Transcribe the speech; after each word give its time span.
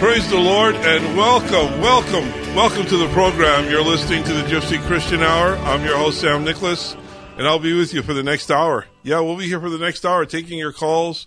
praise 0.00 0.26
the 0.30 0.38
Lord 0.38 0.74
and 0.76 1.14
welcome, 1.14 1.78
welcome, 1.78 2.26
welcome 2.54 2.86
to 2.86 2.96
the 2.96 3.08
program. 3.08 3.68
You're 3.68 3.84
listening 3.84 4.24
to 4.24 4.32
the 4.32 4.44
Gypsy 4.44 4.80
Christian 4.86 5.20
Hour. 5.20 5.56
I'm 5.58 5.84
your 5.84 5.98
host, 5.98 6.22
Sam 6.22 6.42
Nicholas, 6.42 6.96
and 7.36 7.46
I'll 7.46 7.58
be 7.58 7.76
with 7.76 7.92
you 7.92 8.00
for 8.00 8.14
the 8.14 8.22
next 8.22 8.50
hour. 8.50 8.86
Yeah, 9.02 9.20
we'll 9.20 9.36
be 9.36 9.46
here 9.46 9.60
for 9.60 9.68
the 9.68 9.76
next 9.76 10.06
hour, 10.06 10.24
taking 10.24 10.58
your 10.58 10.72
calls, 10.72 11.26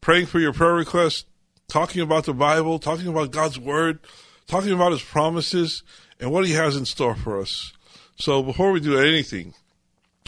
praying 0.00 0.26
for 0.26 0.40
your 0.40 0.54
prayer 0.54 0.72
requests, 0.72 1.26
talking 1.68 2.00
about 2.00 2.24
the 2.24 2.32
Bible, 2.32 2.78
talking 2.78 3.06
about 3.06 3.32
God's 3.32 3.58
Word, 3.58 3.98
talking 4.46 4.72
about 4.72 4.92
His 4.92 5.02
promises, 5.02 5.82
and 6.18 6.32
what 6.32 6.46
He 6.46 6.52
has 6.52 6.74
in 6.74 6.86
store 6.86 7.16
for 7.16 7.38
us. 7.38 7.74
So 8.18 8.42
before 8.42 8.72
we 8.72 8.80
do 8.80 8.98
anything, 8.98 9.52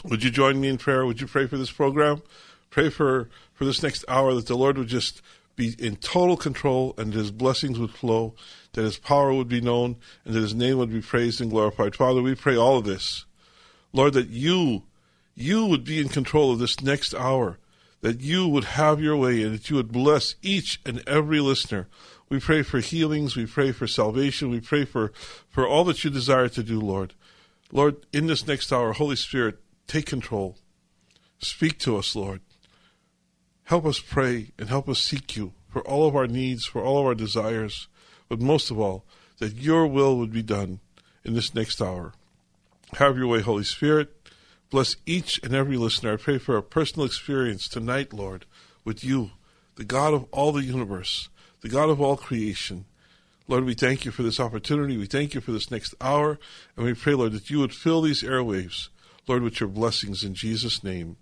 would 0.05 0.23
you 0.23 0.29
join 0.29 0.61
me 0.61 0.67
in 0.67 0.77
prayer? 0.77 1.07
Would 1.07 1.21
you 1.21 1.27
pray 1.27 1.47
for 1.47 1.57
this 1.57 1.71
program? 1.71 2.21
Pray 2.69 2.91
for, 2.91 3.31
for 3.55 3.65
this 3.65 3.81
next 3.81 4.05
hour 4.07 4.35
that 4.35 4.45
the 4.45 4.55
Lord 4.55 4.77
would 4.77 4.89
just 4.89 5.23
be 5.59 5.75
in 5.77 5.97
total 5.97 6.37
control 6.37 6.95
and 6.97 7.13
his 7.13 7.31
blessings 7.31 7.77
would 7.77 7.91
flow, 7.91 8.33
that 8.73 8.83
his 8.83 8.97
power 8.97 9.33
would 9.33 9.49
be 9.49 9.59
known, 9.61 9.97
and 10.23 10.33
that 10.33 10.39
his 10.39 10.55
name 10.55 10.77
would 10.77 10.91
be 10.91 11.01
praised 11.01 11.41
and 11.41 11.51
glorified. 11.51 11.95
Father, 11.95 12.21
we 12.21 12.33
pray 12.33 12.55
all 12.55 12.77
of 12.77 12.85
this. 12.85 13.25
Lord, 13.91 14.13
that 14.13 14.29
you, 14.29 14.83
you 15.35 15.65
would 15.65 15.83
be 15.83 15.99
in 15.99 16.07
control 16.07 16.53
of 16.53 16.59
this 16.59 16.81
next 16.81 17.13
hour, 17.13 17.59
that 18.01 18.21
you 18.21 18.47
would 18.47 18.63
have 18.63 19.01
your 19.01 19.17
way 19.17 19.43
and 19.43 19.53
that 19.53 19.69
you 19.69 19.75
would 19.75 19.91
bless 19.91 20.35
each 20.41 20.79
and 20.85 21.03
every 21.05 21.41
listener. 21.41 21.89
We 22.29 22.39
pray 22.39 22.61
for 22.61 22.79
healings, 22.79 23.35
we 23.35 23.45
pray 23.45 23.73
for 23.73 23.85
salvation, 23.85 24.49
we 24.49 24.61
pray 24.61 24.85
for, 24.85 25.11
for 25.49 25.67
all 25.67 25.83
that 25.85 26.03
you 26.03 26.09
desire 26.09 26.47
to 26.47 26.63
do, 26.63 26.79
Lord. 26.79 27.13
Lord, 27.71 27.97
in 28.13 28.27
this 28.27 28.47
next 28.47 28.71
hour, 28.71 28.93
Holy 28.93 29.17
Spirit, 29.17 29.59
take 29.87 30.05
control. 30.05 30.55
Speak 31.39 31.79
to 31.79 31.97
us, 31.97 32.15
Lord. 32.15 32.41
Help 33.69 33.85
us 33.85 33.99
pray 33.99 34.49
and 34.57 34.67
help 34.67 34.89
us 34.89 34.97
seek 34.97 35.35
you 35.35 35.53
for 35.71 35.83
all 35.83 36.07
of 36.07 36.15
our 36.15 36.25
needs, 36.25 36.65
for 36.65 36.83
all 36.83 36.97
of 36.97 37.05
our 37.05 37.13
desires, 37.13 37.87
but 38.27 38.41
most 38.41 38.71
of 38.71 38.79
all, 38.79 39.05
that 39.37 39.57
your 39.57 39.85
will 39.85 40.17
would 40.17 40.33
be 40.33 40.41
done 40.41 40.79
in 41.23 41.35
this 41.35 41.53
next 41.53 41.79
hour. 41.79 42.13
Have 42.93 43.15
your 43.15 43.27
way, 43.27 43.41
Holy 43.41 43.63
Spirit. 43.63 44.09
Bless 44.71 44.95
each 45.05 45.39
and 45.43 45.53
every 45.53 45.77
listener. 45.77 46.13
I 46.13 46.15
pray 46.15 46.39
for 46.39 46.57
a 46.57 46.63
personal 46.63 47.05
experience 47.05 47.69
tonight, 47.69 48.11
Lord, 48.11 48.47
with 48.83 49.03
you, 49.03 49.33
the 49.75 49.83
God 49.83 50.15
of 50.15 50.25
all 50.31 50.51
the 50.51 50.63
universe, 50.63 51.29
the 51.61 51.69
God 51.69 51.91
of 51.91 52.01
all 52.01 52.17
creation. 52.17 52.85
Lord, 53.47 53.65
we 53.65 53.75
thank 53.75 54.03
you 54.03 54.09
for 54.09 54.23
this 54.23 54.39
opportunity. 54.39 54.97
We 54.97 55.05
thank 55.05 55.35
you 55.35 55.41
for 55.41 55.51
this 55.51 55.69
next 55.69 55.93
hour. 56.01 56.39
And 56.75 56.87
we 56.87 56.95
pray, 56.95 57.13
Lord, 57.13 57.33
that 57.33 57.51
you 57.51 57.59
would 57.59 57.75
fill 57.75 58.01
these 58.01 58.23
airwaves, 58.23 58.89
Lord, 59.27 59.43
with 59.43 59.59
your 59.59 59.69
blessings 59.69 60.23
in 60.23 60.33
Jesus' 60.33 60.83
name. 60.83 61.17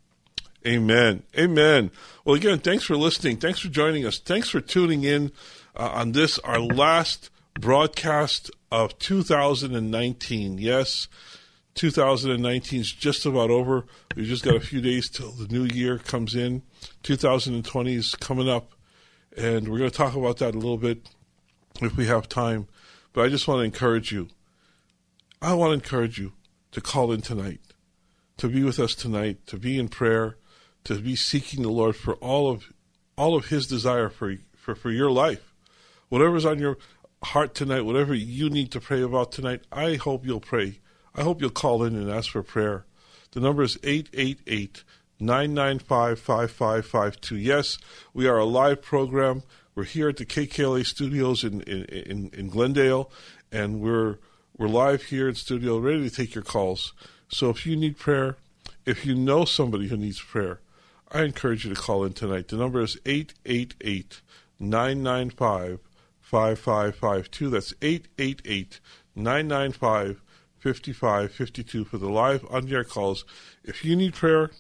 Amen. 0.66 1.24
Amen. 1.38 1.92
Well, 2.26 2.36
again, 2.36 2.60
thanks 2.60 2.84
for 2.84 2.98
listening. 2.98 3.38
Thanks 3.38 3.60
for 3.60 3.70
joining 3.70 4.06
us. 4.06 4.20
Thanks 4.20 4.50
for 4.50 4.60
tuning 4.60 5.04
in 5.04 5.32
uh, 5.76 5.90
on 5.94 6.12
this, 6.12 6.40
our 6.40 6.60
last 6.60 7.30
broadcast 7.60 8.52
of 8.72 8.98
2019. 9.00 10.58
Yes, 10.58 11.08
2019 11.76 12.82
is 12.82 12.92
just 12.92 13.26
about 13.26 13.50
over. 13.50 13.86
We've 14.16 14.26
just 14.26 14.44
got 14.44 14.56
a 14.56 14.60
few 14.60 14.82
days 14.82 15.10
till 15.10 15.32
the 15.32 15.48
new 15.48 15.66
year 15.66 16.00
comes 16.00 16.36
in. 16.36 16.64
2020 17.04 17.94
is 17.94 18.16
coming 18.16 18.50
up, 18.50 18.74
and 19.38 19.68
we're 19.68 19.78
going 19.78 19.92
to 19.92 19.96
talk 19.96 20.16
about 20.16 20.38
that 20.38 20.56
a 20.56 20.58
little 20.58 20.78
bit 20.78 21.08
if 21.82 21.96
we 21.96 22.08
have 22.08 22.28
time. 22.28 22.68
But 23.14 23.26
I 23.26 23.30
just 23.30 23.48
want 23.48 23.60
to 23.60 23.64
encourage 23.64 24.12
you. 24.12 24.28
I 25.42 25.54
want 25.54 25.70
to 25.70 25.74
encourage 25.76 26.18
you 26.18 26.34
to 26.72 26.82
call 26.82 27.12
in 27.12 27.22
tonight, 27.22 27.62
to 28.38 28.50
be 28.50 28.64
with 28.64 28.80
us 28.80 28.96
tonight, 28.96 29.46
to 29.48 29.58
be 29.58 29.78
in 29.78 29.88
prayer 29.88 30.36
to 30.88 30.96
be 30.96 31.16
seeking 31.16 31.64
the 31.64 31.70
Lord 31.70 31.96
for 31.96 32.16
all 32.16 32.50
of 32.50 32.74
all 33.18 33.36
of 33.36 33.48
His 33.48 33.68
desire 33.68 34.10
for 34.10 34.36
for, 34.56 34.76
for 34.76 34.92
your 34.92 35.12
life. 35.12 35.54
Whatever's 36.10 36.46
on 36.46 36.60
your 36.60 36.78
heart 37.24 37.54
tonight, 37.54 37.82
whatever 37.82 38.14
you 38.14 38.50
need 38.50 38.72
to 38.72 38.80
pray 38.80 39.02
about 39.02 39.32
tonight, 39.32 39.62
I 39.72 39.96
hope 39.96 40.26
you'll 40.26 40.40
pray. 40.40 40.80
I 41.14 41.24
hope 41.24 41.42
you'll 41.42 41.50
call 41.50 41.84
in 41.84 41.96
and 41.96 42.10
ask 42.10 42.32
for 42.32 42.44
prayer. 42.44 42.86
The 43.32 43.40
number 43.42 43.64
is 43.64 43.78
888 43.84 44.84
995 45.20 46.20
5552. 46.20 47.38
Yes, 47.38 47.78
we 48.14 48.28
are 48.28 48.38
a 48.38 48.46
live 48.46 48.82
program. 48.82 49.44
We're 49.76 49.84
here 49.84 50.10
at 50.10 50.18
the 50.18 50.26
KKLA 50.26 50.86
studios 50.86 51.44
in, 51.44 51.62
in, 51.62 52.30
in, 52.34 52.50
Glendale, 52.50 53.12
and 53.52 53.80
we're, 53.80 54.18
we're 54.58 54.68
live 54.68 55.04
here 55.04 55.28
in 55.28 55.36
studio, 55.36 55.78
ready 55.78 56.10
to 56.10 56.16
take 56.16 56.34
your 56.34 56.44
calls. 56.44 56.94
So 57.28 57.50
if 57.50 57.66
you 57.66 57.76
need 57.76 57.98
prayer, 57.98 58.38
if 58.86 59.06
you 59.06 59.14
know 59.14 59.46
somebody 59.46 59.88
who 59.88 59.98
needs 59.98 60.20
prayer, 60.20 60.62
I 61.12 61.24
encourage 61.24 61.66
you 61.66 61.74
to 61.74 61.80
call 61.80 62.04
in 62.04 62.14
tonight. 62.14 62.50
The 62.50 62.58
number 62.58 62.82
is 62.82 62.98
888 63.06 64.22
995 64.60 65.80
5552. 66.20 67.50
That's 67.50 67.74
888 67.82 68.80
995 69.16 70.22
5552 70.60 71.86
for 71.86 71.98
the 71.98 72.10
live 72.10 72.46
on 72.50 72.72
air 72.72 72.84
calls. 72.84 73.24
If 73.64 73.86
you 73.86 73.96
need 73.96 74.16
prayer, 74.16 74.52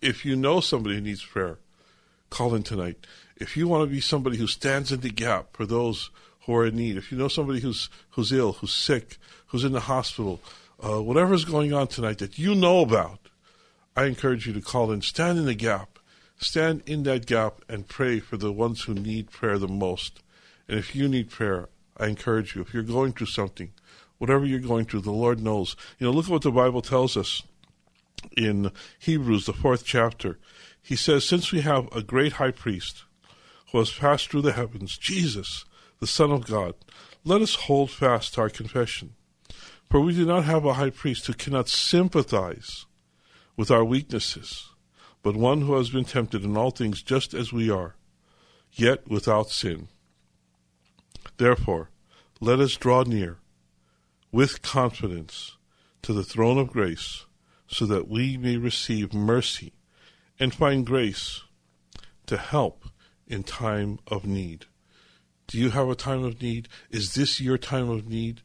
if 0.00 0.24
you 0.24 0.34
know 0.34 0.60
somebody 0.60 0.96
who 0.96 1.00
needs 1.00 1.24
prayer, 1.24 1.58
call 2.30 2.54
in 2.54 2.64
tonight. 2.64 3.06
If 3.36 3.56
you 3.56 3.68
want 3.68 3.88
to 3.88 3.92
be 3.92 4.00
somebody 4.00 4.38
who 4.38 4.46
stands 4.46 4.90
in 4.90 5.00
the 5.00 5.10
gap 5.10 5.56
for 5.56 5.66
those 5.66 6.10
who 6.46 6.56
are 6.56 6.66
in 6.66 6.76
need, 6.76 6.96
if 6.96 7.12
you 7.12 7.18
know 7.18 7.28
somebody 7.28 7.60
who's 7.60 7.88
who's 8.10 8.32
ill, 8.32 8.54
who's 8.54 8.74
sick, 8.74 9.18
who's 9.46 9.64
in 9.64 9.72
the 9.72 9.80
hospital, 9.80 10.40
uh, 10.84 11.00
whatever 11.00 11.34
is 11.34 11.44
going 11.44 11.72
on 11.72 11.86
tonight 11.86 12.18
that 12.18 12.38
you 12.38 12.54
know 12.54 12.80
about, 12.80 13.21
I 13.96 14.04
encourage 14.04 14.46
you 14.46 14.52
to 14.54 14.60
call 14.60 14.90
in, 14.90 15.02
stand 15.02 15.38
in 15.38 15.44
the 15.44 15.54
gap, 15.54 15.98
stand 16.38 16.82
in 16.86 17.02
that 17.02 17.26
gap 17.26 17.62
and 17.68 17.86
pray 17.86 18.20
for 18.20 18.36
the 18.36 18.52
ones 18.52 18.82
who 18.82 18.94
need 18.94 19.30
prayer 19.30 19.58
the 19.58 19.68
most. 19.68 20.22
And 20.68 20.78
if 20.78 20.96
you 20.96 21.08
need 21.08 21.30
prayer, 21.30 21.68
I 21.98 22.06
encourage 22.06 22.54
you, 22.54 22.62
if 22.62 22.72
you're 22.72 22.82
going 22.82 23.12
through 23.12 23.26
something, 23.26 23.72
whatever 24.18 24.46
you're 24.46 24.60
going 24.60 24.86
through, 24.86 25.00
the 25.00 25.10
Lord 25.10 25.42
knows. 25.42 25.76
You 25.98 26.06
know, 26.06 26.12
look 26.12 26.26
at 26.26 26.30
what 26.30 26.42
the 26.42 26.50
Bible 26.50 26.80
tells 26.80 27.16
us 27.16 27.42
in 28.36 28.72
Hebrews, 28.98 29.46
the 29.46 29.52
fourth 29.52 29.84
chapter. 29.84 30.38
He 30.80 30.96
says, 30.96 31.26
Since 31.26 31.52
we 31.52 31.60
have 31.60 31.88
a 31.94 32.02
great 32.02 32.34
high 32.34 32.50
priest 32.50 33.04
who 33.70 33.78
has 33.78 33.92
passed 33.92 34.30
through 34.30 34.42
the 34.42 34.52
heavens, 34.52 34.96
Jesus, 34.96 35.64
the 36.00 36.06
Son 36.06 36.30
of 36.30 36.46
God, 36.46 36.74
let 37.24 37.42
us 37.42 37.54
hold 37.54 37.90
fast 37.90 38.38
our 38.38 38.48
confession. 38.48 39.14
For 39.90 40.00
we 40.00 40.14
do 40.14 40.24
not 40.24 40.44
have 40.44 40.64
a 40.64 40.74
high 40.74 40.90
priest 40.90 41.26
who 41.26 41.34
cannot 41.34 41.68
sympathize 41.68 42.86
with 43.56 43.70
our 43.70 43.84
weaknesses, 43.84 44.70
but 45.22 45.36
one 45.36 45.62
who 45.62 45.74
has 45.76 45.90
been 45.90 46.04
tempted 46.04 46.44
in 46.44 46.56
all 46.56 46.70
things 46.70 47.02
just 47.02 47.34
as 47.34 47.52
we 47.52 47.70
are, 47.70 47.94
yet 48.72 49.08
without 49.08 49.50
sin. 49.50 49.88
Therefore, 51.36 51.90
let 52.40 52.60
us 52.60 52.76
draw 52.76 53.02
near 53.02 53.38
with 54.30 54.62
confidence 54.62 55.56
to 56.02 56.12
the 56.12 56.24
throne 56.24 56.58
of 56.58 56.72
grace, 56.72 57.26
so 57.66 57.86
that 57.86 58.08
we 58.08 58.36
may 58.36 58.56
receive 58.56 59.14
mercy 59.14 59.72
and 60.38 60.54
find 60.54 60.84
grace 60.84 61.42
to 62.26 62.36
help 62.36 62.84
in 63.26 63.42
time 63.42 63.98
of 64.06 64.26
need. 64.26 64.66
Do 65.46 65.58
you 65.58 65.70
have 65.70 65.88
a 65.88 65.94
time 65.94 66.24
of 66.24 66.40
need? 66.42 66.68
Is 66.90 67.14
this 67.14 67.40
your 67.40 67.58
time 67.58 67.88
of 67.88 68.08
need? 68.08 68.42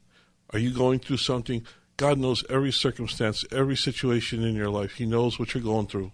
Are 0.51 0.59
you 0.59 0.71
going 0.71 0.99
through 0.99 1.17
something? 1.17 1.65
God 1.97 2.19
knows 2.19 2.43
every 2.47 2.71
circumstance, 2.71 3.43
every 3.51 3.75
situation 3.75 4.43
in 4.43 4.55
your 4.55 4.69
life. 4.69 4.93
He 4.93 5.05
knows 5.07 5.39
what 5.39 5.53
you're 5.53 5.63
going 5.63 5.87
through. 5.87 6.11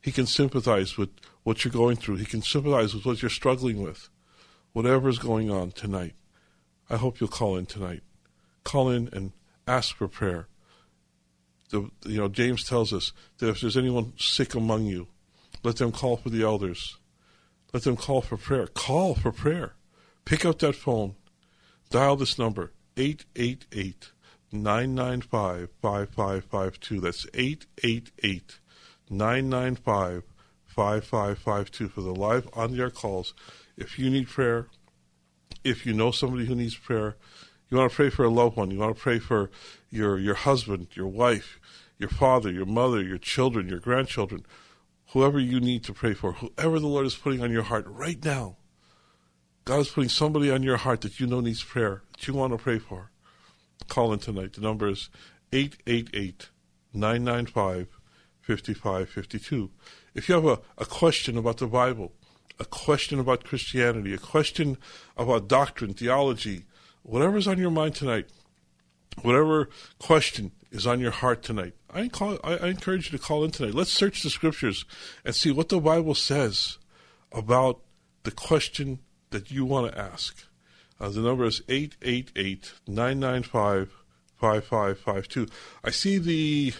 He 0.00 0.10
can 0.10 0.26
sympathize 0.26 0.96
with 0.96 1.10
what 1.42 1.64
you're 1.64 1.72
going 1.72 1.96
through. 1.96 2.16
He 2.16 2.24
can 2.24 2.40
sympathize 2.40 2.94
with 2.94 3.04
what 3.04 3.20
you're 3.20 3.30
struggling 3.30 3.82
with. 3.82 4.08
Whatever 4.72 5.08
is 5.08 5.18
going 5.18 5.50
on 5.50 5.72
tonight, 5.72 6.14
I 6.88 6.96
hope 6.96 7.20
you'll 7.20 7.28
call 7.28 7.56
in 7.56 7.66
tonight. 7.66 8.02
Call 8.64 8.88
in 8.88 9.10
and 9.12 9.32
ask 9.66 9.94
for 9.94 10.08
prayer. 10.08 10.48
The, 11.70 11.90
you 12.06 12.18
know, 12.18 12.28
James 12.28 12.64
tells 12.64 12.94
us 12.94 13.12
that 13.38 13.50
if 13.50 13.60
there's 13.60 13.76
anyone 13.76 14.14
sick 14.16 14.54
among 14.54 14.86
you, 14.86 15.08
let 15.62 15.76
them 15.76 15.92
call 15.92 16.16
for 16.16 16.30
the 16.30 16.42
elders. 16.42 16.96
Let 17.74 17.82
them 17.82 17.96
call 17.96 18.22
for 18.22 18.38
prayer. 18.38 18.66
Call 18.66 19.14
for 19.14 19.32
prayer. 19.32 19.74
Pick 20.24 20.46
up 20.46 20.58
that 20.60 20.74
phone. 20.74 21.16
Dial 21.90 22.16
this 22.16 22.38
number, 22.38 22.72
888 22.96 24.12
995 24.52 25.68
5552. 25.82 27.00
That's 27.00 27.26
888 27.34 28.58
995 29.10 30.22
5552 30.66 31.88
for 31.88 32.00
the 32.00 32.14
live 32.14 32.48
on 32.52 32.72
the 32.72 32.80
air 32.80 32.90
calls. 32.90 33.34
If 33.76 33.98
you 33.98 34.10
need 34.10 34.28
prayer, 34.28 34.68
if 35.64 35.84
you 35.84 35.92
know 35.92 36.10
somebody 36.10 36.46
who 36.46 36.54
needs 36.54 36.76
prayer, 36.76 37.16
you 37.68 37.76
want 37.76 37.90
to 37.90 37.96
pray 37.96 38.10
for 38.10 38.24
a 38.24 38.30
loved 38.30 38.56
one, 38.56 38.70
you 38.70 38.78
want 38.78 38.96
to 38.96 39.02
pray 39.02 39.18
for 39.18 39.50
your, 39.90 40.18
your 40.18 40.34
husband, 40.34 40.88
your 40.94 41.06
wife, 41.06 41.60
your 41.98 42.08
father, 42.08 42.50
your 42.50 42.66
mother, 42.66 43.02
your 43.02 43.18
children, 43.18 43.68
your 43.68 43.80
grandchildren, 43.80 44.46
whoever 45.08 45.38
you 45.38 45.60
need 45.60 45.84
to 45.84 45.92
pray 45.92 46.14
for, 46.14 46.32
whoever 46.32 46.78
the 46.78 46.86
Lord 46.86 47.06
is 47.06 47.16
putting 47.16 47.42
on 47.42 47.50
your 47.50 47.64
heart 47.64 47.84
right 47.86 48.22
now. 48.24 48.56
God 49.64 49.80
is 49.80 49.90
putting 49.90 50.08
somebody 50.08 50.50
on 50.50 50.62
your 50.62 50.78
heart 50.78 51.02
that 51.02 51.20
you 51.20 51.26
know 51.26 51.40
needs 51.40 51.62
prayer, 51.62 52.02
that 52.12 52.26
you 52.26 52.34
want 52.34 52.52
to 52.52 52.58
pray 52.58 52.78
for. 52.78 53.10
Call 53.86 54.12
in 54.12 54.18
tonight. 54.18 54.54
The 54.54 54.60
number 54.60 54.88
is 54.88 55.08
888 55.52 56.48
995 56.92 57.88
5552. 58.42 59.70
If 60.14 60.28
you 60.28 60.34
have 60.34 60.44
a, 60.44 60.60
a 60.78 60.84
question 60.84 61.36
about 61.36 61.58
the 61.58 61.66
Bible, 61.66 62.12
a 62.58 62.64
question 62.64 63.20
about 63.20 63.44
Christianity, 63.44 64.14
a 64.14 64.18
question 64.18 64.78
about 65.16 65.48
doctrine, 65.48 65.94
theology, 65.94 66.64
whatever's 67.02 67.46
on 67.46 67.58
your 67.58 67.70
mind 67.70 67.94
tonight, 67.94 68.28
whatever 69.22 69.68
question 69.98 70.52
is 70.70 70.86
on 70.86 71.00
your 71.00 71.10
heart 71.10 71.42
tonight, 71.42 71.74
I, 71.90 72.08
call, 72.08 72.38
I, 72.42 72.56
I 72.56 72.66
encourage 72.68 73.12
you 73.12 73.18
to 73.18 73.24
call 73.24 73.44
in 73.44 73.50
tonight. 73.50 73.74
Let's 73.74 73.92
search 73.92 74.22
the 74.22 74.30
scriptures 74.30 74.84
and 75.24 75.34
see 75.34 75.50
what 75.50 75.68
the 75.68 75.80
Bible 75.80 76.14
says 76.14 76.78
about 77.32 77.80
the 78.24 78.30
question 78.30 79.00
that 79.30 79.50
you 79.50 79.64
want 79.64 79.92
to 79.92 79.98
ask. 79.98 80.47
Uh, 81.00 81.08
the 81.10 81.20
number 81.20 81.44
is 81.44 81.62
888 81.68 82.72
995 82.86 83.92
5552. 84.36 85.46
I 85.84 85.90
see 85.90 86.18
the, 86.18 86.72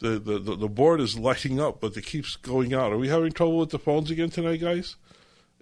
the, 0.00 0.18
the, 0.18 0.56
the 0.56 0.68
board 0.68 1.00
is 1.00 1.18
lighting 1.18 1.60
up, 1.60 1.80
but 1.80 1.96
it 1.96 2.06
keeps 2.06 2.36
going 2.36 2.74
out. 2.74 2.92
Are 2.92 2.98
we 2.98 3.08
having 3.08 3.32
trouble 3.32 3.58
with 3.58 3.70
the 3.70 3.78
phones 3.78 4.10
again 4.10 4.30
tonight, 4.30 4.60
guys? 4.60 4.96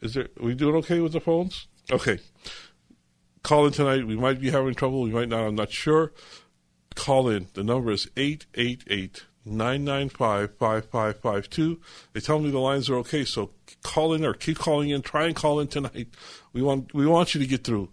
Is 0.03 0.15
there, 0.15 0.29
are 0.41 0.47
we 0.47 0.55
doing 0.55 0.77
okay 0.77 1.01
with 1.01 1.13
the 1.13 1.21
phones? 1.21 1.67
Okay. 1.91 2.19
Call 3.43 3.67
in 3.67 3.73
tonight. 3.73 4.07
We 4.07 4.17
might 4.17 4.41
be 4.41 4.51
having 4.51 4.75
trouble. 4.75 5.03
We 5.03 5.11
might 5.11 5.29
not. 5.29 5.45
I'm 5.45 5.55
not 5.55 5.73
sure. 5.73 6.13
Call 6.95 7.29
in. 7.29 7.49
The 7.55 7.65
number 7.65 7.91
is 7.91 8.09
888 8.17 9.25
995 9.51 10.57
5552. 10.59 11.81
They 12.13 12.21
tell 12.21 12.39
me 12.39 12.51
the 12.51 12.59
lines 12.59 12.89
are 12.89 12.97
okay, 12.97 13.25
so 13.25 13.51
call 13.83 14.15
in 14.15 14.25
or 14.25 14.35
keep 14.35 14.59
calling 14.59 14.91
in. 14.91 15.03
Try 15.03 15.27
and 15.27 15.37
call 15.37 15.61
in 15.61 15.69
tonight. 15.69 16.09
We 16.53 16.63
want, 16.63 16.95
we 16.95 17.07
want 17.07 17.35
you 17.35 17.41
to 17.41 17.47
get 17.47 17.65
through. 17.65 17.89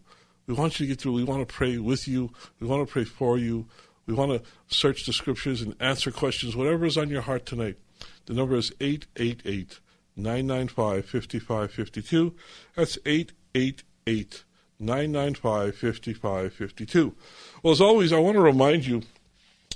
We 0.46 0.54
want 0.54 0.80
you 0.80 0.86
to 0.86 0.94
get 0.94 1.02
through. 1.02 1.14
We 1.14 1.24
want 1.24 1.48
to 1.48 1.54
pray 1.54 1.78
with 1.78 2.08
you. 2.08 2.32
We 2.60 2.68
want 2.68 2.88
to 2.88 2.92
pray 2.92 3.04
for 3.04 3.38
you. 3.38 3.66
We 4.06 4.14
want 4.14 4.32
to 4.32 4.50
search 4.74 5.06
the 5.06 5.14
scriptures 5.14 5.62
and 5.62 5.76
answer 5.80 6.12
questions, 6.12 6.56
whatever 6.56 6.86
is 6.86 6.98
on 6.98 7.10
your 7.10 7.22
heart 7.22 7.46
tonight. 7.46 7.78
The 8.26 8.34
number 8.34 8.56
is 8.56 8.72
888 8.80 9.80
995 10.16 11.06
5552. 11.06 12.36
That's 12.76 12.98
888 13.06 14.44
995 14.80 15.76
5552. 15.76 17.16
Well, 17.62 17.74
as 17.74 17.82
always, 17.82 18.14
I 18.14 18.20
want 18.20 18.36
to 18.36 18.42
remind 18.42 18.86
you 18.86 19.02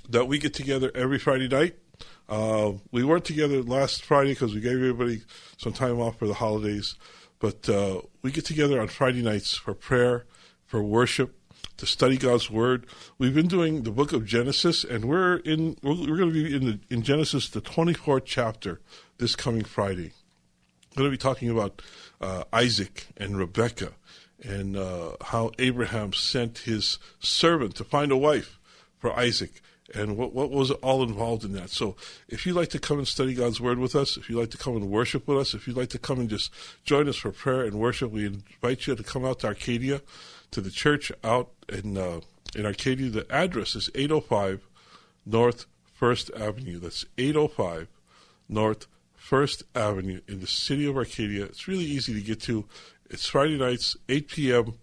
that 0.09 0.27
we 0.27 0.37
get 0.37 0.53
together 0.53 0.91
every 0.95 1.19
Friday 1.19 1.47
night. 1.47 1.75
Uh, 2.27 2.73
we 2.91 3.03
weren't 3.03 3.25
together 3.25 3.61
last 3.61 4.03
Friday 4.03 4.31
because 4.31 4.53
we 4.53 4.61
gave 4.61 4.73
everybody 4.73 5.21
some 5.57 5.73
time 5.73 5.99
off 5.99 6.17
for 6.17 6.27
the 6.27 6.35
holidays, 6.35 6.95
but 7.39 7.67
uh, 7.67 8.01
we 8.21 8.31
get 8.31 8.45
together 8.45 8.79
on 8.79 8.87
Friday 8.87 9.21
nights 9.21 9.55
for 9.55 9.73
prayer, 9.73 10.25
for 10.65 10.81
worship, 10.81 11.35
to 11.77 11.85
study 11.85 12.17
God's 12.17 12.49
Word. 12.49 12.85
We've 13.17 13.33
been 13.33 13.47
doing 13.47 13.83
the 13.83 13.91
book 13.91 14.13
of 14.13 14.25
Genesis, 14.25 14.83
and 14.83 15.05
we're 15.05 15.37
in 15.37 15.77
we're, 15.81 15.95
we're 15.95 16.17
going 16.17 16.33
to 16.33 16.43
be 16.43 16.55
in 16.55 16.65
the, 16.65 16.79
in 16.89 17.01
Genesis 17.01 17.49
the 17.49 17.61
twenty 17.61 17.93
fourth 17.93 18.25
chapter 18.25 18.79
this 19.17 19.35
coming 19.35 19.63
Friday. 19.63 20.13
We're 20.95 21.03
going 21.03 21.11
to 21.11 21.17
be 21.17 21.21
talking 21.21 21.49
about 21.49 21.81
uh, 22.19 22.43
Isaac 22.53 23.07
and 23.17 23.37
Rebekah 23.37 23.93
and 24.43 24.77
uh, 24.77 25.15
how 25.21 25.51
Abraham 25.59 26.13
sent 26.13 26.59
his 26.59 26.97
servant 27.19 27.75
to 27.75 27.83
find 27.83 28.11
a 28.11 28.17
wife 28.17 28.59
for 28.97 29.17
Isaac 29.17 29.61
and 29.93 30.17
what, 30.17 30.33
what 30.33 30.51
was 30.51 30.71
all 30.71 31.03
involved 31.03 31.43
in 31.43 31.53
that. 31.53 31.69
So 31.69 31.95
if 32.27 32.45
you'd 32.45 32.55
like 32.55 32.69
to 32.69 32.79
come 32.79 32.97
and 32.97 33.07
study 33.07 33.33
God's 33.33 33.61
Word 33.61 33.79
with 33.79 33.95
us, 33.95 34.17
if 34.17 34.29
you'd 34.29 34.39
like 34.39 34.51
to 34.51 34.57
come 34.57 34.75
and 34.75 34.89
worship 34.89 35.27
with 35.27 35.37
us, 35.37 35.53
if 35.53 35.67
you'd 35.67 35.77
like 35.77 35.89
to 35.89 35.99
come 35.99 36.19
and 36.19 36.29
just 36.29 36.51
join 36.83 37.07
us 37.07 37.17
for 37.17 37.31
prayer 37.31 37.63
and 37.63 37.79
worship, 37.79 38.11
we 38.11 38.25
invite 38.25 38.87
you 38.87 38.95
to 38.95 39.03
come 39.03 39.25
out 39.25 39.39
to 39.39 39.47
Arcadia, 39.47 40.01
to 40.51 40.61
the 40.61 40.71
church 40.71 41.11
out 41.23 41.49
in, 41.69 41.97
uh, 41.97 42.21
in 42.55 42.65
Arcadia. 42.65 43.09
The 43.09 43.31
address 43.31 43.75
is 43.75 43.89
805 43.95 44.67
North 45.25 45.65
First 45.93 46.31
Avenue. 46.35 46.79
That's 46.79 47.05
805 47.17 47.87
North 48.49 48.87
First 49.15 49.63
Avenue 49.75 50.21
in 50.27 50.39
the 50.39 50.47
city 50.47 50.87
of 50.87 50.97
Arcadia. 50.97 51.45
It's 51.45 51.67
really 51.67 51.85
easy 51.85 52.13
to 52.13 52.21
get 52.21 52.41
to. 52.41 52.65
It's 53.09 53.27
Friday 53.27 53.57
nights, 53.57 53.95
8 54.09 54.27
p.m. 54.27 54.73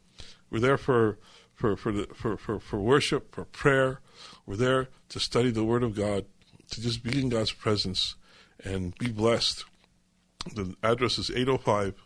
We're 0.51 0.61
there 0.61 0.79
for 0.79 1.19
for 1.55 1.77
for, 1.77 1.93
the, 1.93 2.07
for 2.15 2.37
for 2.37 2.61
for 2.61 2.79
worship, 2.79 3.35
for 3.35 3.45
prayer. 3.45 4.01
We're 4.49 4.57
there 4.57 4.89
to 5.11 5.21
study 5.21 5.51
the 5.51 5.63
Word 5.63 5.83
of 5.83 5.95
God, 5.95 6.25
to 6.71 6.81
just 6.81 7.03
be 7.03 7.21
in 7.21 7.29
God's 7.29 7.53
presence 7.53 8.15
and 8.65 8.97
be 8.97 9.11
blessed. 9.11 9.67
The 10.55 10.75
address 10.83 11.19
is 11.19 11.31
805 11.31 12.03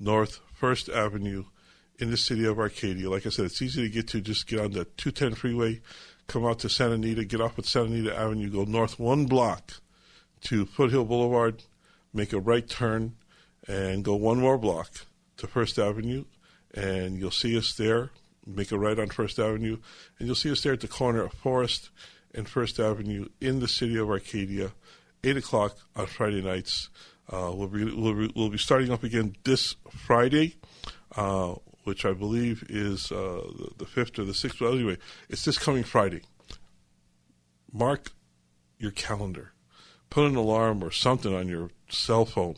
North 0.00 0.40
First 0.52 0.88
Avenue 0.88 1.44
in 2.00 2.10
the 2.10 2.16
city 2.16 2.46
of 2.46 2.58
Arcadia. 2.58 3.08
Like 3.08 3.26
I 3.26 3.28
said, 3.28 3.44
it's 3.44 3.62
easy 3.62 3.82
to 3.82 3.88
get 3.88 4.08
to. 4.08 4.20
Just 4.20 4.48
get 4.48 4.58
on 4.58 4.72
the 4.72 4.86
210 4.86 5.36
freeway, 5.36 5.82
come 6.26 6.44
out 6.44 6.58
to 6.58 6.68
Santa 6.68 6.94
Anita, 6.94 7.24
get 7.24 7.40
off 7.40 7.60
at 7.60 7.64
Santa 7.64 7.92
Anita 7.92 8.18
Avenue, 8.18 8.50
go 8.50 8.64
north 8.64 8.98
one 8.98 9.26
block 9.26 9.74
to 10.46 10.66
Foothill 10.66 11.04
Boulevard, 11.04 11.62
make 12.12 12.32
a 12.32 12.40
right 12.40 12.68
turn, 12.68 13.14
and 13.68 14.02
go 14.02 14.16
one 14.16 14.40
more 14.40 14.58
block 14.58 14.90
to 15.36 15.46
First 15.46 15.78
Avenue, 15.78 16.24
and 16.74 17.20
you'll 17.20 17.30
see 17.30 17.56
us 17.56 17.72
there. 17.72 18.10
Make 18.46 18.72
a 18.72 18.78
right 18.78 18.98
on 18.98 19.08
First 19.08 19.38
Avenue, 19.38 19.78
and 20.18 20.26
you'll 20.26 20.34
see 20.34 20.52
us 20.52 20.62
there 20.62 20.74
at 20.74 20.80
the 20.80 20.88
corner 20.88 21.22
of 21.22 21.32
Forest 21.32 21.90
and 22.34 22.48
First 22.48 22.78
Avenue 22.78 23.28
in 23.40 23.60
the 23.60 23.68
city 23.68 23.96
of 23.96 24.10
Arcadia, 24.10 24.72
8 25.22 25.36
o'clock 25.38 25.76
on 25.96 26.06
Friday 26.06 26.42
nights. 26.42 26.90
Uh, 27.32 27.50
we'll, 27.54 27.68
be, 27.68 27.84
we'll, 27.84 28.14
be, 28.14 28.32
we'll 28.36 28.50
be 28.50 28.58
starting 28.58 28.92
up 28.92 29.02
again 29.02 29.34
this 29.44 29.76
Friday, 29.90 30.56
uh, 31.16 31.54
which 31.84 32.04
I 32.04 32.12
believe 32.12 32.64
is 32.68 33.10
uh, 33.10 33.40
the 33.78 33.86
5th 33.86 34.18
or 34.18 34.24
the 34.24 34.32
6th. 34.32 34.58
But 34.58 34.72
anyway, 34.74 34.98
it's 35.28 35.44
this 35.44 35.58
coming 35.58 35.84
Friday. 35.84 36.22
Mark 37.72 38.12
your 38.78 38.90
calendar. 38.92 39.52
Put 40.10 40.26
an 40.26 40.36
alarm 40.36 40.84
or 40.84 40.90
something 40.90 41.34
on 41.34 41.48
your 41.48 41.70
cell 41.88 42.24
phone. 42.24 42.56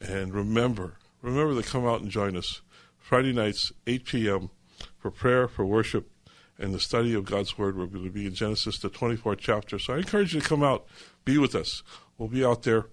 And 0.00 0.32
remember, 0.32 0.94
remember 1.22 1.60
to 1.60 1.68
come 1.68 1.86
out 1.86 2.00
and 2.00 2.10
join 2.10 2.36
us 2.36 2.62
Friday 2.98 3.32
nights, 3.32 3.72
8 3.86 4.04
p.m., 4.04 4.50
for 4.98 5.10
prayer, 5.10 5.48
for 5.48 5.64
worship, 5.64 6.10
and 6.58 6.74
the 6.74 6.80
study 6.80 7.14
of 7.14 7.24
God's 7.24 7.56
Word. 7.56 7.78
We're 7.78 7.86
going 7.86 8.04
to 8.04 8.10
be 8.10 8.26
in 8.26 8.34
Genesis, 8.34 8.78
the 8.78 8.90
24th 8.90 9.38
chapter. 9.38 9.78
So 9.78 9.94
I 9.94 9.98
encourage 9.98 10.34
you 10.34 10.40
to 10.40 10.48
come 10.48 10.62
out, 10.62 10.86
be 11.24 11.38
with 11.38 11.54
us. 11.54 11.82
We'll 12.16 12.28
be 12.28 12.44
out 12.44 12.64
there 12.64 12.86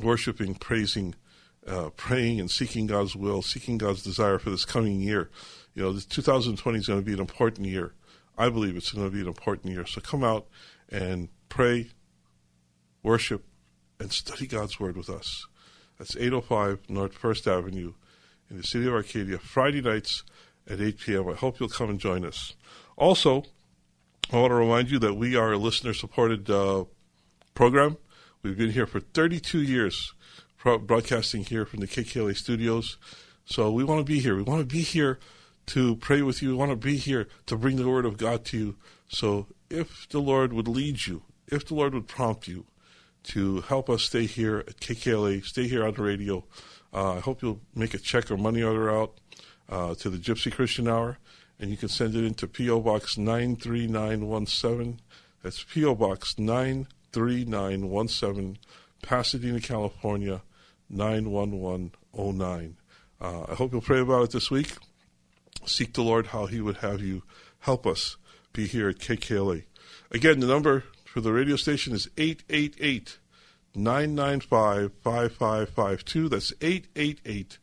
worshiping, 0.00 0.54
praising, 0.54 1.14
uh, 1.66 1.90
praying, 1.96 2.38
and 2.38 2.50
seeking 2.50 2.86
God's 2.86 3.16
will, 3.16 3.42
seeking 3.42 3.78
God's 3.78 4.02
desire 4.02 4.38
for 4.38 4.50
this 4.50 4.64
coming 4.64 5.00
year. 5.00 5.30
You 5.74 5.82
know, 5.82 5.92
this 5.92 6.04
2020 6.04 6.78
is 6.78 6.86
going 6.86 7.00
to 7.00 7.04
be 7.04 7.14
an 7.14 7.20
important 7.20 7.66
year. 7.66 7.94
I 8.36 8.48
believe 8.48 8.76
it's 8.76 8.92
going 8.92 9.06
to 9.06 9.12
be 9.12 9.20
an 9.20 9.26
important 9.26 9.72
year. 9.72 9.86
So 9.86 10.00
come 10.00 10.24
out 10.24 10.46
and 10.88 11.28
pray, 11.48 11.90
worship, 13.02 13.44
and 13.98 14.12
study 14.12 14.46
God's 14.46 14.78
Word 14.78 14.96
with 14.96 15.08
us. 15.08 15.46
That's 15.98 16.16
805 16.16 16.90
North 16.90 17.14
First 17.14 17.46
Avenue 17.46 17.94
in 18.50 18.56
the 18.56 18.62
city 18.62 18.86
of 18.86 18.92
Arcadia, 18.92 19.38
Friday 19.38 19.80
nights 19.80 20.24
at 20.68 20.80
8 20.80 20.98
p.m. 20.98 21.28
I 21.28 21.34
hope 21.34 21.60
you'll 21.60 21.68
come 21.68 21.90
and 21.90 22.00
join 22.00 22.24
us. 22.24 22.54
Also, 22.96 23.44
I 24.32 24.36
want 24.36 24.50
to 24.50 24.54
remind 24.54 24.90
you 24.90 24.98
that 25.00 25.14
we 25.14 25.36
are 25.36 25.52
a 25.52 25.58
listener 25.58 25.92
supported 25.92 26.48
uh, 26.48 26.84
program. 27.54 27.98
We've 28.42 28.56
been 28.56 28.70
here 28.70 28.86
for 28.86 29.00
32 29.00 29.62
years, 29.62 30.14
broadcasting 30.62 31.44
here 31.44 31.64
from 31.64 31.80
the 31.80 31.86
KKLA 31.86 32.36
studios. 32.36 32.96
So 33.44 33.70
we 33.70 33.84
want 33.84 34.00
to 34.00 34.04
be 34.04 34.20
here. 34.20 34.36
We 34.36 34.42
want 34.42 34.60
to 34.60 34.74
be 34.74 34.82
here 34.82 35.18
to 35.66 35.96
pray 35.96 36.22
with 36.22 36.42
you. 36.42 36.50
We 36.50 36.54
want 36.54 36.70
to 36.70 36.76
be 36.76 36.96
here 36.96 37.28
to 37.46 37.56
bring 37.56 37.76
the 37.76 37.88
Word 37.88 38.06
of 38.06 38.16
God 38.16 38.44
to 38.46 38.58
you. 38.58 38.76
So 39.08 39.48
if 39.68 40.08
the 40.08 40.20
Lord 40.20 40.52
would 40.52 40.68
lead 40.68 41.06
you, 41.06 41.22
if 41.48 41.66
the 41.66 41.74
Lord 41.74 41.94
would 41.94 42.08
prompt 42.08 42.48
you 42.48 42.66
to 43.24 43.60
help 43.62 43.90
us 43.90 44.02
stay 44.04 44.26
here 44.26 44.58
at 44.60 44.80
KKLA, 44.80 45.44
stay 45.44 45.68
here 45.68 45.86
on 45.86 45.94
the 45.94 46.02
radio, 46.02 46.44
uh, 46.92 47.14
I 47.14 47.20
hope 47.20 47.42
you'll 47.42 47.60
make 47.74 47.94
a 47.94 47.98
check 47.98 48.30
or 48.30 48.36
money 48.36 48.62
order 48.62 48.90
out 48.90 49.18
uh, 49.72 49.94
to 49.94 50.10
the 50.10 50.18
Gypsy 50.18 50.52
Christian 50.52 50.86
Hour, 50.86 51.16
and 51.58 51.70
you 51.70 51.78
can 51.78 51.88
send 51.88 52.14
it 52.14 52.24
into 52.24 52.46
P.O. 52.46 52.80
Box 52.80 53.16
93917. 53.16 55.00
That's 55.42 55.62
P.O. 55.62 55.94
Box 55.94 56.38
93917, 56.38 58.58
Pasadena, 59.00 59.60
California 59.60 60.42
91109. 60.90 62.76
Uh, 63.18 63.46
I 63.48 63.54
hope 63.54 63.72
you'll 63.72 63.80
pray 63.80 64.00
about 64.00 64.24
it 64.24 64.32
this 64.32 64.50
week. 64.50 64.74
Seek 65.64 65.94
the 65.94 66.02
Lord 66.02 66.26
how 66.28 66.46
He 66.46 66.60
would 66.60 66.76
have 66.78 67.00
you 67.00 67.22
help 67.60 67.86
us 67.86 68.16
be 68.52 68.66
here 68.66 68.88
at 68.90 68.98
KKLA. 68.98 69.64
Again, 70.10 70.40
the 70.40 70.46
number 70.46 70.84
for 71.06 71.22
the 71.22 71.32
radio 71.32 71.56
station 71.56 71.94
is 71.94 72.10
888 72.18 73.16
995 73.74 74.92
5552. 75.02 76.28
That's 76.28 76.52
888 76.60 77.56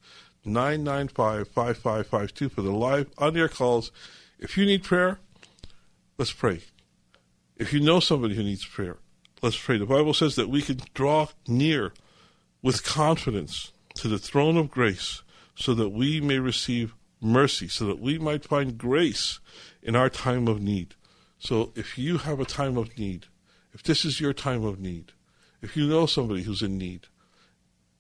995 0.46 1.48
5552 1.48 2.50
for 2.50 2.62
the 2.62 2.72
live 2.72 3.08
on 3.18 3.36
air 3.36 3.50
calls. 3.50 3.92
If 4.40 4.58
you 4.58 4.66
need 4.66 4.84
prayer, 4.84 5.20
let's 6.18 6.32
pray. 6.32 6.62
If 7.58 7.74
you 7.74 7.80
know 7.80 8.00
somebody 8.00 8.36
who 8.36 8.44
needs 8.44 8.66
prayer, 8.66 8.98
let's 9.42 9.58
pray. 9.58 9.78
The 9.78 9.86
Bible 9.86 10.14
says 10.14 10.36
that 10.36 10.50
we 10.50 10.62
can 10.62 10.80
draw 10.94 11.28
near 11.48 11.94
with 12.62 12.84
confidence 12.84 13.72
to 13.96 14.08
the 14.08 14.18
throne 14.18 14.58
of 14.58 14.72
grace 14.72 15.24
so 15.56 15.74
that 15.74 15.90
we 15.90 16.22
may 16.22 16.40
receive 16.40 16.96
mercy, 17.22 17.68
so 17.68 17.86
that 17.86 18.00
we 18.00 18.18
might 18.18 18.46
find 18.46 18.78
grace 18.78 19.40
in 19.84 19.96
our 19.96 20.10
time 20.10 20.48
of 20.48 20.62
need. 20.62 20.96
So 21.38 21.72
if 21.76 21.98
you 21.98 22.20
have 22.20 22.40
a 22.40 22.46
time 22.46 22.78
of 22.78 22.98
need, 22.98 23.28
if 23.74 23.84
this 23.84 24.06
is 24.06 24.20
your 24.20 24.34
time 24.34 24.64
of 24.64 24.80
need, 24.80 25.12
if 25.62 25.76
you 25.76 25.88
know 25.88 26.06
somebody 26.06 26.44
who's 26.44 26.62
in 26.62 26.78
need, 26.78 27.08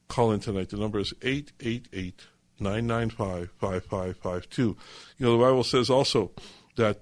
call 0.09 0.31
in 0.31 0.41
tonight. 0.41 0.69
The 0.69 0.77
number 0.77 0.99
is 0.99 1.13
888 1.21 2.25
995 2.59 3.51
5552. 3.57 4.61
You 4.61 4.75
know, 5.25 5.37
the 5.37 5.43
Bible 5.43 5.63
says 5.63 5.89
also 5.89 6.31
that 6.75 6.99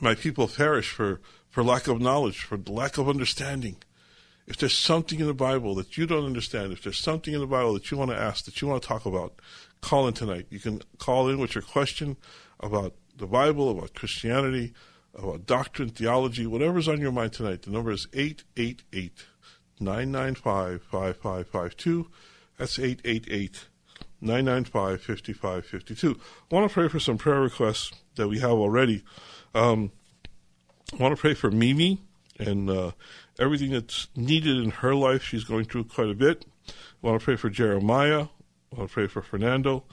my 0.00 0.14
people 0.14 0.48
perish 0.48 0.90
for, 0.90 1.20
for 1.48 1.62
lack 1.62 1.86
of 1.86 2.00
knowledge, 2.00 2.40
for 2.40 2.58
lack 2.66 2.98
of 2.98 3.08
understanding. 3.08 3.76
If 4.46 4.56
there's 4.56 4.76
something 4.76 5.20
in 5.20 5.26
the 5.26 5.34
Bible 5.34 5.74
that 5.76 5.96
you 5.96 6.06
don't 6.06 6.26
understand, 6.26 6.72
if 6.72 6.82
there's 6.82 6.98
something 6.98 7.32
in 7.32 7.40
the 7.40 7.46
Bible 7.46 7.72
that 7.74 7.90
you 7.90 7.96
want 7.96 8.10
to 8.10 8.20
ask, 8.20 8.44
that 8.44 8.60
you 8.60 8.68
want 8.68 8.82
to 8.82 8.88
talk 8.88 9.06
about, 9.06 9.40
call 9.80 10.08
in 10.08 10.14
tonight. 10.14 10.46
You 10.50 10.58
can 10.58 10.82
call 10.98 11.28
in 11.28 11.38
with 11.38 11.54
your 11.54 11.62
question 11.62 12.16
about 12.60 12.94
the 13.16 13.26
Bible, 13.26 13.70
about 13.70 13.94
Christianity, 13.94 14.74
about 15.14 15.46
doctrine, 15.46 15.90
theology, 15.90 16.46
whatever's 16.46 16.88
on 16.88 17.00
your 17.00 17.12
mind 17.12 17.32
tonight. 17.32 17.62
The 17.62 17.70
number 17.70 17.90
is 17.90 18.08
888 18.12 19.12
995 19.84 20.82
5552. 20.82 22.08
That's 22.58 22.78
888 22.78 23.66
995 24.20 25.02
5552. 25.02 26.20
I 26.50 26.54
want 26.54 26.68
to 26.68 26.74
pray 26.74 26.88
for 26.88 26.98
some 26.98 27.18
prayer 27.18 27.40
requests 27.40 27.92
that 28.16 28.28
we 28.28 28.40
have 28.40 28.52
already. 28.52 29.04
Um, 29.54 29.92
I 30.92 31.02
want 31.02 31.14
to 31.14 31.20
pray 31.20 31.34
for 31.34 31.50
Mimi 31.50 32.00
and 32.38 32.70
uh, 32.70 32.92
everything 33.38 33.70
that's 33.70 34.08
needed 34.16 34.56
in 34.56 34.70
her 34.70 34.94
life. 34.94 35.22
She's 35.22 35.44
going 35.44 35.64
through 35.66 35.84
quite 35.84 36.08
a 36.08 36.14
bit. 36.14 36.44
I 36.68 37.06
want 37.06 37.20
to 37.20 37.24
pray 37.24 37.36
for 37.36 37.50
Jeremiah. 37.50 38.28
I 38.72 38.76
want 38.76 38.90
to 38.90 38.94
pray 38.94 39.06
for 39.06 39.22
Fernando. 39.22 39.84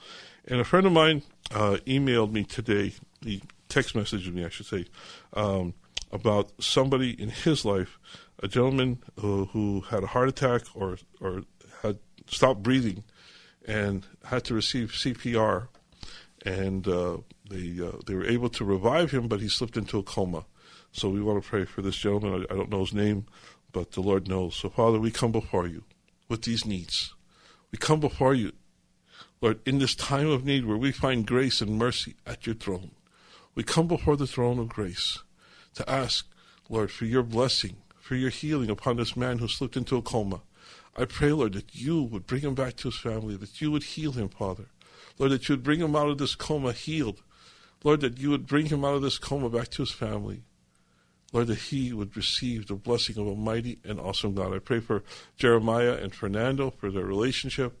And 0.46 0.60
a 0.60 0.64
friend 0.64 0.86
of 0.86 0.92
mine 0.92 1.22
uh, 1.52 1.78
emailed 1.86 2.32
me 2.32 2.44
today, 2.44 2.94
he 3.20 3.42
text 3.68 3.94
messaged 3.94 4.32
me, 4.32 4.44
I 4.44 4.48
should 4.48 4.66
say, 4.66 4.86
um, 5.34 5.74
about 6.10 6.52
somebody 6.60 7.10
in 7.10 7.30
his 7.30 7.64
life, 7.64 7.98
a 8.42 8.48
gentleman 8.48 8.98
who, 9.20 9.46
who 9.46 9.80
had 9.82 10.02
a 10.02 10.08
heart 10.08 10.28
attack 10.28 10.62
or, 10.74 10.98
or 11.20 11.44
had 11.82 11.98
stopped 12.26 12.62
breathing 12.62 13.04
and 13.66 14.04
had 14.24 14.44
to 14.44 14.54
receive 14.54 14.90
CPR. 14.90 15.68
And 16.44 16.86
uh, 16.88 17.18
they, 17.48 17.78
uh, 17.80 17.92
they 18.06 18.14
were 18.14 18.26
able 18.26 18.48
to 18.50 18.64
revive 18.64 19.12
him, 19.12 19.28
but 19.28 19.40
he 19.40 19.48
slipped 19.48 19.76
into 19.76 19.98
a 19.98 20.02
coma. 20.02 20.44
So 20.90 21.08
we 21.08 21.22
want 21.22 21.42
to 21.42 21.48
pray 21.48 21.64
for 21.64 21.82
this 21.82 21.96
gentleman. 21.96 22.46
I, 22.50 22.52
I 22.52 22.56
don't 22.56 22.70
know 22.70 22.80
his 22.80 22.92
name, 22.92 23.26
but 23.70 23.92
the 23.92 24.00
Lord 24.00 24.28
knows. 24.28 24.56
So, 24.56 24.68
Father, 24.68 24.98
we 24.98 25.10
come 25.10 25.32
before 25.32 25.66
you 25.66 25.84
with 26.28 26.42
these 26.42 26.66
needs. 26.66 27.14
We 27.70 27.78
come 27.78 28.00
before 28.00 28.34
you, 28.34 28.52
Lord, 29.40 29.60
in 29.64 29.78
this 29.78 29.94
time 29.94 30.28
of 30.28 30.44
need 30.44 30.66
where 30.66 30.76
we 30.76 30.92
find 30.92 31.26
grace 31.26 31.60
and 31.60 31.78
mercy 31.78 32.16
at 32.26 32.44
your 32.44 32.54
throne. 32.54 32.90
We 33.54 33.62
come 33.62 33.86
before 33.86 34.16
the 34.16 34.26
throne 34.26 34.58
of 34.58 34.68
grace 34.68 35.18
to 35.74 35.88
ask, 35.88 36.26
Lord, 36.68 36.90
for 36.90 37.04
your 37.04 37.22
blessing, 37.22 37.76
for 38.12 38.16
your 38.16 38.28
healing 38.28 38.68
upon 38.68 38.98
this 38.98 39.16
man 39.16 39.38
who 39.38 39.48
slipped 39.48 39.74
into 39.74 39.96
a 39.96 40.02
coma. 40.02 40.42
I 40.98 41.06
pray, 41.06 41.32
Lord, 41.32 41.54
that 41.54 41.74
you 41.74 42.02
would 42.02 42.26
bring 42.26 42.42
him 42.42 42.54
back 42.54 42.76
to 42.76 42.88
his 42.88 42.98
family, 42.98 43.36
that 43.36 43.62
you 43.62 43.70
would 43.70 43.84
heal 43.84 44.12
him, 44.12 44.28
Father. 44.28 44.66
Lord, 45.18 45.32
that 45.32 45.48
you 45.48 45.54
would 45.54 45.62
bring 45.62 45.80
him 45.80 45.96
out 45.96 46.10
of 46.10 46.18
this 46.18 46.34
coma 46.34 46.72
healed. 46.72 47.22
Lord, 47.82 48.02
that 48.02 48.18
you 48.18 48.28
would 48.28 48.46
bring 48.46 48.66
him 48.66 48.84
out 48.84 48.96
of 48.96 49.00
this 49.00 49.16
coma 49.16 49.48
back 49.48 49.68
to 49.68 49.80
his 49.80 49.92
family. 49.92 50.42
Lord, 51.32 51.46
that 51.46 51.58
he 51.58 51.94
would 51.94 52.14
receive 52.14 52.66
the 52.66 52.74
blessing 52.74 53.16
of 53.16 53.26
a 53.26 53.34
mighty 53.34 53.78
and 53.82 53.98
awesome 53.98 54.34
God. 54.34 54.52
I 54.52 54.58
pray 54.58 54.80
for 54.80 55.02
Jeremiah 55.38 55.94
and 55.94 56.14
Fernando 56.14 56.68
for 56.68 56.90
their 56.90 57.06
relationship. 57.06 57.80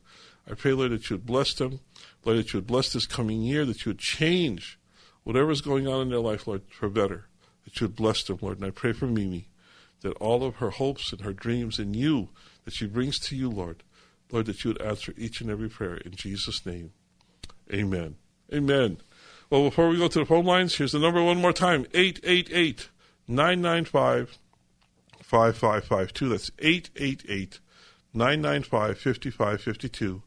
I 0.50 0.54
pray, 0.54 0.72
Lord, 0.72 0.92
that 0.92 1.10
you 1.10 1.16
would 1.16 1.26
bless 1.26 1.52
them. 1.52 1.80
Lord, 2.24 2.38
that 2.38 2.54
you 2.54 2.56
would 2.56 2.66
bless 2.66 2.90
this 2.90 3.06
coming 3.06 3.42
year, 3.42 3.66
that 3.66 3.84
you 3.84 3.90
would 3.90 3.98
change 3.98 4.78
whatever 5.24 5.50
is 5.50 5.60
going 5.60 5.86
on 5.86 6.00
in 6.00 6.08
their 6.08 6.20
life, 6.20 6.46
Lord, 6.46 6.62
for 6.70 6.88
better. 6.88 7.26
That 7.66 7.78
you 7.78 7.86
would 7.86 7.96
bless 7.96 8.22
them, 8.22 8.38
Lord. 8.40 8.56
And 8.56 8.66
I 8.66 8.70
pray 8.70 8.94
for 8.94 9.06
Mimi, 9.06 9.48
that 10.02 10.16
all 10.18 10.44
of 10.44 10.56
her 10.56 10.70
hopes 10.70 11.12
and 11.12 11.22
her 11.22 11.32
dreams 11.32 11.78
in 11.78 11.94
you, 11.94 12.28
that 12.64 12.74
she 12.74 12.86
brings 12.86 13.18
to 13.20 13.36
you, 13.36 13.50
Lord, 13.50 13.82
Lord, 14.30 14.46
that 14.46 14.64
you 14.64 14.70
would 14.70 14.82
answer 14.82 15.14
each 15.16 15.40
and 15.40 15.50
every 15.50 15.68
prayer 15.68 15.96
in 15.96 16.12
Jesus' 16.12 16.64
name. 16.64 16.92
Amen. 17.72 18.16
Amen. 18.52 18.98
Well, 19.50 19.64
before 19.64 19.88
we 19.88 19.98
go 19.98 20.08
to 20.08 20.18
the 20.20 20.24
phone 20.24 20.44
lines, 20.44 20.74
here's 20.74 20.92
the 20.92 20.98
number 20.98 21.22
one 21.22 21.38
more 21.38 21.52
time 21.52 21.86
888 21.94 22.88
995 23.28 24.38
5552. 25.20 26.28
That's 26.28 26.50
888 26.58 27.60
995 28.14 28.98
5552 28.98 30.22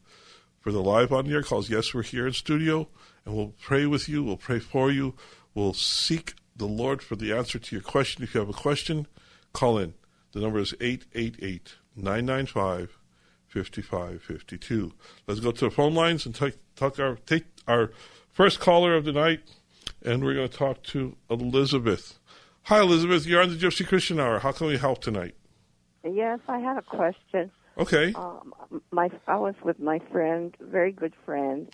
for 0.60 0.72
the 0.72 0.82
live 0.82 1.12
on 1.12 1.30
air 1.30 1.42
calls. 1.42 1.70
Yes, 1.70 1.94
we're 1.94 2.02
here 2.02 2.26
in 2.26 2.32
studio 2.32 2.88
and 3.24 3.36
we'll 3.36 3.54
pray 3.60 3.86
with 3.86 4.08
you. 4.08 4.24
We'll 4.24 4.36
pray 4.36 4.58
for 4.58 4.90
you. 4.90 5.14
We'll 5.54 5.74
seek 5.74 6.34
the 6.56 6.66
Lord 6.66 7.02
for 7.02 7.16
the 7.16 7.32
answer 7.32 7.58
to 7.58 7.76
your 7.76 7.82
question. 7.82 8.22
If 8.22 8.34
you 8.34 8.40
have 8.40 8.48
a 8.48 8.52
question, 8.52 9.06
call 9.56 9.78
in. 9.78 9.94
The 10.32 10.40
number 10.40 10.58
is 10.58 10.74
888 10.80 11.76
995 11.96 12.98
5552. 13.48 14.92
Let's 15.26 15.40
go 15.40 15.50
to 15.50 15.64
the 15.66 15.70
phone 15.70 15.94
lines 15.94 16.26
and 16.26 16.34
take, 16.34 16.56
talk 16.74 16.98
our, 16.98 17.16
take 17.26 17.44
our 17.66 17.90
first 18.32 18.60
caller 18.60 18.94
of 18.94 19.04
the 19.04 19.12
night, 19.12 19.40
and 20.04 20.22
we're 20.24 20.34
going 20.34 20.48
to 20.48 20.56
talk 20.56 20.82
to 20.84 21.16
Elizabeth. 21.30 22.18
Hi, 22.64 22.80
Elizabeth. 22.80 23.26
You're 23.26 23.42
on 23.42 23.48
the 23.48 23.56
Gypsy 23.56 23.86
Christian 23.86 24.20
Hour. 24.20 24.40
How 24.40 24.52
can 24.52 24.66
we 24.66 24.76
help 24.76 25.00
tonight? 25.00 25.34
Yes, 26.04 26.40
I 26.48 26.58
had 26.58 26.76
a 26.76 26.82
question. 26.82 27.50
Okay. 27.78 28.12
Um, 28.14 28.52
my 28.90 29.10
I 29.26 29.36
was 29.36 29.54
with 29.62 29.78
my 29.80 30.00
friend, 30.10 30.54
very 30.60 30.92
good 30.92 31.14
friend, 31.24 31.68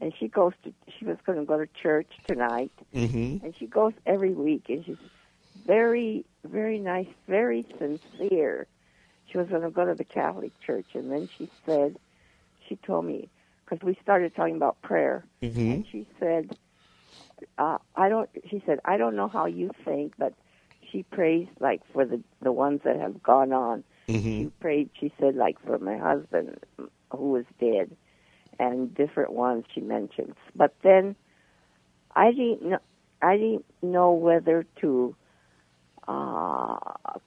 and 0.00 0.12
she 0.18 0.28
goes 0.28 0.52
to. 0.64 0.72
She 0.98 1.04
was 1.04 1.16
going 1.26 1.38
to 1.38 1.44
go 1.44 1.58
to 1.58 1.66
church 1.82 2.08
tonight, 2.26 2.70
Mm-hmm. 2.94 3.44
and 3.44 3.54
she 3.58 3.66
goes 3.66 3.92
every 4.06 4.32
week, 4.32 4.64
and 4.68 4.84
she's 4.84 4.96
very, 5.66 6.24
very 6.44 6.78
nice, 6.78 7.08
very 7.28 7.66
sincere. 7.78 8.66
She 9.30 9.38
was 9.38 9.48
going 9.48 9.62
to 9.62 9.70
go 9.70 9.84
to 9.84 9.94
the 9.94 10.04
Catholic 10.04 10.52
church, 10.60 10.86
and 10.94 11.10
then 11.10 11.28
she 11.36 11.50
said, 11.66 11.96
she 12.68 12.76
told 12.76 13.04
me 13.04 13.28
because 13.64 13.84
we 13.84 13.98
started 14.02 14.34
talking 14.34 14.56
about 14.56 14.80
prayer, 14.82 15.24
Mm-hmm. 15.42 15.60
and 15.60 15.84
she 15.90 16.06
said, 16.20 16.56
uh, 17.58 17.78
I 17.96 18.08
don't. 18.08 18.30
She 18.48 18.62
said, 18.64 18.80
I 18.84 18.96
don't 18.96 19.14
know 19.16 19.28
how 19.28 19.46
you 19.46 19.70
think, 19.84 20.14
but 20.18 20.32
she 20.90 21.02
prays 21.02 21.46
like 21.60 21.82
for 21.92 22.04
the 22.04 22.20
the 22.40 22.52
ones 22.52 22.80
that 22.84 22.96
have 22.96 23.22
gone 23.22 23.52
on. 23.52 23.84
Mm-hmm. 24.08 24.44
She 24.44 24.50
prayed. 24.60 24.90
She 24.98 25.12
said 25.20 25.34
like 25.34 25.60
for 25.64 25.78
my 25.78 25.98
husband 25.98 26.58
who 27.10 27.30
was 27.32 27.44
dead, 27.60 27.94
and 28.58 28.94
different 28.94 29.32
ones 29.32 29.64
she 29.74 29.80
mentions. 29.80 30.34
But 30.54 30.74
then 30.82 31.14
I 32.14 32.30
didn't. 32.30 32.62
Know, 32.62 32.78
I 33.20 33.36
didn't 33.36 33.66
know 33.82 34.12
whether 34.12 34.64
to 34.80 35.14
uh, 36.08 36.76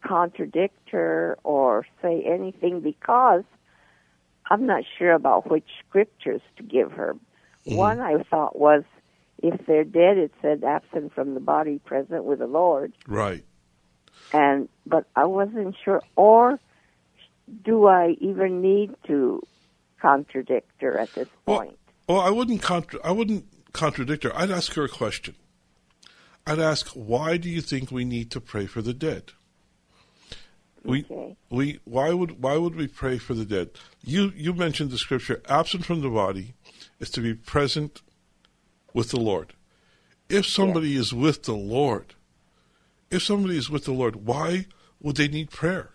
contradict 0.05 0.89
her 0.91 1.37
or 1.43 1.85
say 2.01 2.23
anything 2.25 2.81
because 2.81 3.43
I'm 4.49 4.65
not 4.65 4.83
sure 4.97 5.11
about 5.11 5.49
which 5.49 5.67
scriptures 5.87 6.41
to 6.57 6.63
give 6.63 6.91
her. 6.93 7.15
One 7.65 7.99
I 7.99 8.23
thought 8.23 8.57
was, 8.57 8.83
if 9.43 9.65
they're 9.67 9.83
dead, 9.83 10.17
it 10.17 10.33
said 10.41 10.63
absent 10.63 11.13
from 11.13 11.33
the 11.33 11.39
body, 11.39 11.79
present 11.79 12.23
with 12.23 12.39
the 12.39 12.47
Lord. 12.47 12.93
Right. 13.07 13.43
And 14.33 14.69
but 14.85 15.05
I 15.15 15.25
wasn't 15.25 15.75
sure. 15.83 16.01
Or 16.15 16.59
do 17.63 17.85
I 17.85 18.15
even 18.19 18.61
need 18.61 18.95
to 19.07 19.41
contradict 20.01 20.71
her 20.81 20.97
at 20.97 21.13
this 21.13 21.27
Well, 21.45 21.59
point? 21.59 21.77
well, 22.07 22.19
I 22.19 22.29
wouldn't 22.29 22.61
contra- 22.61 23.01
I 23.03 23.11
wouldn't 23.11 23.45
contradict 23.73 24.23
her. 24.23 24.35
I'd 24.35 24.51
ask 24.51 24.73
her 24.73 24.85
a 24.85 24.89
question. 24.89 25.35
I'd 26.47 26.59
ask, 26.59 26.87
why 26.89 27.37
do 27.37 27.49
you 27.49 27.61
think 27.61 27.91
we 27.91 28.05
need 28.05 28.31
to 28.31 28.41
pray 28.41 28.65
for 28.65 28.81
the 28.81 28.93
dead? 28.93 29.31
We, 30.83 31.05
Okay. 31.09 31.35
we, 31.49 31.79
why 31.83 32.13
would, 32.13 32.41
why 32.41 32.57
would 32.57 32.75
we 32.75 32.87
pray 32.87 33.17
for 33.17 33.33
the 33.33 33.45
dead? 33.45 33.71
You, 34.03 34.31
you 34.35 34.53
mentioned 34.53 34.91
the 34.91 34.97
scripture, 34.97 35.41
absent 35.47 35.85
from 35.85 36.01
the 36.01 36.09
body 36.09 36.53
is 36.99 37.09
to 37.11 37.21
be 37.21 37.33
present 37.33 38.01
with 38.93 39.11
the 39.11 39.19
Lord. 39.19 39.53
If 40.29 40.45
somebody 40.45 40.95
is 40.95 41.13
with 41.13 41.43
the 41.43 41.53
Lord, 41.55 42.15
if 43.11 43.23
somebody 43.23 43.57
is 43.57 43.69
with 43.69 43.85
the 43.85 43.91
Lord, 43.91 44.25
why 44.27 44.67
would 45.01 45.17
they 45.17 45.27
need 45.27 45.49
prayer? 45.51 45.91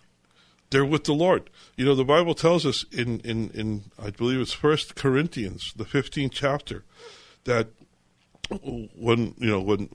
They're 0.69 0.85
with 0.85 1.05
the 1.05 1.13
Lord. 1.13 1.49
You 1.77 1.85
know, 1.85 1.95
the 1.95 2.03
Bible 2.03 2.35
tells 2.35 2.65
us 2.65 2.85
in, 2.91 3.19
in, 3.21 3.49
in 3.51 3.83
I 3.97 4.09
believe 4.09 4.39
it's 4.39 4.51
First 4.53 4.95
Corinthians, 4.95 5.73
the 5.75 5.85
fifteenth 5.85 6.33
chapter, 6.33 6.83
that 7.45 7.69
when 8.49 9.33
you 9.37 9.49
know 9.49 9.61
when 9.61 9.89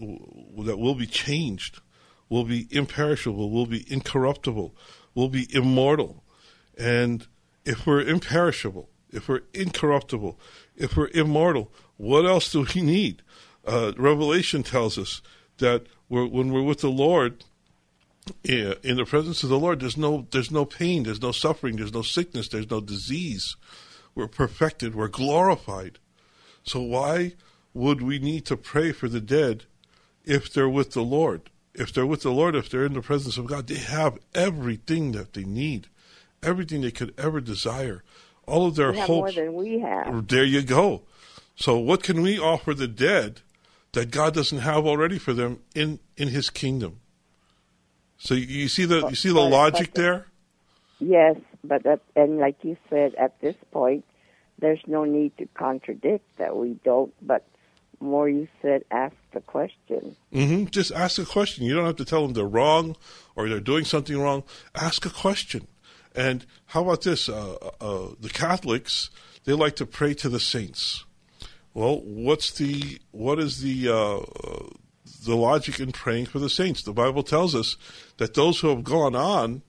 that 0.67 0.79
will 0.79 0.95
be 0.95 1.07
changed, 1.07 1.81
will 2.29 2.45
be 2.45 2.67
imperishable, 2.71 3.51
will 3.51 3.67
be 3.67 3.85
incorruptible, 3.93 4.75
will 5.15 5.29
be 5.29 5.47
immortal, 5.55 6.25
and 6.77 7.27
if 7.65 7.87
we're 7.87 8.03
imperishable, 8.03 8.89
if 9.11 9.29
we're 9.29 9.43
incorruptible, 9.53 10.39
if 10.77 10.97
we're 10.97 11.09
immortal, 11.09 11.71
what 11.97 12.25
else 12.25 12.51
do 12.51 12.67
we 12.75 12.83
need? 12.83 13.23
Uh, 13.67 13.93
Revelation 13.97 14.63
tells 14.63 14.97
us 14.97 15.21
that 15.59 15.87
we're, 16.09 16.27
when 16.27 16.53
we're 16.53 16.63
with 16.63 16.81
the 16.81 16.91
Lord, 16.91 17.45
yeah, 18.43 18.75
in 18.83 18.97
the 18.97 19.05
presence 19.05 19.43
of 19.43 19.49
the 19.49 19.59
Lord, 19.59 19.81
there's 19.81 19.97
no 19.97 20.27
there's 20.31 20.51
no 20.51 20.65
pain, 20.65 21.03
there's 21.03 21.23
no 21.23 21.33
suffering, 21.33 21.77
there's 21.77 21.93
no 21.93 22.03
sickness, 22.03 22.49
there's 22.49 22.71
no 22.71 22.81
disease. 22.81 23.57
We're 24.15 24.29
perfected, 24.29 24.95
we're 24.95 25.09
glorified. 25.09 25.99
So 26.63 26.81
why 26.81 27.35
would 27.75 28.03
we 28.03 28.19
need 28.19 28.45
to 28.47 28.57
pray 28.57 28.93
for 28.93 29.09
the 29.09 29.21
dead 29.21 29.65
if 30.25 30.53
they're 30.53 30.69
with 30.69 30.93
the 30.93 31.03
Lord? 31.03 31.51
If 31.75 31.93
they're 31.93 32.07
with 32.07 32.23
the 32.23 32.33
Lord, 32.33 32.57
if 32.57 32.69
they're 32.69 32.85
in 32.85 32.95
the 32.95 33.01
presence 33.03 33.39
of 33.39 33.47
God, 33.47 33.69
they 33.69 33.77
have 33.77 34.19
everything 34.35 35.13
that 35.13 35.35
they 35.35 35.45
need, 35.45 35.89
everything 36.43 36.81
they 36.81 36.91
could 36.91 37.15
ever 37.17 37.41
desire. 37.41 38.03
All 38.47 38.67
of 38.67 38.75
their 38.75 38.93
have 38.93 39.09
more 39.09 39.31
than 39.31 39.55
we 39.55 39.79
have. 39.79 40.27
There 40.27 40.45
you 40.45 40.63
go. 40.63 41.03
So 41.55 41.79
what 41.79 42.03
can 42.03 42.23
we 42.23 42.39
offer 42.39 42.75
the 42.75 42.89
dead 42.89 43.43
that 43.93 44.11
God 44.11 44.35
doesn't 44.35 44.59
have 44.59 44.87
already 44.87 45.19
for 45.19 45.33
them 45.33 45.61
in 45.75 46.01
in 46.17 46.29
His 46.29 46.51
kingdom? 46.51 47.01
So 48.19 48.35
you, 48.35 48.47
you 48.47 48.69
see 48.69 48.85
the 48.85 49.07
you 49.09 49.15
see 49.15 49.29
the 49.29 49.35
But- 49.35 49.51
logic 49.51 49.91
but- 49.95 50.03
there. 50.03 50.27
Yes, 50.99 51.37
but 51.65 51.87
and 52.15 52.39
like 52.39 52.63
you 52.63 52.77
said, 52.91 53.15
at 53.15 53.41
this 53.41 53.57
point, 53.71 54.05
there's 54.59 54.83
no 54.87 55.05
need 55.05 55.37
to 55.39 55.47
contradict 55.55 56.27
that 56.37 56.55
we 56.57 56.75
don't. 56.85 57.15
But 57.27 57.47
more 58.01 58.29
you 58.29 58.49
said, 58.63 58.83
ask 58.91 59.15
the 59.33 59.41
question. 59.41 60.17
hmm 60.33 60.65
Just 60.67 60.93
ask 60.93 61.19
a 61.19 61.25
question. 61.25 61.65
You 61.65 61.75
don't 61.75 61.87
have 61.87 61.97
to 61.97 62.05
tell 62.05 62.23
them 62.23 62.33
they're 62.33 62.45
wrong 62.45 62.97
or 63.37 63.49
they're 63.49 63.61
doing 63.61 63.85
something 63.85 64.19
wrong. 64.19 64.43
Ask 64.75 65.05
a 65.07 65.11
question. 65.11 65.67
And 66.15 66.45
how 66.67 66.83
about 66.83 67.03
this? 67.03 67.29
Uh, 67.29 67.57
uh, 67.81 68.09
the 68.21 68.31
Catholics 68.31 69.11
they 69.45 69.53
like 69.53 69.77
to 69.77 69.87
pray 69.87 70.15
to 70.15 70.29
the 70.29 70.41
saints. 70.41 71.05
Well, 71.73 72.01
what's 72.01 72.51
the 72.51 72.99
what 73.11 73.39
is 73.39 73.63
the 73.63 73.89
uh, 73.89 74.19
uh, 74.19 74.67
the 75.25 75.37
logic 75.37 75.81
in 75.81 75.93
praying 75.93 76.27
for 76.27 76.39
the 76.39 76.51
saints? 76.51 76.83
The 76.83 76.93
Bible 76.93 77.23
tells 77.23 77.55
us 77.55 77.77
that 78.19 78.35
those 78.35 78.61
who 78.61 78.69
have 78.69 78.85
gone 78.85 79.15
on, 79.15 79.63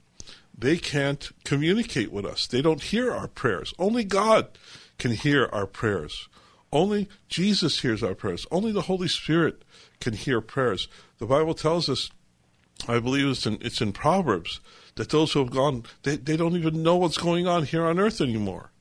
they 0.57 0.77
can't 0.77 1.31
communicate 1.43 2.11
with 2.11 2.25
us. 2.25 2.47
They 2.47 2.61
don't 2.61 2.81
hear 2.81 3.11
our 3.11 3.27
prayers. 3.27 3.73
Only 3.77 4.03
God 4.03 4.57
can 4.97 5.11
hear 5.11 5.47
our 5.51 5.67
prayers. 5.67 6.27
Only 6.73 7.09
Jesus 7.27 7.81
hears 7.81 8.01
our 8.01 8.15
prayers. 8.15 8.47
Only 8.49 8.71
the 8.71 8.83
Holy 8.83 9.07
Spirit 9.07 9.63
can 9.99 10.13
hear 10.13 10.39
prayers. 10.39 10.87
The 11.17 11.25
Bible 11.25 11.53
tells 11.53 11.89
us, 11.89 12.09
I 12.87 12.99
believe 12.99 13.27
it's 13.27 13.45
in, 13.45 13.57
it's 13.61 13.81
in 13.81 13.91
Proverbs, 13.91 14.61
that 14.95 15.09
those 15.09 15.33
who 15.33 15.39
have 15.39 15.51
gone, 15.51 15.83
they, 16.03 16.15
they 16.15 16.37
don't 16.37 16.55
even 16.55 16.81
know 16.81 16.95
what's 16.95 17.17
going 17.17 17.47
on 17.47 17.63
here 17.63 17.85
on 17.85 17.99
earth 17.99 18.21
anymore. 18.21 18.71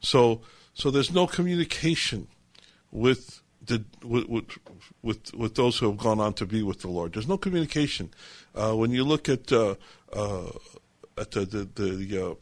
So, 0.00 0.42
so 0.74 0.90
there's 0.90 1.12
no 1.12 1.26
communication 1.26 2.28
with 2.90 3.42
the 3.64 3.84
with, 4.04 4.26
with 5.02 5.34
with 5.34 5.54
those 5.54 5.78
who 5.78 5.90
have 5.90 5.98
gone 5.98 6.20
on 6.20 6.34
to 6.34 6.46
be 6.46 6.62
with 6.62 6.80
the 6.80 6.88
Lord. 6.88 7.12
There's 7.12 7.28
no 7.28 7.38
communication. 7.38 8.10
Uh, 8.54 8.74
when 8.74 8.90
you 8.92 9.04
look 9.04 9.28
at 9.28 9.50
uh, 9.52 9.74
uh, 10.12 10.50
at 11.18 11.32
the 11.32 11.44
the 11.44 11.64
the, 11.74 12.30
uh, 12.30 12.34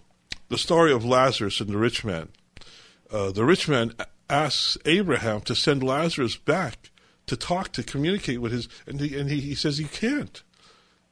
the 0.48 0.58
story 0.58 0.92
of 0.92 1.04
Lazarus 1.04 1.60
and 1.60 1.70
the 1.70 1.78
rich 1.78 2.04
man, 2.04 2.28
uh, 3.10 3.30
the 3.30 3.44
rich 3.44 3.68
man 3.68 3.94
asks 4.34 4.76
Abraham 4.84 5.40
to 5.42 5.54
send 5.54 5.82
Lazarus 5.82 6.36
back 6.36 6.90
to 7.26 7.36
talk 7.36 7.72
to 7.72 7.82
communicate 7.82 8.40
with 8.40 8.52
his, 8.52 8.68
and 8.86 9.00
he 9.00 9.18
and 9.18 9.30
he, 9.30 9.40
he 9.40 9.54
says 9.54 9.80
you 9.80 9.86
can't, 9.86 10.42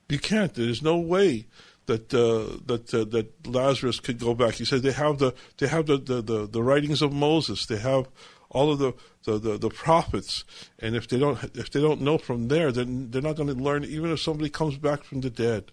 you 0.08 0.18
can't. 0.18 0.54
There's 0.54 0.82
no 0.82 0.98
way 0.98 1.46
that 1.87 2.12
uh, 2.12 2.58
that 2.66 2.92
uh, 2.92 3.04
that 3.04 3.46
Lazarus 3.46 4.00
could 4.00 4.18
go 4.18 4.35
back. 4.35 4.54
He 4.54 4.64
said 4.64 4.82
they 4.82 4.92
have 4.92 5.18
the 5.18 5.35
they 5.58 5.68
have 5.68 5.87
the, 5.87 5.98
the, 5.98 6.20
the, 6.20 6.46
the 6.46 6.62
writings 6.62 7.02
of 7.02 7.12
Moses. 7.12 7.66
They 7.66 7.78
have 7.78 8.08
all 8.50 8.70
of 8.70 8.78
the, 8.78 8.92
the, 9.24 9.38
the, 9.38 9.56
the 9.56 9.70
prophets, 9.70 10.44
and 10.78 10.94
if 10.94 11.08
they 11.08 11.18
don't 11.18 11.38
if 11.56 11.70
they 11.70 11.80
don't 11.80 12.02
know 12.02 12.18
from 12.18 12.48
there, 12.48 12.70
then 12.72 13.11
they're 13.11 13.22
not 13.22 13.37
going 13.37 13.48
to 13.48 13.54
learn. 13.54 13.85
Even 13.85 14.11
if 14.11 14.20
somebody 14.20 14.50
comes 14.50 14.76
back 14.76 15.04
from 15.04 15.20
the 15.20 15.30
dead, 15.30 15.72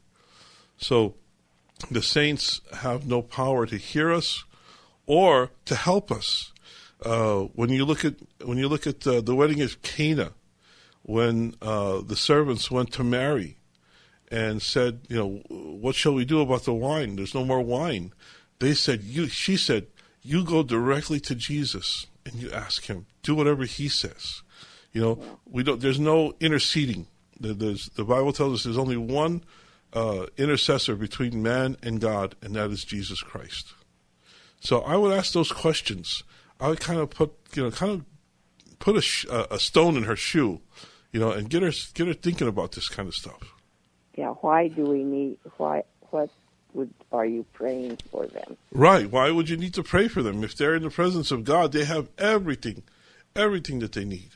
so 0.78 1.16
the 1.92 2.02
saints 2.02 2.62
have 2.74 3.06
no 3.06 3.22
power 3.22 3.66
to 3.66 3.78
hear 3.78 4.12
us 4.12 4.46
or 5.06 5.52
to 5.66 5.76
help 5.76 6.12
us. 6.12 6.54
Uh, 7.04 7.42
when 7.56 7.70
you 7.70 7.86
look 7.86 8.04
at 8.04 8.16
when 8.44 8.58
you 8.58 8.68
look 8.68 8.86
at 8.86 9.06
uh, 9.08 9.22
the 9.22 9.36
wedding 9.36 9.62
of 9.62 9.82
Cana, 9.82 10.34
when 11.04 11.56
uh, 11.62 12.02
the 12.02 12.16
servants 12.16 12.70
went 12.70 12.92
to 12.94 13.04
Mary 13.04 13.58
and 14.30 14.62
said, 14.62 15.02
you 15.08 15.16
know, 15.18 15.42
what 15.50 15.96
shall 15.96 16.14
we 16.14 16.26
do 16.26 16.42
about 16.42 16.64
the 16.64 16.74
wine? 16.74 17.16
There's 17.16 17.34
no 17.34 17.46
more 17.46 17.62
wine. 17.62 18.14
They 18.60 18.74
said, 18.74 19.04
you. 19.04 19.28
She 19.28 19.56
said, 19.58 19.88
you 20.22 20.44
go 20.44 20.62
directly 20.62 21.20
to 21.22 21.36
Jesus 21.36 22.06
and 22.26 22.36
you 22.36 22.52
ask 22.52 22.86
him. 22.86 23.06
Do 23.24 23.34
whatever 23.34 23.64
he 23.64 23.88
says. 23.88 24.42
You 24.92 25.02
know, 25.02 25.24
we 25.50 25.64
don't. 25.64 25.80
There's 25.80 26.00
no 26.00 26.36
interceding. 26.40 27.08
There- 27.40 27.54
There's, 27.54 27.90
the 27.96 28.04
Bible 28.04 28.34
tells 28.34 28.54
us 28.56 28.64
there's 28.66 28.78
only 28.78 28.98
one 28.98 29.44
uh, 29.94 30.26
intercessor 30.38 30.96
between 30.96 31.42
man 31.42 31.78
and 31.82 32.02
God, 32.02 32.36
and 32.42 32.56
that 32.56 32.70
is 32.72 32.84
Jesus 32.84 33.22
Christ. 33.22 33.74
So 34.60 34.82
I 34.82 34.98
would 34.98 35.14
ask 35.14 35.32
those 35.32 35.52
questions. 35.54 36.24
I 36.60 36.70
would 36.70 36.80
kind 36.80 37.00
of 37.00 37.10
put, 37.10 37.32
you 37.54 37.64
know, 37.64 37.72
kind 37.72 37.92
of 37.94 38.06
put 38.80 38.98
a, 38.98 39.02
sh- 39.02 39.26
a 39.30 39.48
a 39.56 39.60
stone 39.60 39.96
in 39.98 40.04
her 40.04 40.16
shoe, 40.16 40.62
you 41.12 41.20
know, 41.20 41.32
and 41.32 41.50
get 41.50 41.62
her 41.64 41.72
get 41.94 42.08
her 42.08 42.14
thinking 42.14 42.48
about 42.48 42.74
this 42.74 42.88
kind 42.90 43.08
of 43.08 43.16
stuff. 43.16 43.54
Yeah, 44.16 44.32
why 44.42 44.68
do 44.68 44.84
we 44.84 45.04
need? 45.04 45.38
Why? 45.58 45.84
What 46.12 46.30
would 46.74 46.92
are 47.12 47.26
you 47.26 47.46
praying 47.54 47.98
for 48.12 48.28
them? 48.28 48.58
Right? 48.72 49.10
Why 49.10 49.32
would 49.32 49.50
you 49.50 49.58
need 49.58 49.74
to 49.76 49.84
pray 49.84 50.08
for 50.08 50.22
them 50.22 50.44
if 50.44 50.56
they're 50.56 50.76
in 50.76 50.84
the 50.84 50.90
presence 50.90 51.32
of 51.32 51.44
God? 51.44 51.72
They 51.72 51.86
have 51.86 52.10
everything, 52.18 52.84
everything 53.36 53.80
that 53.80 53.94
they 53.94 54.06
need. 54.06 54.32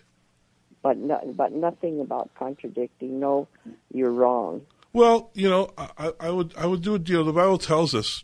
But 0.81 0.97
no, 0.97 1.19
but 1.35 1.51
nothing 1.53 1.99
about 2.01 2.29
contradicting. 2.35 3.19
No, 3.19 3.47
you're 3.93 4.11
wrong. 4.11 4.61
Well, 4.93 5.29
you 5.33 5.49
know, 5.49 5.71
I, 5.77 5.89
I- 5.97 6.13
I 6.21 6.29
would 6.29 6.53
I 6.57 6.65
would 6.65 6.81
do. 6.81 7.01
You 7.05 7.15
know, 7.17 7.23
the 7.23 7.33
Bible 7.33 7.57
tells 7.57 7.93
us 7.93 8.23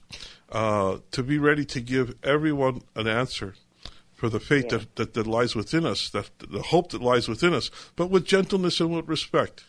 uh, 0.52 0.98
to 1.12 1.24
be 1.24 1.38
ready 1.38 1.66
to 1.66 1.82
give 1.82 2.16
everyone 2.24 2.82
an 2.96 3.08
answer 3.08 3.56
for 4.20 4.28
the 4.30 4.40
faith 4.40 4.66
Yeah. 4.70 4.80
that, 4.80 4.96
that, 4.98 5.14
that 5.14 5.28
lies 5.28 5.56
within 5.56 5.86
us, 5.86 6.10
that 6.10 6.30
the 6.56 6.62
hope 6.62 6.92
that 6.92 7.02
lies 7.02 7.28
within 7.30 7.54
us, 7.54 7.72
but 7.96 8.10
with 8.12 8.26
gentleness 8.26 8.80
and 8.82 8.94
with 8.94 9.08
respect. 9.08 9.64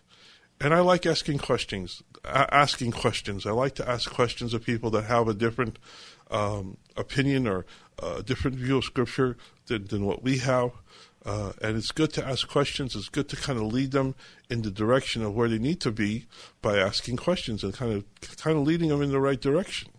And 0.60 0.74
I 0.74 0.80
like 0.80 1.06
asking 1.06 1.38
questions. 1.38 2.02
A- 2.24 2.52
asking 2.52 2.90
questions. 2.92 3.46
I 3.46 3.52
like 3.52 3.74
to 3.76 3.88
ask 3.88 4.10
questions 4.10 4.52
of 4.52 4.64
people 4.64 4.90
that 4.90 5.04
have 5.04 5.28
a 5.28 5.34
different 5.34 5.78
um, 6.30 6.76
opinion 6.96 7.46
or 7.46 7.64
a 8.02 8.22
different 8.22 8.56
view 8.56 8.78
of 8.78 8.84
Scripture 8.84 9.36
than, 9.66 9.86
than 9.86 10.04
what 10.04 10.22
we 10.22 10.38
have. 10.38 10.72
Uh, 11.24 11.52
and 11.62 11.76
it's 11.76 11.92
good 11.92 12.12
to 12.14 12.26
ask 12.26 12.48
questions. 12.48 12.96
It's 12.96 13.08
good 13.08 13.28
to 13.28 13.36
kind 13.36 13.58
of 13.58 13.72
lead 13.72 13.92
them 13.92 14.14
in 14.50 14.62
the 14.62 14.70
direction 14.70 15.22
of 15.22 15.34
where 15.34 15.48
they 15.48 15.58
need 15.58 15.80
to 15.82 15.92
be 15.92 16.26
by 16.60 16.78
asking 16.78 17.18
questions 17.18 17.62
and 17.62 17.72
kind 17.72 17.92
of 17.92 18.04
kind 18.38 18.56
of 18.58 18.66
leading 18.66 18.88
them 18.88 19.00
in 19.02 19.10
the 19.12 19.20
right 19.20 19.40
direction. 19.40 19.90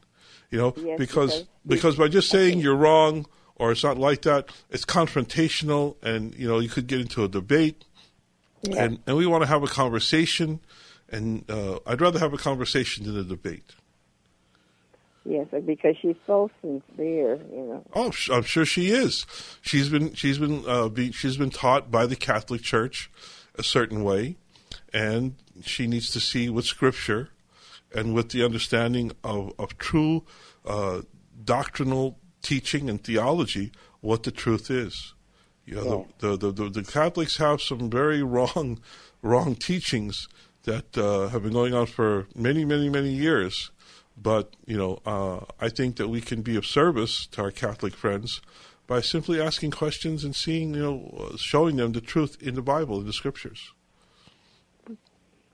You 0.51 0.57
know, 0.57 0.73
Yes, 0.77 0.97
because 0.97 1.31
because- 1.31 1.47
because 1.65 1.95
by 1.95 2.07
just 2.07 2.29
saying 2.29 2.59
you're 2.59 2.75
wrong 2.75 3.25
or 3.55 3.71
it's 3.71 3.83
not 3.83 3.97
like 3.97 4.21
that, 4.23 4.49
it's 4.69 4.85
confrontational, 4.85 5.95
and 6.03 6.33
you 6.35 6.47
know 6.47 6.59
you 6.59 6.69
could 6.69 6.87
get 6.87 6.99
into 7.01 7.23
a 7.23 7.27
debate 7.27 7.85
Yeah. 8.63 8.83
and 8.83 8.99
and 9.05 9.17
we 9.17 9.25
want 9.25 9.43
to 9.43 9.47
have 9.47 9.63
a 9.63 9.67
conversation, 9.67 10.59
and 11.09 11.49
uh, 11.49 11.79
I'd 11.85 12.01
rather 12.01 12.19
have 12.19 12.33
a 12.33 12.37
conversation 12.37 13.05
than 13.05 13.17
a 13.17 13.23
debate. 13.23 13.75
Yes, 15.23 15.47
because 15.65 15.95
she's 16.01 16.15
so 16.25 16.49
sincere. 16.61 17.35
You 17.53 17.65
know. 17.67 17.83
Oh, 17.93 18.11
I'm 18.31 18.41
sure 18.41 18.65
she 18.65 18.89
is. 18.89 19.25
She's 19.61 19.87
been 19.89 20.13
she's 20.15 20.39
been 20.39 20.63
uh, 20.67 20.89
be, 20.89 21.11
she's 21.11 21.37
been 21.37 21.51
taught 21.51 21.91
by 21.91 22.07
the 22.07 22.15
Catholic 22.15 22.63
Church 22.63 23.11
a 23.55 23.61
certain 23.61 24.03
way, 24.03 24.37
and 24.91 25.35
she 25.61 25.85
needs 25.85 26.09
to 26.11 26.19
see 26.19 26.49
with 26.49 26.65
Scripture 26.65 27.29
and 27.93 28.15
with 28.15 28.29
the 28.29 28.43
understanding 28.43 29.11
of 29.23 29.53
of 29.59 29.77
true 29.77 30.23
uh, 30.65 31.01
doctrinal 31.43 32.17
teaching 32.41 32.89
and 32.89 33.03
theology 33.03 33.71
what 34.01 34.23
the 34.23 34.31
truth 34.31 34.69
is. 34.69 35.13
You 35.65 35.75
know, 35.75 36.07
the, 36.19 36.37
the, 36.37 36.51
the, 36.51 36.69
the 36.69 36.83
Catholics 36.83 37.37
have 37.37 37.61
some 37.61 37.89
very 37.89 38.23
wrong 38.23 38.79
wrong 39.21 39.55
teachings 39.55 40.27
that 40.63 40.97
uh, 40.97 41.27
have 41.29 41.43
been 41.43 41.53
going 41.53 41.73
on 41.73 41.85
for 41.85 42.27
many, 42.35 42.65
many, 42.65 42.89
many 42.89 43.11
years. 43.11 43.71
But, 44.21 44.55
you 44.65 44.77
know, 44.77 44.99
uh, 45.05 45.45
I 45.59 45.69
think 45.69 45.95
that 45.95 46.07
we 46.07 46.21
can 46.21 46.41
be 46.41 46.55
of 46.55 46.65
service 46.65 47.25
to 47.27 47.41
our 47.41 47.51
Catholic 47.51 47.93
friends 47.95 48.41
by 48.85 49.01
simply 49.01 49.41
asking 49.41 49.71
questions 49.71 50.23
and 50.23 50.35
seeing, 50.35 50.73
you 50.75 50.81
know, 50.81 51.35
showing 51.37 51.77
them 51.77 51.93
the 51.93 52.01
truth 52.01 52.37
in 52.41 52.55
the 52.55 52.61
Bible, 52.61 52.99
in 52.99 53.07
the 53.07 53.13
scriptures. 53.13 53.71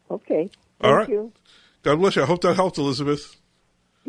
Okay. 0.10 0.50
Thank 0.50 0.52
All 0.82 0.95
right. 0.95 1.10
you. 1.10 1.32
God 1.84 2.00
bless 2.00 2.15
you. 2.15 2.23
I 2.23 2.26
hope 2.26 2.41
that 2.41 2.56
helped, 2.56 2.78
Elizabeth. 2.78 3.38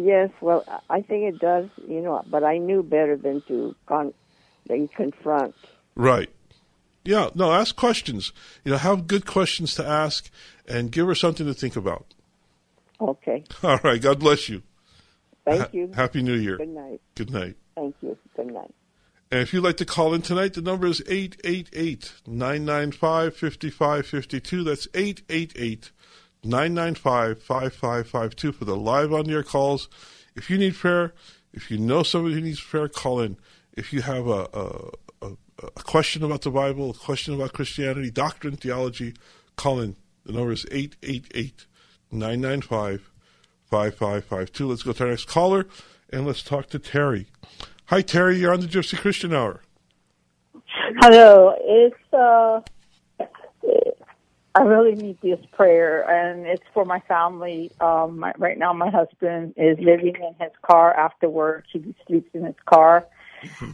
Yes, 0.00 0.30
well, 0.40 0.64
I 0.88 1.02
think 1.02 1.34
it 1.34 1.40
does, 1.40 1.68
you 1.88 2.00
know, 2.00 2.22
but 2.30 2.44
I 2.44 2.58
knew 2.58 2.84
better 2.84 3.16
than 3.16 3.42
to 3.48 3.74
con- 3.86 4.14
than 4.68 4.86
confront. 4.86 5.56
Right. 5.96 6.30
Yeah, 7.04 7.30
no, 7.34 7.52
ask 7.52 7.74
questions. 7.74 8.32
You 8.64 8.70
know, 8.70 8.78
have 8.78 9.08
good 9.08 9.26
questions 9.26 9.74
to 9.74 9.84
ask 9.84 10.30
and 10.68 10.92
give 10.92 11.08
her 11.08 11.16
something 11.16 11.46
to 11.46 11.54
think 11.54 11.74
about. 11.74 12.14
Okay. 13.00 13.42
All 13.64 13.80
right. 13.82 14.00
God 14.00 14.20
bless 14.20 14.48
you. 14.48 14.62
Thank 15.44 15.60
Ha- 15.62 15.68
you. 15.72 15.90
Happy 15.94 16.22
New 16.22 16.34
Year. 16.34 16.58
Good 16.58 16.68
night. 16.68 17.00
Good 17.16 17.32
night. 17.32 17.56
Thank 17.74 17.96
you. 18.00 18.16
Good 18.36 18.52
night. 18.52 18.72
And 19.32 19.40
if 19.40 19.52
you'd 19.52 19.64
like 19.64 19.78
to 19.78 19.84
call 19.84 20.14
in 20.14 20.22
tonight, 20.22 20.54
the 20.54 20.62
number 20.62 20.86
is 20.86 21.02
888 21.08 22.12
995 22.24 23.36
5552. 23.36 24.62
That's 24.62 24.86
888 24.94 25.90
995 26.44 27.42
5552 27.42 28.52
for 28.52 28.64
the 28.64 28.76
live 28.76 29.12
on 29.12 29.30
air 29.30 29.42
calls. 29.42 29.88
If 30.34 30.50
you 30.50 30.58
need 30.58 30.74
prayer, 30.74 31.12
if 31.52 31.70
you 31.70 31.78
know 31.78 32.02
somebody 32.02 32.34
who 32.34 32.40
needs 32.40 32.60
prayer, 32.60 32.88
call 32.88 33.20
in. 33.20 33.36
If 33.76 33.92
you 33.92 34.02
have 34.02 34.26
a, 34.26 34.48
a, 34.52 34.90
a, 35.22 35.36
a 35.62 35.82
question 35.82 36.22
about 36.22 36.42
the 36.42 36.50
Bible, 36.50 36.90
a 36.90 36.94
question 36.94 37.34
about 37.34 37.52
Christianity, 37.52 38.10
doctrine, 38.10 38.56
theology, 38.56 39.14
call 39.56 39.80
in. 39.80 39.96
The 40.24 40.32
number 40.32 40.52
is 40.52 40.66
888 40.70 41.66
995 42.10 43.10
5552. 43.70 44.66
Let's 44.66 44.82
go 44.82 44.92
to 44.92 45.04
our 45.04 45.10
next 45.10 45.26
caller 45.26 45.66
and 46.10 46.26
let's 46.26 46.42
talk 46.42 46.68
to 46.70 46.78
Terry. 46.78 47.28
Hi, 47.86 48.02
Terry. 48.02 48.38
You're 48.38 48.52
on 48.52 48.60
the 48.60 48.66
Gypsy 48.66 48.98
Christian 48.98 49.34
Hour. 49.34 49.62
Hello. 51.00 51.54
It's 51.60 52.12
uh 52.12 52.60
I 54.54 54.62
really 54.62 54.94
need 54.94 55.20
this 55.20 55.38
prayer 55.52 56.08
and 56.08 56.46
it's 56.46 56.64
for 56.74 56.84
my 56.84 57.00
family. 57.00 57.70
Um 57.80 58.20
my, 58.20 58.32
right 58.38 58.58
now 58.58 58.72
my 58.72 58.90
husband 58.90 59.54
is 59.56 59.78
living 59.78 60.16
in 60.16 60.34
his 60.40 60.52
car 60.62 60.94
after 60.94 61.28
work. 61.28 61.64
He 61.72 61.94
sleeps 62.06 62.30
in 62.34 62.44
his 62.44 62.56
car. 62.66 63.06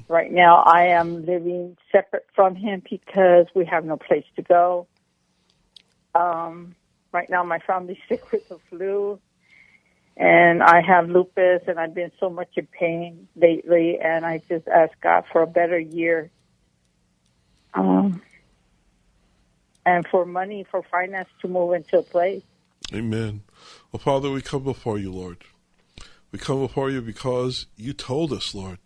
Right 0.08 0.30
now 0.30 0.56
I 0.56 0.88
am 0.88 1.24
living 1.24 1.76
separate 1.90 2.26
from 2.34 2.54
him 2.54 2.82
because 2.88 3.46
we 3.54 3.64
have 3.66 3.84
no 3.84 3.96
place 3.96 4.26
to 4.36 4.42
go. 4.42 4.86
Um 6.14 6.74
right 7.12 7.30
now 7.30 7.44
my 7.44 7.60
family's 7.60 7.98
sick 8.08 8.30
with 8.32 8.48
the 8.48 8.58
flu 8.68 9.20
and 10.16 10.62
I 10.62 10.80
have 10.80 11.08
lupus 11.08 11.62
and 11.66 11.78
I've 11.78 11.94
been 11.94 12.12
so 12.20 12.30
much 12.30 12.50
in 12.56 12.66
pain 12.66 13.28
lately 13.34 13.98
and 14.00 14.24
I 14.24 14.42
just 14.48 14.68
ask 14.68 14.92
God 15.00 15.24
for 15.32 15.42
a 15.42 15.46
better 15.46 15.78
year. 15.78 16.30
Um, 17.72 18.22
and 19.86 20.06
for 20.08 20.24
money, 20.24 20.64
for 20.70 20.82
finance 20.90 21.28
to 21.40 21.48
move 21.48 21.74
into 21.74 21.98
a 21.98 22.02
place. 22.02 22.42
Amen. 22.92 23.42
Well, 23.90 24.00
Father, 24.00 24.30
we 24.30 24.42
come 24.42 24.64
before 24.64 24.98
you, 24.98 25.12
Lord. 25.12 25.38
We 26.32 26.38
come 26.38 26.60
before 26.60 26.90
you 26.90 27.00
because 27.00 27.66
you 27.76 27.92
told 27.92 28.32
us, 28.32 28.54
Lord, 28.54 28.78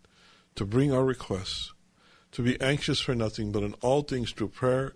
to 0.55 0.65
bring 0.65 0.93
our 0.93 1.05
requests, 1.05 1.73
to 2.33 2.43
be 2.43 2.61
anxious 2.61 3.01
for 3.01 3.15
nothing, 3.15 3.53
but 3.53 3.63
in 3.63 3.75
all 3.81 4.03
things 4.03 4.33
through 4.33 4.49
prayer 4.49 4.95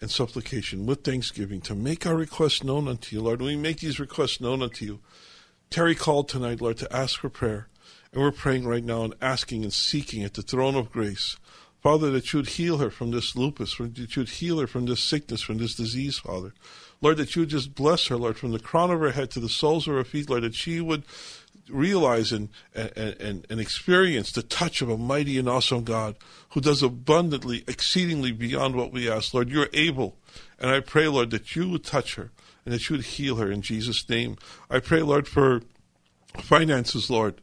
and 0.00 0.10
supplication 0.10 0.84
with 0.84 1.04
thanksgiving, 1.04 1.60
to 1.62 1.74
make 1.74 2.06
our 2.06 2.16
requests 2.16 2.62
known 2.62 2.86
unto 2.86 3.16
you, 3.16 3.22
Lord. 3.22 3.40
We 3.40 3.56
make 3.56 3.80
these 3.80 3.98
requests 3.98 4.40
known 4.40 4.62
unto 4.62 4.84
you. 4.84 5.00
Terry 5.70 5.94
called 5.94 6.28
tonight, 6.28 6.60
Lord, 6.60 6.76
to 6.78 6.94
ask 6.94 7.18
for 7.18 7.30
prayer. 7.30 7.68
And 8.12 8.22
we're 8.22 8.30
praying 8.30 8.66
right 8.66 8.84
now 8.84 9.02
and 9.02 9.14
asking 9.20 9.62
and 9.62 9.72
seeking 9.72 10.22
at 10.22 10.34
the 10.34 10.42
throne 10.42 10.74
of 10.74 10.92
grace. 10.92 11.36
Father, 11.86 12.10
that 12.10 12.32
you 12.32 12.40
would 12.40 12.48
heal 12.48 12.78
her 12.78 12.90
from 12.90 13.12
this 13.12 13.36
lupus, 13.36 13.76
that 13.76 14.16
you 14.16 14.22
would 14.22 14.28
heal 14.28 14.58
her 14.58 14.66
from 14.66 14.86
this 14.86 15.00
sickness, 15.00 15.40
from 15.40 15.58
this 15.58 15.76
disease, 15.76 16.18
Father. 16.18 16.52
Lord, 17.00 17.16
that 17.18 17.36
you 17.36 17.42
would 17.42 17.48
just 17.48 17.76
bless 17.76 18.08
her, 18.08 18.16
Lord, 18.16 18.36
from 18.36 18.50
the 18.50 18.58
crown 18.58 18.90
of 18.90 18.98
her 18.98 19.12
head 19.12 19.30
to 19.30 19.38
the 19.38 19.48
soles 19.48 19.86
of 19.86 19.94
her 19.94 20.02
feet, 20.02 20.28
Lord, 20.28 20.42
that 20.42 20.56
she 20.56 20.80
would 20.80 21.04
realize 21.68 22.32
and, 22.32 22.48
and, 22.74 22.90
and, 23.20 23.46
and 23.48 23.60
experience 23.60 24.32
the 24.32 24.42
touch 24.42 24.82
of 24.82 24.90
a 24.90 24.98
mighty 24.98 25.38
and 25.38 25.48
awesome 25.48 25.84
God 25.84 26.16
who 26.54 26.60
does 26.60 26.82
abundantly, 26.82 27.62
exceedingly 27.68 28.32
beyond 28.32 28.74
what 28.74 28.90
we 28.90 29.08
ask. 29.08 29.32
Lord, 29.32 29.48
you're 29.48 29.68
able. 29.72 30.16
And 30.58 30.72
I 30.72 30.80
pray, 30.80 31.06
Lord, 31.06 31.30
that 31.30 31.54
you 31.54 31.68
would 31.68 31.84
touch 31.84 32.16
her 32.16 32.32
and 32.64 32.74
that 32.74 32.90
you 32.90 32.96
would 32.96 33.06
heal 33.06 33.36
her 33.36 33.48
in 33.48 33.62
Jesus' 33.62 34.08
name. 34.08 34.38
I 34.68 34.80
pray, 34.80 35.02
Lord, 35.02 35.28
for 35.28 35.62
finances, 36.36 37.08
Lord, 37.10 37.40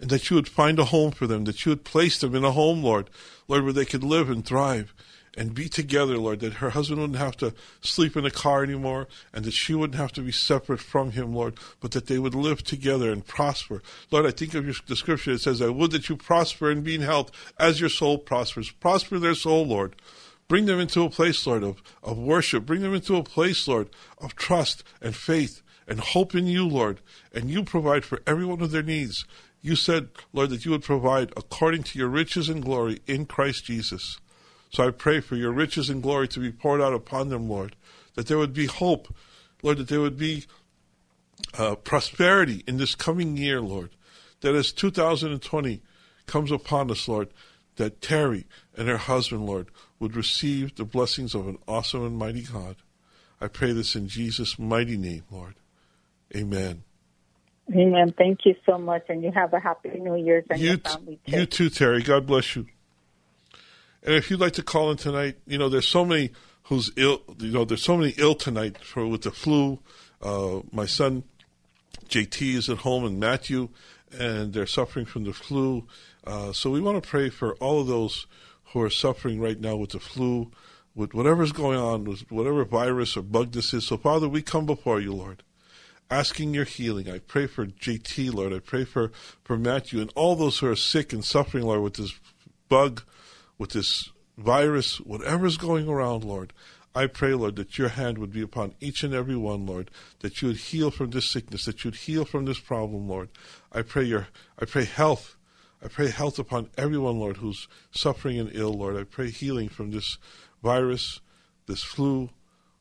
and 0.00 0.10
that 0.10 0.30
you 0.30 0.36
would 0.36 0.48
find 0.48 0.78
a 0.78 0.86
home 0.86 1.12
for 1.12 1.26
them, 1.26 1.44
that 1.44 1.64
you 1.64 1.70
would 1.70 1.84
place 1.84 2.18
them 2.18 2.34
in 2.34 2.44
a 2.44 2.52
home, 2.52 2.82
Lord, 2.82 3.10
Lord, 3.48 3.64
where 3.64 3.72
they 3.72 3.84
could 3.84 4.04
live 4.04 4.30
and 4.30 4.44
thrive 4.44 4.94
and 5.36 5.54
be 5.54 5.68
together, 5.68 6.16
Lord, 6.16 6.40
that 6.40 6.54
her 6.54 6.70
husband 6.70 7.00
wouldn't 7.00 7.18
have 7.18 7.36
to 7.38 7.54
sleep 7.80 8.16
in 8.16 8.24
a 8.24 8.30
car 8.30 8.62
anymore 8.62 9.08
and 9.32 9.44
that 9.44 9.52
she 9.52 9.74
wouldn't 9.74 9.98
have 9.98 10.12
to 10.12 10.20
be 10.20 10.32
separate 10.32 10.80
from 10.80 11.12
him, 11.12 11.34
Lord, 11.34 11.54
but 11.80 11.90
that 11.92 12.06
they 12.06 12.18
would 12.18 12.34
live 12.34 12.62
together 12.62 13.10
and 13.10 13.26
prosper. 13.26 13.82
Lord, 14.10 14.26
I 14.26 14.30
think 14.30 14.54
of 14.54 14.64
your 14.64 14.74
the 14.86 14.96
scripture 14.96 15.32
that 15.32 15.40
says, 15.40 15.60
I 15.60 15.68
would 15.68 15.90
that 15.90 16.08
you 16.08 16.16
prosper 16.16 16.70
and 16.70 16.84
be 16.84 16.94
in 16.94 17.00
health 17.00 17.30
as 17.58 17.80
your 17.80 17.90
soul 17.90 18.18
prospers. 18.18 18.70
Prosper 18.70 19.18
their 19.18 19.34
soul, 19.34 19.66
Lord. 19.66 19.96
Bring 20.46 20.66
them 20.66 20.78
into 20.78 21.02
a 21.02 21.10
place, 21.10 21.46
Lord, 21.46 21.64
of, 21.64 21.82
of 22.02 22.18
worship. 22.18 22.66
Bring 22.66 22.82
them 22.82 22.94
into 22.94 23.16
a 23.16 23.22
place, 23.22 23.66
Lord, 23.66 23.88
of 24.18 24.36
trust 24.36 24.84
and 25.00 25.16
faith 25.16 25.62
and 25.86 26.00
hope 26.00 26.34
in 26.34 26.46
you, 26.46 26.66
Lord. 26.66 27.00
And 27.32 27.50
you 27.50 27.64
provide 27.64 28.04
for 28.04 28.22
every 28.26 28.44
one 28.44 28.60
of 28.60 28.70
their 28.70 28.82
needs. 28.82 29.24
You 29.64 29.76
said, 29.76 30.10
Lord, 30.34 30.50
that 30.50 30.66
you 30.66 30.72
would 30.72 30.82
provide 30.82 31.32
according 31.38 31.84
to 31.84 31.98
your 31.98 32.08
riches 32.08 32.50
and 32.50 32.62
glory 32.62 33.00
in 33.06 33.24
Christ 33.24 33.64
Jesus. 33.64 34.18
So 34.70 34.86
I 34.86 34.90
pray 34.90 35.20
for 35.20 35.36
your 35.36 35.52
riches 35.52 35.88
and 35.88 36.02
glory 36.02 36.28
to 36.28 36.40
be 36.40 36.52
poured 36.52 36.82
out 36.82 36.92
upon 36.92 37.30
them, 37.30 37.48
Lord, 37.48 37.74
that 38.14 38.26
there 38.26 38.36
would 38.36 38.52
be 38.52 38.66
hope, 38.66 39.08
Lord, 39.62 39.78
that 39.78 39.88
there 39.88 40.02
would 40.02 40.18
be 40.18 40.44
uh, 41.56 41.76
prosperity 41.76 42.62
in 42.66 42.76
this 42.76 42.94
coming 42.94 43.38
year, 43.38 43.62
Lord, 43.62 43.88
that 44.42 44.54
as 44.54 44.70
2020 44.70 45.80
comes 46.26 46.52
upon 46.52 46.90
us, 46.90 47.08
Lord, 47.08 47.30
that 47.76 48.02
Terry 48.02 48.44
and 48.76 48.86
her 48.86 48.98
husband, 48.98 49.46
Lord, 49.46 49.68
would 49.98 50.14
receive 50.14 50.74
the 50.74 50.84
blessings 50.84 51.34
of 51.34 51.48
an 51.48 51.56
awesome 51.66 52.04
and 52.04 52.18
mighty 52.18 52.42
God. 52.42 52.76
I 53.40 53.48
pray 53.48 53.72
this 53.72 53.96
in 53.96 54.08
Jesus' 54.08 54.58
mighty 54.58 54.98
name, 54.98 55.22
Lord. 55.30 55.54
Amen. 56.36 56.82
Amen. 57.72 58.12
Thank 58.16 58.44
you 58.44 58.54
so 58.66 58.76
much, 58.76 59.04
and 59.08 59.22
you 59.22 59.32
have 59.32 59.52
a 59.54 59.60
happy 59.60 59.88
New 59.98 60.16
Year's 60.16 60.44
and 60.50 60.60
You, 60.60 60.68
your 60.70 60.78
family 60.78 61.18
too. 61.26 61.36
you 61.38 61.46
too, 61.46 61.70
Terry. 61.70 62.02
God 62.02 62.26
bless 62.26 62.56
you. 62.56 62.66
And 64.02 64.14
if 64.14 64.30
you'd 64.30 64.40
like 64.40 64.52
to 64.54 64.62
call 64.62 64.90
in 64.90 64.98
tonight, 64.98 65.38
you 65.46 65.56
know, 65.56 65.70
there's 65.70 65.88
so 65.88 66.04
many 66.04 66.30
who's 66.64 66.90
ill. 66.96 67.22
You 67.38 67.52
know, 67.52 67.64
there's 67.64 67.82
so 67.82 67.96
many 67.96 68.14
ill 68.18 68.34
tonight 68.34 68.78
for 68.78 69.06
with 69.06 69.22
the 69.22 69.30
flu. 69.30 69.78
Uh, 70.20 70.60
my 70.72 70.84
son 70.84 71.24
JT 72.08 72.54
is 72.54 72.68
at 72.68 72.78
home, 72.78 73.04
and 73.04 73.18
Matthew, 73.18 73.70
and 74.12 74.52
they're 74.52 74.66
suffering 74.66 75.06
from 75.06 75.24
the 75.24 75.32
flu. 75.32 75.86
Uh, 76.26 76.52
so 76.52 76.70
we 76.70 76.82
want 76.82 77.02
to 77.02 77.08
pray 77.08 77.30
for 77.30 77.54
all 77.56 77.80
of 77.80 77.86
those 77.86 78.26
who 78.72 78.82
are 78.82 78.90
suffering 78.90 79.40
right 79.40 79.58
now 79.58 79.76
with 79.76 79.90
the 79.90 80.00
flu, 80.00 80.50
with 80.94 81.14
whatever's 81.14 81.52
going 81.52 81.78
on, 81.78 82.04
with 82.04 82.30
whatever 82.30 82.62
virus 82.66 83.16
or 83.16 83.22
bug 83.22 83.52
this 83.52 83.72
is. 83.72 83.86
So 83.86 83.96
Father, 83.96 84.28
we 84.28 84.42
come 84.42 84.66
before 84.66 85.00
you, 85.00 85.14
Lord 85.14 85.42
asking 86.14 86.54
your 86.54 86.64
healing. 86.64 87.10
I 87.10 87.18
pray 87.18 87.48
for 87.48 87.66
JT, 87.66 88.32
Lord. 88.32 88.52
I 88.52 88.60
pray 88.60 88.84
for, 88.84 89.10
for 89.42 89.56
Matthew 89.58 90.00
and 90.00 90.12
all 90.14 90.36
those 90.36 90.58
who 90.58 90.70
are 90.70 90.76
sick 90.76 91.12
and 91.12 91.24
suffering, 91.24 91.64
Lord, 91.64 91.82
with 91.82 91.94
this 91.94 92.14
bug, 92.68 93.02
with 93.58 93.70
this 93.70 94.10
virus, 94.38 95.00
whatever's 95.00 95.56
going 95.56 95.88
around, 95.88 96.22
Lord. 96.22 96.52
I 96.94 97.08
pray, 97.08 97.34
Lord, 97.34 97.56
that 97.56 97.78
your 97.78 97.88
hand 97.88 98.18
would 98.18 98.32
be 98.32 98.42
upon 98.42 98.74
each 98.78 99.02
and 99.02 99.12
every 99.12 99.34
one, 99.34 99.66
Lord, 99.66 99.90
that 100.20 100.40
you 100.40 100.48
would 100.48 100.58
heal 100.58 100.92
from 100.92 101.10
this 101.10 101.28
sickness, 101.28 101.64
that 101.64 101.82
you 101.82 101.90
would 101.90 101.98
heal 101.98 102.24
from 102.24 102.44
this 102.44 102.60
problem, 102.60 103.08
Lord. 103.08 103.30
I 103.72 103.82
pray 103.82 104.04
your 104.04 104.28
I 104.56 104.66
pray 104.66 104.84
health. 104.84 105.34
I 105.82 105.88
pray 105.88 106.10
health 106.10 106.38
upon 106.38 106.70
everyone, 106.78 107.18
Lord, 107.18 107.38
who's 107.38 107.66
suffering 107.90 108.38
and 108.38 108.50
ill, 108.54 108.72
Lord. 108.72 108.96
I 108.96 109.02
pray 109.02 109.30
healing 109.30 109.68
from 109.68 109.90
this 109.90 110.18
virus, 110.62 111.20
this 111.66 111.82
flu, 111.82 112.30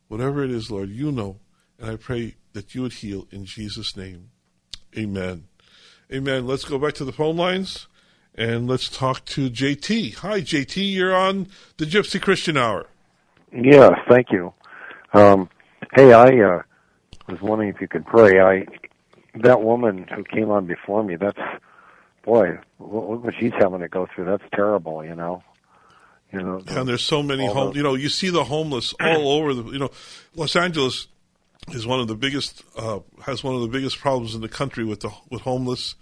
whatever 0.08 0.44
it 0.44 0.52
is, 0.52 0.70
Lord, 0.70 0.90
you 0.90 1.12
know. 1.12 1.40
And 1.80 1.90
I 1.90 1.96
pray 1.96 2.36
that 2.54 2.74
you 2.74 2.84
would 2.84 2.94
heal 2.94 3.28
in 3.32 3.46
Jesus' 3.46 3.98
name. 3.98 4.30
Amen. 4.98 5.46
Amen. 6.12 6.48
Let's 6.48 6.66
go 6.66 6.78
back 6.78 6.94
to 6.96 7.06
the 7.06 7.12
phone 7.12 7.36
lines 7.36 7.88
and 8.36 8.68
let's 8.68 8.90
talk 8.90 9.26
to 9.26 9.50
JT. 9.50 10.16
Hi, 10.18 10.42
JT. 10.42 10.94
You're 10.94 11.16
on 11.16 11.48
the 11.78 11.86
Gypsy 11.86 12.22
Christian 12.22 12.58
Hour. 12.58 12.86
Yeah, 13.52 13.90
thank 14.10 14.32
you. 14.32 14.54
Um, 15.14 15.50
hey, 15.96 16.14
I 16.14 16.28
uh, 16.40 16.62
was 17.30 17.42
wondering 17.42 17.70
if 17.70 17.82
you 17.82 17.88
could 17.88 18.06
pray. 18.06 18.40
I 18.40 18.66
that 19.42 19.62
woman 19.62 20.08
who 20.16 20.24
came 20.24 20.50
on 20.50 20.66
before 20.66 21.04
me. 21.04 21.16
That's 21.16 21.40
boy, 22.24 22.58
look 22.80 23.24
what 23.24 23.34
she's 23.40 23.54
having 23.60 23.80
to 23.80 23.88
go 23.88 24.08
through. 24.14 24.26
That's 24.26 24.44
terrible, 24.54 25.04
you 25.06 25.16
know. 25.16 25.44
You 26.32 26.42
know, 26.42 26.62
and 26.68 26.88
there's 26.88 27.04
so 27.04 27.22
many 27.22 27.46
home. 27.46 27.72
the- 27.72 27.78
You 27.78 27.84
know, 27.84 27.94
you 27.94 28.10
see 28.10 28.30
the 28.30 28.44
homeless 28.44 28.94
all 29.00 29.30
over 29.30 29.54
the. 29.54 29.64
You 29.66 29.78
know, 29.80 29.92
Los 30.36 30.56
Angeles 30.56 31.08
is 31.70 31.88
one 31.88 32.00
of 32.00 32.08
the 32.08 32.16
biggest 32.16 32.64
uh, 32.78 33.00
has 33.26 33.44
one 33.44 33.56
of 33.56 33.62
the 33.62 33.68
biggest 33.68 34.00
problems 34.00 34.36
in 34.36 34.42
the 34.42 34.50
country 34.50 34.84
with 34.84 35.02
the 35.02 35.12
with 35.30 35.42
homeless, 35.42 35.96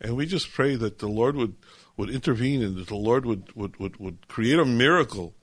and 0.00 0.16
we 0.16 0.26
just 0.26 0.50
pray 0.52 0.76
that 0.76 0.98
the 0.98 1.08
Lord 1.08 1.36
would 1.36 1.54
would 1.96 2.10
intervene 2.10 2.62
and 2.62 2.76
that 2.76 2.88
the 2.88 2.96
Lord 2.96 3.26
would 3.26 3.54
would 3.54 3.78
would, 3.78 3.96
would 3.98 4.28
create 4.28 4.58
a 4.58 4.64
miracle 4.64 5.34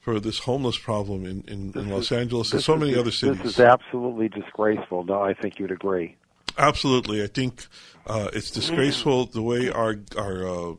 for 0.00 0.20
this 0.20 0.40
homeless 0.40 0.78
problem 0.78 1.24
in 1.24 1.42
in, 1.48 1.72
in 1.78 1.88
Los 1.90 2.12
Angeles 2.12 2.52
and 2.52 2.62
so 2.62 2.74
is- 2.74 2.80
many 2.80 2.94
other 2.96 3.10
cities. 3.10 3.38
This 3.42 3.54
is 3.54 3.60
absolutely 3.60 4.28
disgraceful. 4.28 5.04
No, 5.04 5.22
I 5.22 5.34
think 5.34 5.58
you'd 5.58 5.72
agree. 5.72 6.16
Absolutely, 6.56 7.22
I 7.22 7.26
think 7.26 7.66
uh, 8.06 8.30
it's 8.32 8.50
disgraceful 8.50 9.26
the 9.26 9.42
way 9.42 9.70
our 9.70 9.96
our 10.16 10.46
uh, 10.46 10.72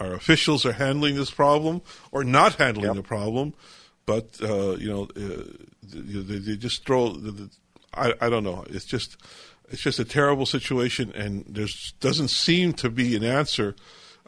our 0.00 0.12
officials 0.14 0.66
are 0.66 0.72
handling 0.72 1.14
this 1.14 1.30
problem 1.30 1.82
or 2.10 2.24
not 2.24 2.54
handling 2.54 2.86
Yep. 2.86 2.96
the 2.96 3.02
problem. 3.02 3.54
But 4.06 4.36
uh, 4.42 4.76
you 4.76 4.88
know, 4.90 5.04
uh, 5.16 5.44
they, 5.82 6.38
they 6.38 6.56
just 6.56 6.84
throw. 6.84 7.10
The, 7.12 7.48
I 7.96 8.14
I 8.20 8.28
don't 8.28 8.44
know. 8.44 8.64
It's 8.68 8.84
just 8.84 9.16
it's 9.68 9.82
just 9.82 9.98
a 9.98 10.04
terrible 10.04 10.46
situation, 10.46 11.12
and 11.14 11.44
there 11.48 11.66
doesn't 12.00 12.28
seem 12.28 12.74
to 12.74 12.90
be 12.90 13.16
an 13.16 13.24
answer 13.24 13.74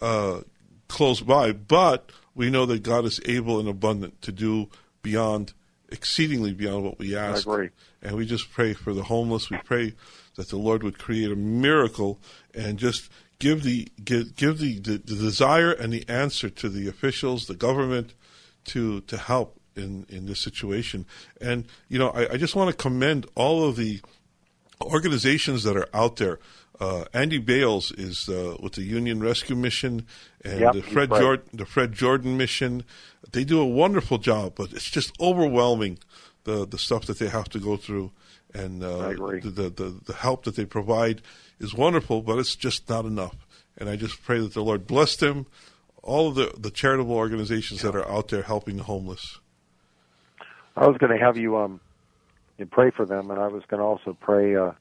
uh, 0.01 0.41
close 0.89 1.21
by. 1.21 1.53
But 1.53 2.11
we 2.35 2.51
know 2.51 2.67
that 2.67 2.83
God 2.83 3.05
is 3.05 3.21
able 3.27 3.61
and 3.61 3.69
abundant 3.69 4.23
to 4.23 4.33
do 4.33 4.69
beyond, 5.03 5.53
exceedingly 5.91 6.53
beyond 6.53 6.85
what 6.85 6.99
we 6.99 7.15
ask. 7.15 7.47
agree. 7.47 7.71
And 8.03 8.17
we 8.17 8.27
just 8.27 8.51
pray 8.51 8.73
for 8.73 8.93
the 8.95 9.05
homeless. 9.05 9.51
We 9.51 9.59
pray 9.59 9.95
that 10.37 10.49
the 10.49 10.57
Lord 10.57 10.83
would 10.83 10.99
create 10.99 11.31
a 11.31 11.37
miracle 11.37 12.19
and 12.55 12.79
just 12.79 13.11
give 13.39 13.63
the 13.63 13.89
give, 14.03 14.37
give 14.37 14.59
the, 14.59 14.79
the, 14.79 14.99
the 14.99 15.17
desire 15.17 15.73
and 15.73 15.93
the 15.93 16.09
answer 16.09 16.49
to 16.51 16.69
the 16.69 16.89
officials, 16.89 17.47
the 17.47 17.55
government, 17.55 18.15
to 18.67 19.03
to 19.03 19.17
help 19.17 19.61
in 19.77 20.07
in 20.09 20.27
this 20.27 20.41
situation. 20.41 21.07
And 21.41 21.67
you 21.89 21.99
know, 21.99 22.11
I, 22.11 22.33
I 22.33 22.37
just 22.37 22.57
want 22.57 22.71
to 22.71 22.77
commend 22.77 23.27
all 23.35 23.69
of 23.69 23.77
the 23.77 24.01
organizations 24.83 25.63
that 25.65 25.77
are 25.77 25.89
out 25.95 26.17
there. 26.17 26.39
Uh, 26.79 27.05
Andy 27.15 27.39
Bales 27.39 27.91
is 27.93 28.29
uh, 28.29 28.57
with 28.61 28.75
the 28.75 28.83
Union 28.83 29.21
Rescue 29.21 29.57
Mission 29.57 30.07
and 30.45 30.61
Yep, 30.61 30.73
the 30.75 30.83
Fred 30.83 31.11
right. 31.11 31.21
Jordan, 31.21 31.49
the 31.55 31.65
Fred 31.65 31.93
Jordan 31.93 32.37
Mission. 32.37 32.85
They 33.33 33.45
do 33.45 33.61
a 33.61 33.67
wonderful 33.67 34.19
job, 34.19 34.55
but 34.57 34.73
it's 34.73 34.91
just 34.91 35.19
overwhelming 35.21 35.99
the 36.45 36.67
the 36.67 36.79
stuff 36.79 37.07
that 37.07 37.19
they 37.19 37.29
have 37.29 37.49
to 37.51 37.59
go 37.59 37.77
through, 37.77 38.13
and 38.55 38.83
uh, 38.83 39.09
The, 39.43 39.51
the 39.51 39.71
the 39.71 40.01
the 40.05 40.13
help 40.15 40.45
that 40.45 40.57
they 40.57 40.65
provide 40.67 41.23
is 41.59 41.75
wonderful, 41.75 42.23
but 42.23 42.39
it's 42.39 42.57
just 42.57 42.89
not 42.89 43.05
enough. 43.05 43.37
And 43.79 43.89
I 43.89 43.97
just 43.97 44.23
pray 44.23 44.39
that 44.39 44.55
the 44.55 44.63
Lord 44.63 44.87
bless 44.87 45.17
them, 45.17 45.47
all 46.03 46.29
of 46.29 46.35
the 46.35 46.53
the 46.59 46.71
charitable 46.71 47.15
organizations 47.15 47.83
that 47.83 47.95
are 47.97 48.09
out 48.09 48.29
there 48.29 48.43
helping 48.43 48.77
the 48.77 48.85
homeless. 48.85 49.41
I 50.77 50.87
was 50.87 50.97
going 50.99 51.17
to 51.17 51.25
have 51.25 51.37
you 51.37 51.57
um, 51.57 51.81
you 52.59 52.67
pray 52.67 52.91
for 52.91 53.05
them, 53.05 53.31
and 53.31 53.41
I 53.41 53.49
was 53.49 53.63
going 53.69 53.81
to 53.81 53.85
also 53.85 54.17
pray. 54.21 54.57
Uh, 54.57 54.73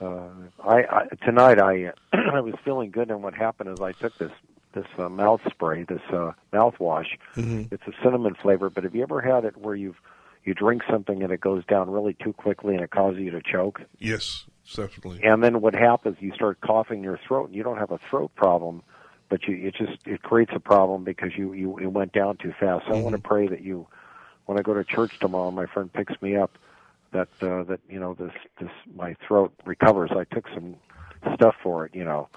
uh, 0.00 0.28
I, 0.64 0.84
I 0.90 1.06
tonight 1.24 1.60
I 1.60 1.92
I 2.12 2.40
was 2.40 2.54
feeling 2.64 2.90
good, 2.90 3.10
and 3.10 3.22
what 3.22 3.34
happened 3.34 3.70
is 3.70 3.80
I 3.80 3.92
took 3.92 4.16
this 4.18 4.32
this 4.74 4.86
uh, 4.98 5.08
mouth 5.08 5.40
spray, 5.50 5.84
this 5.84 6.02
uh, 6.12 6.32
mouthwash. 6.52 7.06
It's 7.70 7.82
a 7.86 7.92
cinnamon 8.02 8.34
flavor, 8.34 8.70
but 8.70 8.84
have 8.84 8.94
you 8.94 9.02
ever 9.02 9.20
had 9.20 9.44
it 9.44 9.56
where 9.56 9.74
you've 9.74 10.00
you 10.44 10.54
drink 10.54 10.82
something 10.90 11.22
and 11.22 11.32
it 11.32 11.40
goes 11.40 11.64
down 11.66 11.90
really 11.90 12.14
too 12.14 12.32
quickly 12.32 12.74
and 12.74 12.82
it 12.82 12.90
causes 12.90 13.20
you 13.20 13.30
to 13.32 13.42
choke? 13.42 13.82
Yes, 13.98 14.46
definitely. 14.74 15.22
And 15.22 15.42
then 15.42 15.60
what 15.60 15.74
happens? 15.74 16.16
You 16.20 16.32
start 16.34 16.60
coughing 16.60 17.02
your 17.02 17.18
throat, 17.26 17.46
and 17.46 17.54
you 17.54 17.62
don't 17.62 17.78
have 17.78 17.90
a 17.90 17.98
throat 18.10 18.34
problem, 18.34 18.82
but 19.28 19.46
you 19.46 19.56
it 19.66 19.74
just 19.74 20.06
it 20.06 20.22
creates 20.22 20.52
a 20.54 20.60
problem 20.60 21.04
because 21.04 21.32
you 21.36 21.52
you 21.52 21.78
it 21.78 21.86
went 21.86 22.12
down 22.12 22.36
too 22.38 22.54
fast. 22.58 22.86
So 22.86 22.94
I 22.94 23.00
want 23.00 23.16
to 23.16 23.22
pray 23.22 23.46
that 23.48 23.62
you, 23.62 23.86
when 24.48 24.58
I 24.58 24.62
go 24.62 24.72
to 24.72 24.82
church 24.82 25.18
tomorrow, 25.20 25.50
my 25.50 25.66
friend 25.66 25.92
picks 25.92 26.20
me 26.22 26.34
up, 26.34 26.56
that 27.12 27.28
uh, 27.42 27.64
that 27.64 27.80
you 27.88 28.00
know 28.00 28.14
this 28.14 28.32
this 28.58 28.70
my 28.96 29.14
throat 29.26 29.52
recovers. 29.66 30.10
I 30.10 30.24
took 30.24 30.48
some 30.54 30.76
stuff 31.34 31.54
for 31.62 31.84
it, 31.84 31.94
you 31.94 32.02
know, 32.04 32.28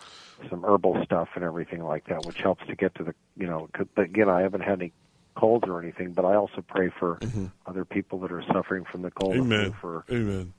some 0.50 0.64
herbal 0.66 1.02
stuff 1.06 1.30
and 1.36 1.44
everything 1.46 1.84
like 1.86 2.06
that, 2.08 2.26
which 2.26 2.38
helps 2.42 2.66
to 2.68 2.76
get 2.76 2.94
to 2.96 3.04
the 3.06 3.16
you 3.38 3.48
know. 3.48 3.70
'cause- 3.74 3.88
But 3.96 4.06
again, 4.06 4.28
I 4.30 4.42
haven't 4.42 4.62
had 4.62 4.74
any 4.82 4.92
colds 5.36 5.70
or 5.70 5.82
anything, 5.82 6.12
but 6.12 6.26
I 6.26 6.36
also 6.36 6.62
pray 6.68 6.90
for 7.00 7.18
other 7.66 7.86
people 7.86 8.20
that 8.20 8.32
are 8.34 8.44
suffering 8.52 8.84
from 8.84 9.04
the 9.04 9.12
cold. 9.12 9.36
Amen. 9.38 9.72
For 9.80 10.04
Amen. 10.12 10.52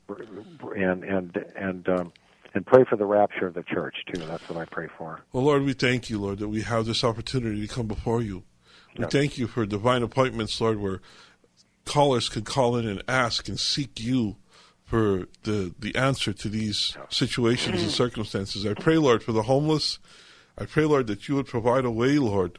and 0.74 1.04
and 1.04 1.36
and 1.54 1.88
um, 1.90 2.12
and 2.54 2.64
pray 2.64 2.84
for 2.88 2.96
the 2.96 3.04
rapture 3.04 3.46
of 3.46 3.52
the 3.54 3.62
church 3.62 3.96
too. 4.12 4.22
That's 4.22 4.48
what 4.48 4.58
I 4.58 4.64
pray 4.64 4.88
for. 4.96 5.20
Well, 5.34 5.44
Lord, 5.44 5.64
we 5.64 5.74
thank 5.74 6.08
you, 6.08 6.18
Lord, 6.18 6.38
that 6.38 6.48
we 6.48 6.62
have 6.62 6.86
this 6.86 7.04
opportunity 7.04 7.60
to 7.66 7.74
come 7.74 7.86
before 7.86 8.22
you. 8.22 8.44
We 8.98 9.06
thank 9.06 9.38
you 9.38 9.46
for 9.46 9.64
divine 9.64 10.02
appointments, 10.02 10.60
Lord, 10.60 10.78
where 10.78 11.00
callers 11.84 12.28
could 12.28 12.44
call 12.44 12.76
in 12.76 12.86
and 12.86 13.02
ask 13.08 13.48
and 13.48 13.58
seek 13.58 14.00
you 14.00 14.36
for 14.84 15.26
the 15.44 15.74
the 15.78 15.94
answer 15.96 16.32
to 16.32 16.48
these 16.48 16.96
situations 17.08 17.82
and 17.82 17.90
circumstances. 17.90 18.66
I 18.66 18.74
pray, 18.74 18.98
Lord, 18.98 19.22
for 19.22 19.32
the 19.32 19.42
homeless. 19.42 19.98
I 20.58 20.66
pray, 20.66 20.84
Lord, 20.84 21.06
that 21.06 21.28
you 21.28 21.36
would 21.36 21.46
provide 21.46 21.84
a 21.84 21.90
way, 21.90 22.18
Lord, 22.18 22.58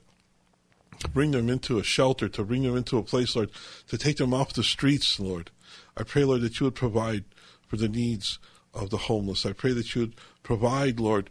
to 0.99 1.07
bring 1.07 1.31
them 1.31 1.47
into 1.49 1.77
a 1.77 1.83
shelter, 1.83 2.27
to 2.29 2.43
bring 2.43 2.63
them 2.63 2.75
into 2.75 2.97
a 2.97 3.03
place, 3.03 3.35
Lord, 3.35 3.51
to 3.87 3.97
take 3.97 4.17
them 4.17 4.33
off 4.33 4.53
the 4.53 4.63
streets, 4.63 5.19
Lord. 5.19 5.51
I 5.95 6.03
pray, 6.03 6.23
Lord, 6.23 6.41
that 6.41 6.59
you 6.59 6.65
would 6.65 6.75
provide 6.75 7.23
for 7.67 7.77
the 7.77 7.87
needs 7.87 8.39
of 8.73 8.89
the 8.89 8.97
homeless. 8.97 9.45
I 9.45 9.53
pray 9.53 9.73
that 9.73 9.93
you 9.93 10.01
would 10.01 10.15
provide, 10.41 10.99
Lord, 10.99 11.29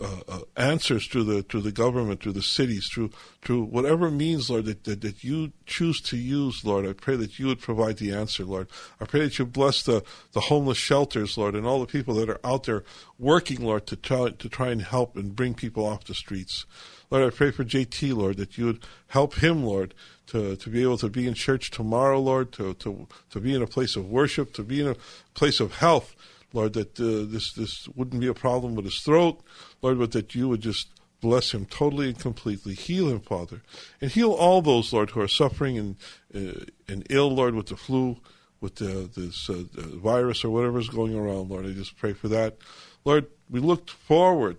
uh, 0.00 0.20
uh, 0.28 0.38
answers 0.56 1.06
through 1.06 1.24
the 1.24 1.42
through 1.42 1.62
the 1.62 1.72
government, 1.72 2.22
through 2.22 2.32
the 2.32 2.42
cities, 2.42 2.88
through 2.92 3.10
through 3.42 3.64
whatever 3.64 4.10
means, 4.10 4.50
Lord, 4.50 4.64
that, 4.66 4.84
that, 4.84 5.00
that 5.02 5.24
you 5.24 5.52
choose 5.66 6.00
to 6.02 6.16
use, 6.16 6.64
Lord. 6.64 6.86
I 6.86 6.92
pray 6.92 7.16
that 7.16 7.38
you 7.38 7.46
would 7.46 7.60
provide 7.60 7.98
the 7.98 8.12
answer, 8.12 8.44
Lord. 8.44 8.68
I 9.00 9.04
pray 9.04 9.20
that 9.20 9.38
you 9.38 9.46
bless 9.46 9.82
the, 9.82 10.02
the 10.32 10.40
homeless 10.40 10.78
shelters, 10.78 11.36
Lord, 11.38 11.54
and 11.54 11.66
all 11.66 11.80
the 11.80 11.86
people 11.86 12.14
that 12.14 12.28
are 12.28 12.40
out 12.44 12.64
there 12.64 12.84
working, 13.18 13.64
Lord, 13.64 13.86
to 13.86 13.96
try 13.96 14.30
to 14.30 14.48
try 14.48 14.68
and 14.68 14.82
help 14.82 15.16
and 15.16 15.36
bring 15.36 15.54
people 15.54 15.86
off 15.86 16.04
the 16.04 16.14
streets. 16.14 16.66
Lord, 17.10 17.32
I 17.32 17.34
pray 17.34 17.50
for 17.52 17.64
JT, 17.64 18.16
Lord, 18.16 18.36
that 18.38 18.58
you 18.58 18.66
would 18.66 18.84
help 19.08 19.34
him, 19.34 19.64
Lord, 19.64 19.94
to, 20.28 20.56
to 20.56 20.70
be 20.70 20.82
able 20.82 20.98
to 20.98 21.08
be 21.08 21.26
in 21.26 21.34
church 21.34 21.70
tomorrow, 21.70 22.20
Lord, 22.20 22.52
to, 22.52 22.74
to, 22.74 23.06
to 23.30 23.40
be 23.40 23.54
in 23.54 23.62
a 23.62 23.66
place 23.66 23.94
of 23.94 24.08
worship, 24.08 24.52
to 24.54 24.64
be 24.64 24.80
in 24.80 24.88
a 24.88 24.96
place 25.34 25.60
of 25.60 25.76
health, 25.76 26.14
Lord, 26.52 26.72
that 26.74 26.98
uh, 27.00 27.30
this, 27.30 27.52
this 27.52 27.88
wouldn't 27.88 28.20
be 28.20 28.28
a 28.28 28.34
problem 28.34 28.74
with 28.74 28.84
his 28.84 29.00
throat, 29.00 29.40
Lord, 29.82 29.98
but 29.98 30.12
that 30.12 30.34
you 30.34 30.48
would 30.48 30.60
just 30.60 30.88
bless 31.20 31.52
him 31.52 31.66
totally 31.66 32.08
and 32.08 32.18
completely. 32.18 32.74
Heal 32.74 33.08
him, 33.08 33.20
Father. 33.20 33.62
And 34.00 34.10
heal 34.10 34.32
all 34.32 34.62
those, 34.62 34.92
Lord, 34.92 35.10
who 35.10 35.20
are 35.20 35.28
suffering 35.28 35.78
and, 35.78 35.96
uh, 36.34 36.64
and 36.88 37.06
ill, 37.10 37.30
Lord, 37.30 37.54
with 37.54 37.66
the 37.66 37.76
flu, 37.76 38.18
with 38.60 38.76
the, 38.76 39.10
this 39.14 39.48
uh, 39.48 39.64
virus 39.96 40.44
or 40.44 40.50
whatever 40.50 40.78
is 40.78 40.88
going 40.88 41.14
around, 41.14 41.50
Lord. 41.50 41.66
I 41.66 41.70
just 41.70 41.96
pray 41.96 42.12
for 42.12 42.28
that. 42.28 42.56
Lord, 43.04 43.26
we 43.50 43.60
look 43.60 43.88
forward 43.88 44.58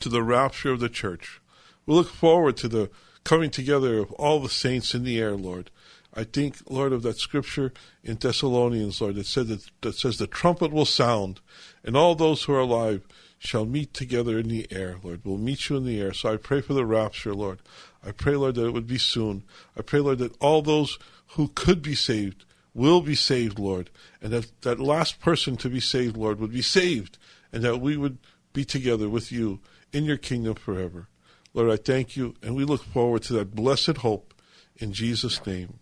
to 0.00 0.08
the 0.08 0.22
rapture 0.22 0.70
of 0.70 0.80
the 0.80 0.88
church. 0.88 1.40
We 1.86 1.94
look 1.94 2.08
forward 2.08 2.56
to 2.58 2.68
the 2.68 2.90
coming 3.24 3.50
together 3.50 3.98
of 3.98 4.12
all 4.12 4.40
the 4.40 4.48
saints 4.48 4.94
in 4.94 5.04
the 5.04 5.18
air, 5.18 5.34
Lord. 5.34 5.70
I 6.16 6.24
think, 6.24 6.58
Lord, 6.68 6.92
of 6.92 7.02
that 7.02 7.18
scripture 7.18 7.72
in 8.04 8.16
Thessalonians, 8.16 9.00
Lord, 9.00 9.16
that 9.16 9.26
said 9.26 9.48
that, 9.48 9.68
that 9.80 9.96
says 9.96 10.18
the 10.18 10.28
trumpet 10.28 10.72
will 10.72 10.84
sound, 10.84 11.40
and 11.82 11.96
all 11.96 12.14
those 12.14 12.44
who 12.44 12.54
are 12.54 12.60
alive 12.60 13.06
shall 13.38 13.66
meet 13.66 13.92
together 13.92 14.38
in 14.38 14.48
the 14.48 14.66
air, 14.70 14.96
Lord. 15.02 15.22
We'll 15.24 15.38
meet 15.38 15.68
you 15.68 15.76
in 15.76 15.84
the 15.84 16.00
air. 16.00 16.12
So 16.12 16.32
I 16.32 16.36
pray 16.36 16.60
for 16.60 16.72
the 16.72 16.86
rapture, 16.86 17.34
Lord. 17.34 17.60
I 18.06 18.12
pray, 18.12 18.36
Lord, 18.36 18.54
that 18.54 18.66
it 18.66 18.72
would 18.72 18.86
be 18.86 18.98
soon. 18.98 19.42
I 19.76 19.82
pray, 19.82 20.00
Lord, 20.00 20.18
that 20.18 20.36
all 20.40 20.62
those 20.62 20.98
who 21.28 21.48
could 21.48 21.82
be 21.82 21.94
saved 21.94 22.44
will 22.74 23.00
be 23.00 23.14
saved, 23.14 23.58
Lord, 23.58 23.90
and 24.22 24.32
that 24.32 24.62
that 24.62 24.80
last 24.80 25.20
person 25.20 25.56
to 25.58 25.68
be 25.68 25.80
saved, 25.80 26.16
Lord, 26.16 26.40
would 26.40 26.52
be 26.52 26.62
saved, 26.62 27.18
and 27.52 27.62
that 27.62 27.80
we 27.80 27.96
would 27.96 28.18
be 28.52 28.64
together 28.64 29.08
with 29.08 29.32
you 29.32 29.60
in 29.92 30.04
your 30.04 30.16
kingdom 30.16 30.54
forever. 30.54 31.08
Lord, 31.52 31.70
I 31.70 31.76
thank 31.76 32.16
you, 32.16 32.34
and 32.42 32.56
we 32.56 32.64
look 32.64 32.82
forward 32.82 33.22
to 33.24 33.32
that 33.34 33.54
blessed 33.54 33.98
hope 33.98 34.34
in 34.76 34.92
Jesus' 34.92 35.44
name. 35.46 35.78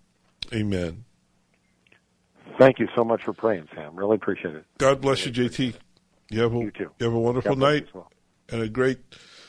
Amen. 0.52 1.04
Thank 2.58 2.78
you 2.78 2.88
so 2.94 3.04
much 3.04 3.22
for 3.24 3.32
praying, 3.32 3.68
Sam. 3.74 3.96
Really 3.96 4.16
appreciate 4.16 4.54
it. 4.54 4.64
God 4.78 5.00
bless 5.00 5.24
you, 5.24 5.32
JT. 5.32 5.74
You 6.30 6.40
have 6.42 6.54
a, 6.54 6.58
You 6.58 6.70
too. 6.70 6.90
You 6.98 7.06
have 7.06 7.14
a 7.14 7.18
wonderful 7.18 7.56
night 7.56 7.88
well. 7.94 8.10
and 8.50 8.62
a 8.62 8.68
great 8.68 8.98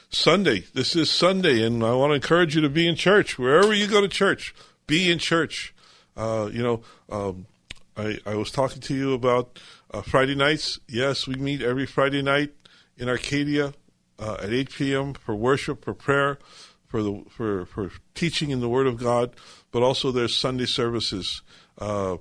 Sunday. 0.09 0.63
This 0.73 0.95
is 0.95 1.11
Sunday, 1.11 1.65
and 1.65 1.83
I 1.83 1.93
want 1.93 2.11
to 2.11 2.15
encourage 2.15 2.55
you 2.55 2.61
to 2.61 2.69
be 2.69 2.87
in 2.87 2.95
church. 2.95 3.37
Wherever 3.37 3.73
you 3.73 3.87
go 3.87 4.01
to 4.01 4.07
church, 4.07 4.55
be 4.87 5.11
in 5.11 5.19
church. 5.19 5.73
Uh, 6.15 6.49
you 6.51 6.61
know, 6.63 6.81
um, 7.09 7.45
I, 7.97 8.19
I 8.25 8.35
was 8.35 8.51
talking 8.51 8.81
to 8.81 8.95
you 8.95 9.13
about 9.13 9.59
uh, 9.93 10.01
Friday 10.01 10.35
nights. 10.35 10.79
Yes, 10.87 11.27
we 11.27 11.35
meet 11.35 11.61
every 11.61 11.85
Friday 11.85 12.21
night 12.21 12.53
in 12.97 13.09
Arcadia 13.09 13.73
uh, 14.19 14.37
at 14.41 14.53
8 14.53 14.69
p.m. 14.71 15.13
for 15.13 15.35
worship, 15.35 15.83
for 15.83 15.93
prayer, 15.93 16.37
for 16.87 17.01
the 17.03 17.23
for 17.29 17.65
for 17.65 17.91
teaching 18.13 18.49
in 18.51 18.59
the 18.61 18.69
Word 18.69 18.87
of 18.87 18.97
God. 18.97 19.35
But 19.73 19.83
also, 19.83 20.11
there's 20.11 20.37
Sunday 20.37 20.65
services. 20.65 21.41
Uh, 21.77 22.17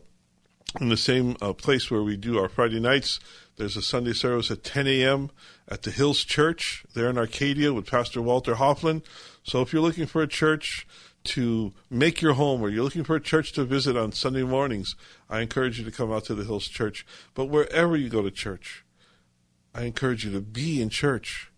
in 0.80 0.88
the 0.88 0.96
same 0.96 1.36
uh, 1.40 1.52
place 1.52 1.90
where 1.90 2.02
we 2.02 2.16
do 2.16 2.38
our 2.38 2.48
Friday 2.48 2.80
nights. 2.80 3.20
There's 3.56 3.76
a 3.76 3.82
Sunday 3.82 4.14
service 4.14 4.50
at 4.50 4.64
10 4.64 4.86
a.m. 4.86 5.30
at 5.68 5.82
the 5.82 5.90
Hills 5.90 6.24
Church 6.24 6.84
there 6.94 7.10
in 7.10 7.18
Arcadia 7.18 7.72
with 7.72 7.86
Pastor 7.86 8.22
Walter 8.22 8.54
Hoffman. 8.54 9.02
So 9.42 9.60
if 9.60 9.72
you're 9.72 9.82
looking 9.82 10.06
for 10.06 10.22
a 10.22 10.26
church 10.26 10.86
to 11.24 11.72
make 11.90 12.22
your 12.22 12.34
home 12.34 12.62
or 12.62 12.70
you're 12.70 12.84
looking 12.84 13.04
for 13.04 13.16
a 13.16 13.20
church 13.20 13.52
to 13.52 13.64
visit 13.64 13.96
on 13.96 14.12
Sunday 14.12 14.42
mornings, 14.42 14.96
I 15.28 15.40
encourage 15.40 15.78
you 15.78 15.84
to 15.84 15.90
come 15.90 16.10
out 16.10 16.24
to 16.24 16.34
the 16.34 16.44
Hills 16.44 16.68
Church. 16.68 17.06
But 17.34 17.46
wherever 17.46 17.96
you 17.96 18.08
go 18.08 18.22
to 18.22 18.30
church, 18.30 18.84
I 19.74 19.82
encourage 19.82 20.24
you 20.24 20.32
to 20.32 20.40
be 20.40 20.80
in 20.80 20.88
church. 20.88 21.52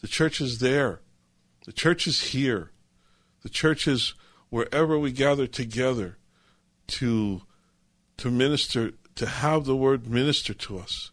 The 0.00 0.08
church 0.08 0.40
is 0.40 0.60
there. 0.60 1.00
The 1.66 1.72
church 1.72 2.06
is 2.06 2.30
here. 2.30 2.70
The 3.42 3.48
church 3.48 3.88
is 3.88 4.14
wherever 4.52 4.98
we 4.98 5.10
gather 5.10 5.46
together 5.46 6.18
to 6.86 7.40
to 8.18 8.30
minister, 8.30 8.92
to 9.14 9.24
have 9.26 9.64
the 9.64 9.74
word 9.74 10.06
minister 10.06 10.52
to 10.52 10.78
us. 10.78 11.10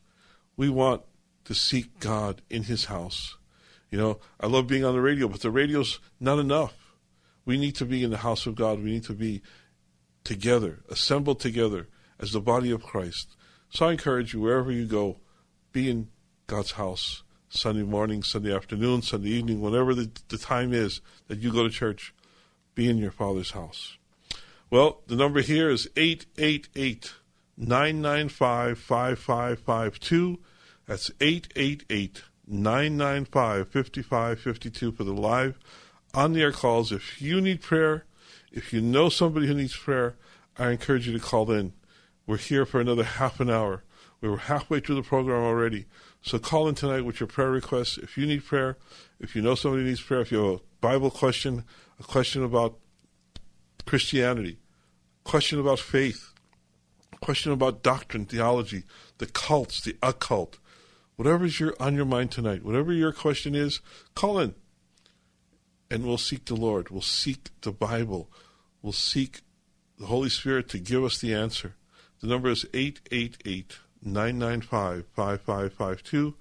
We 0.58 0.68
want 0.68 1.04
to 1.46 1.56
seek 1.56 2.02
God 2.02 2.42
in 2.50 2.64
his 2.64 2.86
house. 2.86 3.38
You 3.90 3.98
know, 3.98 4.20
I 4.42 4.48
love 4.48 4.68
being 4.68 4.84
on 4.84 4.94
the 4.94 5.00
radio, 5.00 5.30
but 5.30 5.40
the 5.40 5.52
radio's 5.52 6.02
not 6.20 6.38
enough. 6.38 6.74
We 7.46 7.58
need 7.58 7.76
to 7.76 7.86
be 7.86 8.04
in 8.04 8.12
the 8.12 8.18
house 8.18 8.46
of 8.46 8.56
God. 8.56 8.84
We 8.84 8.92
need 8.92 9.06
to 9.06 9.14
be 9.14 9.42
together, 10.26 10.80
assembled 10.90 11.40
together 11.40 11.88
as 12.20 12.34
the 12.34 12.42
body 12.42 12.72
of 12.72 12.84
Christ. 12.84 13.38
So 13.70 13.86
I 13.86 13.94
encourage 13.94 14.34
you, 14.34 14.42
wherever 14.42 14.70
you 14.70 14.86
go, 14.86 15.16
be 15.72 15.90
in 15.90 16.10
God's 16.48 16.74
house 16.74 17.24
Sunday 17.48 17.84
morning, 17.84 18.22
Sunday 18.22 18.54
afternoon, 18.54 19.02
Sunday 19.02 19.30
evening, 19.30 19.62
whatever 19.62 19.96
the, 19.96 20.12
the 20.28 20.38
time 20.38 20.74
is 20.74 21.00
that 21.30 21.40
you 21.40 21.54
go 21.54 21.64
to 21.64 21.70
church, 21.70 22.14
be 22.76 22.90
in 22.90 22.98
your 22.98 23.12
Father's 23.12 23.52
house. 23.52 23.98
Well, 24.70 25.02
the 25.08 25.16
number 25.16 25.42
here 25.42 25.70
is 25.70 25.90
888 25.98 27.14
995 27.58 28.80
5552. 28.80 30.40
That's 30.86 31.12
888 31.20 32.24
995 32.48 33.70
5552 33.70 34.92
for 34.92 35.04
the 35.04 35.14
live 35.14 35.60
on 36.14 36.34
the 36.34 36.42
air 36.42 36.52
calls. 36.52 36.92
If 36.92 37.22
you 37.22 37.42
need 37.42 37.62
prayer, 37.62 38.06
if 38.52 38.74
you 38.74 38.82
know 38.82 39.10
somebody 39.10 39.48
who 39.48 39.54
needs 39.54 39.76
prayer, 39.76 40.16
I 40.58 40.72
encourage 40.72 41.08
you 41.08 41.14
to 41.14 41.24
call 41.24 41.52
in. 41.52 41.74
We're 42.26 42.38
here 42.38 42.66
for 42.66 42.80
another 42.80 43.04
half 43.04 43.40
an 43.40 43.50
hour. 43.50 43.84
We 44.22 44.30
were 44.30 44.38
halfway 44.38 44.80
through 44.82 44.96
the 44.96 45.04
program 45.04 45.44
already. 45.44 45.86
So 46.22 46.38
call 46.40 46.68
in 46.68 46.76
tonight 46.76 47.06
with 47.06 47.20
your 47.20 47.28
prayer 47.28 47.52
requests. 47.52 47.98
If 47.98 48.18
you 48.18 48.26
need 48.26 48.46
prayer, 48.46 48.78
if 49.20 49.36
you 49.36 49.42
know 49.42 49.56
somebody 49.56 49.84
needs 49.84 50.02
prayer, 50.02 50.22
if 50.22 50.32
you 50.32 50.44
have 50.44 50.56
a 50.56 50.62
Bible 50.82 51.10
question, 51.10 51.64
a 52.00 52.04
question 52.04 52.44
about 52.44 52.78
Christianity, 53.86 54.58
question 55.24 55.60
about 55.60 55.80
faith, 55.80 56.34
question 57.22 57.52
about 57.52 57.84
doctrine, 57.84 58.26
theology, 58.26 58.84
the 59.18 59.26
cults, 59.26 59.82
the 59.82 59.96
occult, 60.02 60.58
whatever 61.16 61.46
is 61.46 61.60
your, 61.60 61.76
on 61.80 61.96
your 61.96 62.06
mind 62.06 62.32
tonight, 62.32 62.64
whatever 62.64 62.94
your 62.94 63.12
question 63.12 63.56
is, 63.56 63.82
call 64.16 64.40
in. 64.40 64.56
And 65.92 66.06
we'll 66.06 66.18
seek 66.18 66.46
the 66.46 66.56
Lord. 66.56 66.90
We'll 66.90 67.02
seek 67.02 67.50
the 67.62 67.72
Bible. 67.72 68.30
We'll 68.82 68.94
seek 68.94 69.42
the 69.98 70.06
Holy 70.06 70.30
Spirit 70.30 70.70
to 70.70 70.80
give 70.80 71.04
us 71.04 71.18
the 71.18 71.34
answer. 71.34 71.76
The 72.22 72.28
number 72.28 72.50
is 72.50 72.66
888 72.74 73.80
995 74.04 75.06
5552. 75.16 76.36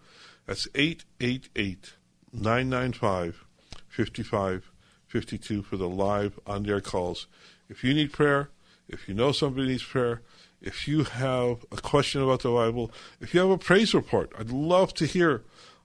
That's 0.47 0.69
888 0.75 1.95
995 2.33 3.45
5552 3.89 4.68
for 5.09 5.77
the 5.77 5.89
live 5.89 6.39
on 6.47 6.69
air 6.69 6.81
calls. 6.81 7.27
If 7.69 7.83
you 7.83 7.95
need 7.95 8.13
prayer, 8.13 8.51
if 8.89 9.09
you 9.09 9.15
know 9.15 9.33
somebody 9.33 9.69
needs 9.69 9.83
prayer, 9.83 10.23
if 10.61 10.89
you 10.89 11.05
have 11.05 11.65
a 11.71 11.77
question 11.77 12.23
about 12.23 12.43
the 12.43 12.51
Bible, 12.51 12.91
if 13.21 13.33
you 13.33 13.41
have 13.41 13.51
a 13.51 13.59
praise 13.59 13.95
report, 13.95 14.33
I'd 14.39 14.51
love 14.51 14.95
to 14.95 15.07
hear 15.07 15.45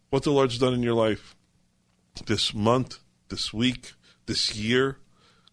what 0.10 0.24
the 0.24 0.32
Lord's 0.32 0.58
done 0.58 0.74
in 0.74 0.84
your 0.84 0.94
life 0.94 1.36
this 2.26 2.54
month, 2.54 3.00
this 3.30 3.54
week, 3.54 3.94
this 4.26 4.56
year. 4.56 4.98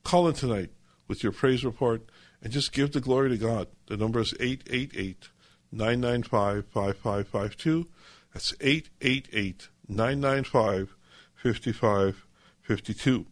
Call 0.04 0.28
in 0.28 0.34
tonight 0.34 0.70
with 1.08 1.22
your 1.22 1.32
praise 1.32 1.64
report 1.64 2.02
and 2.42 2.52
just 2.52 2.72
give 2.72 2.92
the 2.92 3.00
glory 3.00 3.30
to 3.30 3.36
God. 3.36 3.68
The 3.86 3.96
number 3.96 4.20
is 4.20 4.34
888 4.40 5.28
995 5.72 6.66
5552. 6.66 7.88
That's 8.32 8.54
888 8.60 9.68
995 9.88 10.96
5552. 11.42 13.26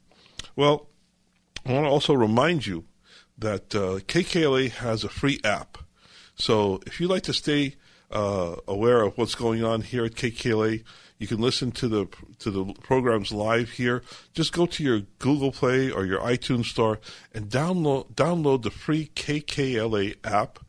Well, 0.56 0.88
I 1.66 1.72
want 1.72 1.84
to 1.84 1.90
also 1.90 2.14
remind 2.14 2.66
you 2.66 2.84
that 3.38 3.74
uh, 3.74 4.00
KKLA 4.06 4.70
has 4.70 5.04
a 5.04 5.08
free 5.08 5.40
app. 5.44 5.78
So 6.34 6.80
if 6.86 7.00
you'd 7.00 7.10
like 7.10 7.24
to 7.24 7.32
stay 7.32 7.76
uh, 8.10 8.56
aware 8.66 9.02
of 9.02 9.18
what's 9.18 9.34
going 9.34 9.64
on 9.64 9.82
here 9.82 10.04
at 10.04 10.12
KKLA, 10.12 10.82
you 11.18 11.26
can 11.26 11.40
listen 11.40 11.72
to 11.72 11.88
the 11.88 12.06
to 12.38 12.50
the 12.50 12.64
programs 12.74 13.32
live 13.32 13.70
here. 13.70 14.02
Just 14.34 14.52
go 14.52 14.66
to 14.66 14.84
your 14.84 15.00
Google 15.18 15.50
Play 15.50 15.90
or 15.90 16.04
your 16.06 16.20
iTunes 16.20 16.66
store 16.66 17.00
and 17.34 17.48
download 17.48 18.12
download 18.14 18.62
the 18.62 18.70
free 18.70 19.10
KKLA 19.16 20.14
app 20.24 20.60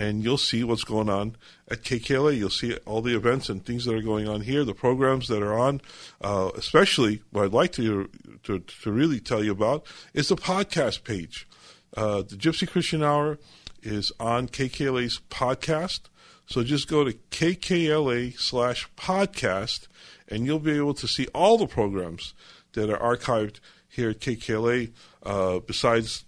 and 0.00 0.24
you'll 0.24 0.38
see 0.38 0.64
what's 0.64 0.82
going 0.82 1.10
on 1.10 1.36
at 1.68 1.82
KKLA. 1.82 2.34
You'll 2.34 2.48
see 2.48 2.74
all 2.86 3.02
the 3.02 3.14
events 3.14 3.50
and 3.50 3.62
things 3.62 3.84
that 3.84 3.94
are 3.94 4.00
going 4.00 4.26
on 4.26 4.40
here, 4.40 4.64
the 4.64 4.72
programs 4.72 5.28
that 5.28 5.42
are 5.42 5.58
on. 5.58 5.82
Uh, 6.22 6.50
especially, 6.56 7.22
what 7.32 7.44
I'd 7.44 7.52
like 7.52 7.72
to, 7.72 8.08
to, 8.44 8.60
to 8.60 8.92
really 8.92 9.20
tell 9.20 9.44
you 9.44 9.52
about 9.52 9.86
is 10.14 10.28
the 10.28 10.36
podcast 10.36 11.04
page. 11.04 11.46
Uh, 11.94 12.22
the 12.22 12.36
Gypsy 12.36 12.66
Christian 12.66 13.02
Hour 13.02 13.38
is 13.82 14.10
on 14.18 14.48
KKLA's 14.48 15.20
podcast. 15.28 16.00
So 16.46 16.64
just 16.64 16.88
go 16.88 17.04
to 17.04 17.12
KKLA 17.30 18.38
slash 18.40 18.88
podcast, 18.96 19.86
and 20.28 20.46
you'll 20.46 20.60
be 20.60 20.78
able 20.78 20.94
to 20.94 21.06
see 21.06 21.26
all 21.34 21.58
the 21.58 21.66
programs 21.66 22.32
that 22.72 22.88
are 22.88 23.16
archived 23.16 23.60
here 23.86 24.08
at 24.08 24.20
KKLA. 24.20 24.92
Uh, 25.22 25.58
besides 25.58 26.24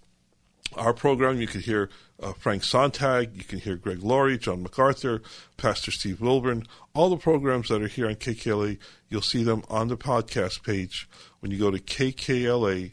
our 0.75 0.93
program, 0.93 1.41
you 1.41 1.47
can 1.47 1.61
hear 1.61 1.89
uh, 2.23 2.33
Frank 2.33 2.63
Sontag, 2.63 3.35
you 3.35 3.43
can 3.43 3.59
hear 3.59 3.75
Greg 3.75 4.01
Laurie, 4.01 4.37
John 4.37 4.63
MacArthur, 4.63 5.21
Pastor 5.57 5.91
Steve 5.91 6.21
Wilburn. 6.21 6.65
All 6.93 7.09
the 7.09 7.17
programs 7.17 7.69
that 7.69 7.81
are 7.81 7.87
here 7.87 8.07
on 8.07 8.15
KKLA, 8.15 8.77
you'll 9.09 9.21
see 9.21 9.43
them 9.43 9.63
on 9.69 9.89
the 9.89 9.97
podcast 9.97 10.63
page 10.63 11.07
when 11.41 11.51
you 11.51 11.59
go 11.59 11.69
to 11.69 11.79
KKLA 11.79 12.91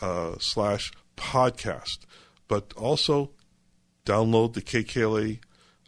uh, 0.00 0.34
slash 0.38 0.92
podcast. 1.16 2.00
But 2.48 2.72
also 2.76 3.30
download 4.04 4.52
the 4.52 4.62
KKLA 4.62 5.40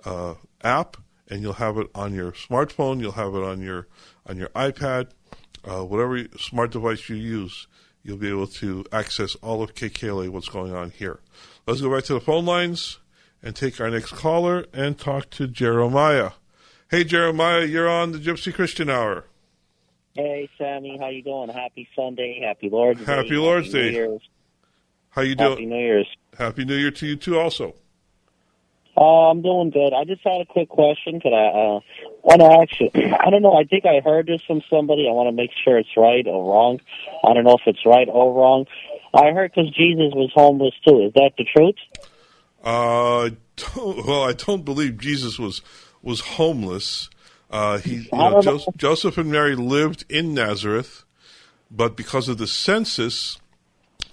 uh, 0.05 0.35
app, 0.63 0.97
and 1.29 1.43
you'll 1.43 1.53
have 1.55 1.77
it 1.77 1.89
on 1.95 2.15
your 2.15 2.33
smartphone. 2.33 3.01
You'll 3.01 3.13
have 3.13 3.35
it 3.35 3.43
on 3.43 3.61
your 3.61 3.87
on 4.27 4.39
your 4.39 4.49
iPad, 4.51 5.11
uh, 5.65 5.85
whatever 5.85 6.25
smart 6.39 6.73
device 6.73 7.09
you 7.09 7.17
use. 7.17 7.67
You'll 8.03 8.17
be 8.17 8.31
able 8.31 8.47
to 8.47 8.87
access 8.93 9.35
all 9.37 9.63
of 9.63 9.75
KKLA, 9.75 10.31
what's 10.31 10.49
going 10.49 10.75
on 10.75 10.91
here. 10.91 11.21
Let's 11.69 11.83
go 11.83 11.95
back 11.95 12.05
to 12.05 12.15
the 12.15 12.21
phone 12.21 12.47
lines 12.47 12.99
and 13.43 13.55
take 13.55 13.79
our 13.79 13.91
next 13.91 14.13
caller 14.13 14.65
and 14.73 14.99
talk 14.99 15.29
to 15.33 15.47
Jeremiah. 15.47 16.31
Hey, 16.91 17.05
Jeremiah, 17.05 17.67
you're 17.67 17.87
on 17.87 18.13
the 18.13 18.19
Gypsy 18.19 18.55
Christian 18.55 18.89
Hour. 18.89 19.27
Hey, 20.15 20.49
Sammy, 20.57 20.97
how 20.99 21.09
you 21.09 21.23
doing? 21.23 21.51
Happy 21.51 21.87
Sunday, 21.95 22.41
Happy 22.43 22.71
Lord's 22.71 23.01
Day. 23.01 23.05
Happy 23.05 23.37
Lord's 23.37 23.71
Day. 23.71 23.93
Year's. 23.93 24.23
How 25.11 25.21
you 25.21 25.35
doing? 25.35 25.51
Happy 25.51 25.67
New 25.67 25.77
Year's. 25.77 26.09
Happy 26.39 26.65
New 26.65 26.75
Year 26.75 26.91
to 26.91 27.07
you 27.07 27.17
too, 27.17 27.39
also. 27.39 27.75
Uh, 28.97 29.31
I'm 29.31 29.43
doing 29.43 29.69
good. 29.69 29.93
I 29.93 30.05
just 30.05 30.23
had 30.25 30.41
a 30.41 30.47
quick 30.47 30.71
question. 30.71 31.21
Could 31.21 31.35
I 31.35 31.49
uh, 31.49 31.81
want 32.23 32.41
to 32.41 32.47
ask 32.47 32.81
you? 32.81 33.15
I 33.15 33.29
don't 33.29 33.43
know. 33.43 33.53
I 33.53 33.65
think 33.65 33.85
I 33.85 34.01
heard 34.03 34.27
this 34.27 34.41
from 34.47 34.63
somebody. 34.71 35.07
I 35.07 35.13
want 35.13 35.29
to 35.29 35.33
make 35.33 35.51
sure 35.65 35.77
it's 35.77 35.97
right 35.99 36.27
or 36.27 36.51
wrong. 36.51 36.81
I 37.23 37.35
don't 37.35 37.45
know 37.45 37.59
if 37.61 37.67
it's 37.67 37.85
right 37.85 38.09
or 38.11 38.33
wrong. 38.33 38.65
I 39.15 39.31
heard 39.33 39.53
because 39.55 39.71
Jesus 39.71 40.13
was 40.15 40.31
homeless 40.35 40.75
too. 40.87 41.07
Is 41.07 41.13
that 41.15 41.33
the 41.39 41.45
truth? 41.45 41.77
Uh, 42.63 43.31
well, 43.77 44.25
I 44.25 44.33
don't 44.33 44.65
believe 44.65 44.99
Jesus 44.99 45.39
was 45.39 45.63
was 46.03 46.21
homeless. 46.21 47.11
Uh, 47.51 47.79
he, 47.79 47.95
you 47.95 48.09
know, 48.13 48.43
jo- 48.43 48.61
Joseph 48.77 49.17
and 49.17 49.31
Mary 49.31 49.57
lived 49.57 50.05
in 50.09 50.35
Nazareth, 50.35 51.05
but 51.71 51.97
because 51.97 52.29
of 52.29 52.39
the 52.39 52.47
census, 52.47 53.39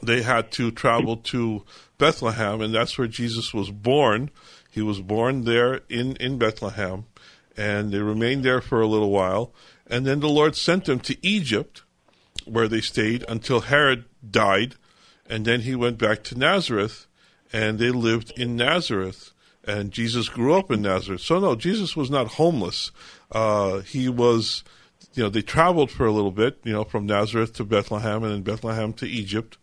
they 0.02 0.22
had 0.22 0.52
to 0.54 0.72
travel 0.72 1.18
to 1.18 1.64
Bethlehem, 1.98 2.62
and 2.62 2.74
that's 2.74 2.98
where 2.98 3.08
Jesus 3.08 3.54
was 3.54 3.72
born. 3.72 4.32
He 4.70 4.82
was 4.82 5.02
born 5.02 5.46
there 5.46 5.82
in, 5.90 6.16
in 6.18 6.38
Bethlehem, 6.38 7.06
and 7.56 7.92
they 7.92 8.00
remained 8.00 8.44
there 8.44 8.62
for 8.62 8.82
a 8.82 8.88
little 8.88 9.12
while. 9.12 9.54
And 9.88 10.06
then 10.06 10.20
the 10.20 10.30
Lord 10.30 10.56
sent 10.56 10.86
them 10.86 11.00
to 11.02 11.18
Egypt, 11.26 11.84
where 12.46 12.68
they 12.68 12.82
stayed 12.82 13.24
until 13.28 13.62
Herod 13.62 14.06
died. 14.30 14.76
And 15.28 15.46
then 15.46 15.62
he 15.62 15.76
went 15.76 15.98
back 15.98 16.24
to 16.26 16.38
Nazareth, 16.38 17.08
and 17.52 17.80
they 17.80 17.90
lived 17.90 18.32
in 18.38 18.56
Nazareth. 18.56 19.32
And 19.68 19.92
Jesus 19.92 20.30
grew 20.30 20.54
up 20.54 20.70
in 20.70 20.84
Nazareth. 20.84 21.22
So, 21.22 21.40
no, 21.40 21.56
Jesus 21.56 21.96
was 21.96 22.12
not 22.12 22.28
homeless. 22.28 22.92
Uh, 23.32 23.80
he 23.80 24.08
was, 24.08 24.64
you 25.16 25.24
know, 25.24 25.30
they 25.30 25.42
traveled 25.42 25.90
for 25.90 26.06
a 26.06 26.12
little 26.12 26.32
bit, 26.32 26.60
you 26.64 26.74
know, 26.74 26.84
from 26.84 27.08
Nazareth 27.08 27.54
to 27.54 27.66
Bethlehem 27.66 28.24
and 28.24 28.32
then 28.32 28.42
Bethlehem 28.44 28.94
to 28.94 29.08
Egypt. 29.08 29.58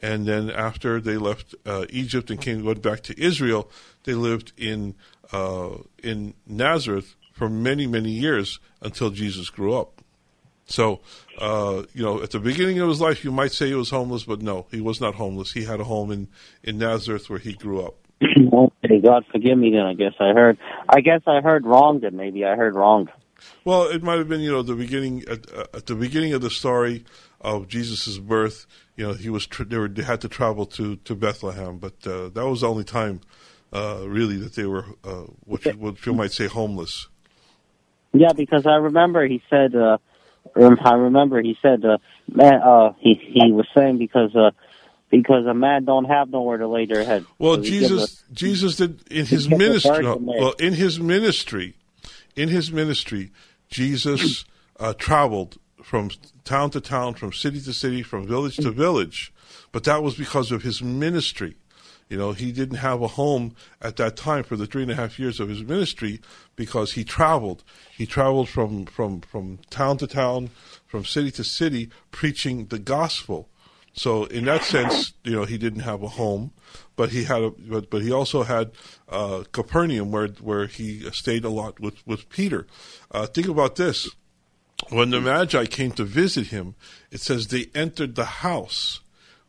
And 0.00 0.26
then 0.26 0.50
after 0.50 1.00
they 1.00 1.16
left 1.16 1.54
uh, 1.64 1.86
Egypt 1.88 2.30
and 2.30 2.40
came 2.40 2.64
went 2.64 2.82
back 2.82 3.02
to 3.04 3.20
Israel, 3.20 3.70
they 4.02 4.14
lived 4.14 4.52
in 4.56 4.96
uh, 5.32 5.78
in 6.02 6.34
Nazareth 6.46 7.14
for 7.32 7.48
many 7.48 7.86
many 7.86 8.10
years 8.10 8.58
until 8.82 9.10
Jesus 9.10 9.50
grew 9.50 9.74
up. 9.74 10.03
So, 10.66 11.00
uh, 11.38 11.82
you 11.92 12.02
know, 12.02 12.22
at 12.22 12.30
the 12.30 12.40
beginning 12.40 12.78
of 12.78 12.88
his 12.88 13.00
life, 13.00 13.24
you 13.24 13.30
might 13.30 13.52
say 13.52 13.68
he 13.68 13.74
was 13.74 13.90
homeless, 13.90 14.24
but 14.24 14.40
no, 14.40 14.66
he 14.70 14.80
was 14.80 15.00
not 15.00 15.14
homeless. 15.14 15.52
He 15.52 15.64
had 15.64 15.80
a 15.80 15.84
home 15.84 16.10
in, 16.10 16.28
in 16.62 16.78
Nazareth 16.78 17.28
where 17.28 17.38
he 17.38 17.52
grew 17.52 17.82
up. 17.82 17.96
okay, 18.22 19.00
God 19.00 19.24
forgive 19.30 19.58
me 19.58 19.70
then. 19.70 19.82
I 19.82 19.94
guess 19.94 20.14
I 20.20 20.32
heard. 20.32 20.58
I 20.88 21.00
guess 21.00 21.20
I 21.26 21.40
heard 21.40 21.66
wrong. 21.66 22.00
Then 22.00 22.16
maybe 22.16 22.44
I 22.44 22.56
heard 22.56 22.74
wrong. 22.74 23.08
Well, 23.64 23.84
it 23.88 24.02
might 24.02 24.18
have 24.18 24.28
been, 24.28 24.40
you 24.40 24.52
know, 24.52 24.62
the 24.62 24.74
beginning 24.74 25.24
at, 25.28 25.52
uh, 25.52 25.66
at 25.74 25.86
the 25.86 25.94
beginning 25.94 26.32
of 26.32 26.40
the 26.40 26.50
story 26.50 27.04
of 27.40 27.68
Jesus' 27.68 28.16
birth. 28.18 28.66
You 28.96 29.08
know, 29.08 29.12
he 29.12 29.28
was 29.28 29.46
tra- 29.46 29.66
they, 29.66 29.76
were, 29.76 29.88
they 29.88 30.02
had 30.02 30.20
to 30.22 30.28
travel 30.28 30.64
to 30.66 30.96
to 30.96 31.14
Bethlehem, 31.14 31.78
but 31.78 32.06
uh, 32.06 32.28
that 32.30 32.46
was 32.46 32.62
the 32.62 32.68
only 32.68 32.84
time, 32.84 33.20
uh, 33.72 34.04
really, 34.06 34.38
that 34.38 34.54
they 34.54 34.64
were 34.64 34.86
uh, 35.02 35.24
what 35.44 35.64
you, 35.66 35.72
what 35.72 36.06
you 36.06 36.14
might 36.14 36.32
say 36.32 36.46
homeless. 36.46 37.08
Yeah, 38.12 38.32
because 38.34 38.66
I 38.66 38.76
remember 38.76 39.26
he 39.26 39.42
said. 39.50 39.74
I 40.56 40.94
remember 40.94 41.40
he 41.42 41.56
said, 41.62 41.84
uh, 41.84 41.98
"Man, 42.32 42.54
uh, 42.54 42.92
he 42.98 43.14
he 43.14 43.52
was 43.52 43.66
saying 43.74 43.98
because 43.98 44.34
uh, 44.36 44.50
because 45.10 45.46
a 45.46 45.54
man 45.54 45.84
don't 45.84 46.04
have 46.04 46.30
nowhere 46.30 46.58
to 46.58 46.68
lay 46.68 46.86
their 46.86 47.04
head." 47.04 47.24
Well, 47.38 47.56
So 47.56 47.62
he 47.62 47.70
Jesus, 47.70 48.00
gives 48.00 48.24
Jesus 48.32 48.76
did 48.76 49.00
in 49.10 49.26
his 49.26 49.48
ministry. 49.48 50.02
no, 50.02 50.16
well, 50.16 50.52
in 50.58 50.74
his 50.74 51.00
ministry, 51.00 51.74
in 52.36 52.48
his 52.48 52.70
ministry, 52.72 53.30
Jesus 53.68 54.44
uh, 54.78 54.94
traveled 54.94 55.58
from 55.82 56.10
town 56.44 56.70
to 56.70 56.80
town, 56.80 57.14
from 57.14 57.32
city 57.32 57.60
to 57.60 57.72
city, 57.72 58.02
from 58.02 58.26
village 58.26 58.56
to 58.56 58.70
village. 58.70 59.32
But 59.72 59.84
that 59.84 60.02
was 60.02 60.14
because 60.14 60.52
of 60.52 60.62
his 60.62 60.82
ministry. 60.82 61.56
You 62.08 62.18
know, 62.18 62.32
he 62.32 62.52
didn't 62.52 62.76
have 62.78 63.02
a 63.02 63.08
home 63.08 63.56
at 63.80 63.96
that 63.96 64.16
time 64.16 64.44
for 64.44 64.56
the 64.56 64.66
three 64.66 64.82
and 64.82 64.90
a 64.90 64.94
half 64.94 65.18
years 65.18 65.40
of 65.40 65.48
his 65.48 65.62
ministry 65.62 66.20
because 66.56 66.92
he 66.92 67.04
traveled. 67.04 67.62
He 67.96 68.06
traveled 68.06 68.48
from, 68.48 68.86
from, 68.86 69.20
from 69.20 69.58
town 69.70 69.98
to 69.98 70.06
town, 70.06 70.50
from 70.86 71.04
city 71.04 71.30
to 71.32 71.44
city, 71.44 71.90
preaching 72.10 72.66
the 72.66 72.78
gospel. 72.78 73.48
So 73.94 74.24
in 74.24 74.44
that 74.46 74.64
sense, 74.64 75.12
you 75.22 75.32
know, 75.32 75.44
he 75.44 75.56
didn't 75.56 75.80
have 75.80 76.02
a 76.02 76.08
home, 76.08 76.52
but 76.96 77.10
he 77.10 77.24
had 77.24 77.42
a, 77.42 77.50
but, 77.50 77.90
but 77.90 78.02
he 78.02 78.10
also 78.10 78.42
had 78.42 78.72
uh, 79.08 79.44
Capernaum 79.52 80.10
where 80.10 80.28
where 80.28 80.66
he 80.66 81.08
stayed 81.12 81.44
a 81.44 81.48
lot 81.48 81.78
with 81.78 82.04
with 82.04 82.28
Peter. 82.28 82.66
Uh, 83.12 83.26
think 83.26 83.46
about 83.46 83.76
this: 83.76 84.08
when 84.90 85.10
the 85.10 85.20
Magi 85.20 85.66
came 85.66 85.92
to 85.92 86.04
visit 86.04 86.48
him, 86.48 86.74
it 87.12 87.20
says 87.20 87.46
they 87.46 87.70
entered 87.72 88.16
the 88.16 88.24
house 88.24 89.00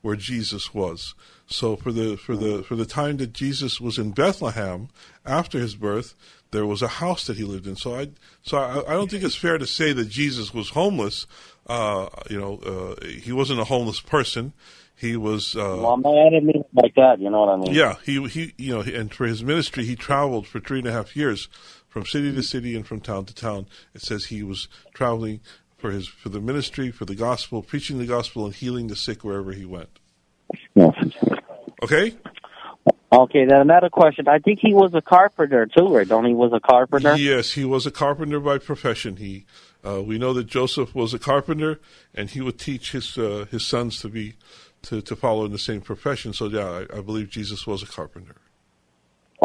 where 0.02 0.16
Jesus 0.16 0.74
was. 0.76 1.16
So 1.48 1.76
for 1.76 1.92
the 1.92 2.16
for 2.16 2.36
the 2.36 2.64
for 2.64 2.76
the 2.76 2.86
time 2.86 3.18
that 3.18 3.34
Jesus 3.34 3.82
was 3.82 3.98
in 3.98 4.12
Bethlehem 4.12 4.90
after 5.26 5.60
his 5.60 5.76
birth, 5.76 6.14
there 6.56 6.66
was 6.66 6.82
a 6.82 6.88
house 6.88 7.28
that 7.28 7.38
he 7.38 7.44
lived 7.44 7.68
in. 7.68 7.76
So 7.76 7.96
I 7.96 8.10
so 8.42 8.58
I, 8.58 8.92
I 8.92 8.94
don't 8.94 9.10
think 9.12 9.24
it's 9.24 9.36
fair 9.36 9.58
to 9.58 9.68
say 9.68 9.94
that 9.94 10.10
Jesus 10.10 10.54
was 10.54 10.70
homeless. 10.70 11.28
Uh, 11.68 12.08
you 12.30 12.40
know, 12.40 12.58
uh, 12.60 13.06
he 13.06 13.32
wasn't 13.32 13.60
a 13.60 13.66
homeless 13.66 14.00
person. 14.00 14.54
He 14.96 15.18
was. 15.18 15.56
Uh, 15.56 15.78
Well, 15.82 16.18
I 16.18 16.30
didn't 16.30 16.46
mean 16.46 16.64
like 16.74 16.96
that. 16.96 17.20
You 17.20 17.30
know 17.30 17.42
what 17.42 17.50
I 17.50 17.58
mean? 17.58 17.74
yeah, 17.74 17.96
he 18.06 18.26
he 18.28 18.54
you 18.58 18.74
know, 18.74 18.82
and 18.82 19.14
for 19.14 19.26
his 19.26 19.44
ministry, 19.44 19.86
he 19.86 19.96
traveled 19.96 20.48
for 20.48 20.60
three 20.60 20.80
and 20.80 20.88
a 20.88 20.92
half 20.92 21.16
years, 21.16 21.50
from 21.88 22.06
city 22.06 22.34
to 22.34 22.44
city 22.44 22.76
and 22.76 22.88
from 22.88 23.02
town 23.02 23.26
to 23.26 23.36
town. 23.36 23.68
It 23.94 24.02
says 24.02 24.26
he 24.26 24.42
was 24.42 24.70
traveling 24.94 25.42
for 25.78 25.92
his 25.92 26.08
for 26.08 26.30
the 26.30 26.40
ministry, 26.40 26.92
for 26.92 27.06
the 27.06 27.16
gospel, 27.16 27.62
preaching 27.62 27.98
the 27.98 28.06
gospel, 28.06 28.46
and 28.46 28.56
healing 28.56 28.88
the 28.88 28.96
sick 28.96 29.24
wherever 29.24 29.52
he 29.52 29.66
went. 29.66 29.90
Okay. 31.84 32.16
Okay, 33.16 33.46
then 33.46 33.62
another 33.62 33.90
question. 33.90 34.28
I 34.28 34.40
think 34.40 34.60
he 34.62 34.74
was 34.74 34.94
a 34.94 35.02
carpenter 35.02 35.66
too, 35.66 35.88
right? 35.88 36.08
Don't 36.08 36.26
he 36.26 36.34
was 36.34 36.52
a 36.54 36.60
carpenter? 36.60 37.16
Yes, 37.16 37.54
he 37.54 37.64
was 37.64 37.86
a 37.86 37.92
carpenter 37.92 38.42
by 38.42 38.58
profession. 38.58 39.16
He, 39.16 39.46
uh, 39.88 40.04
we 40.04 40.18
know 40.18 40.34
that 40.34 40.48
Joseph 40.48 40.94
was 40.94 41.14
a 41.14 41.20
carpenter, 41.20 41.80
and 42.14 42.30
he 42.30 42.42
would 42.42 42.60
teach 42.60 42.92
his 42.92 43.18
uh, 43.18 43.46
his 43.50 43.66
sons 43.66 44.02
to 44.02 44.10
be 44.10 44.34
to, 44.84 45.02
to 45.02 45.16
follow 45.16 45.46
in 45.46 45.54
the 45.54 45.60
same 45.60 45.80
profession. 45.80 46.34
So 46.34 46.48
yeah, 46.50 46.86
I, 46.92 46.98
I 46.98 47.02
believe 47.02 47.30
Jesus 47.30 47.66
was 47.66 47.82
a 47.82 47.86
carpenter. 47.86 48.36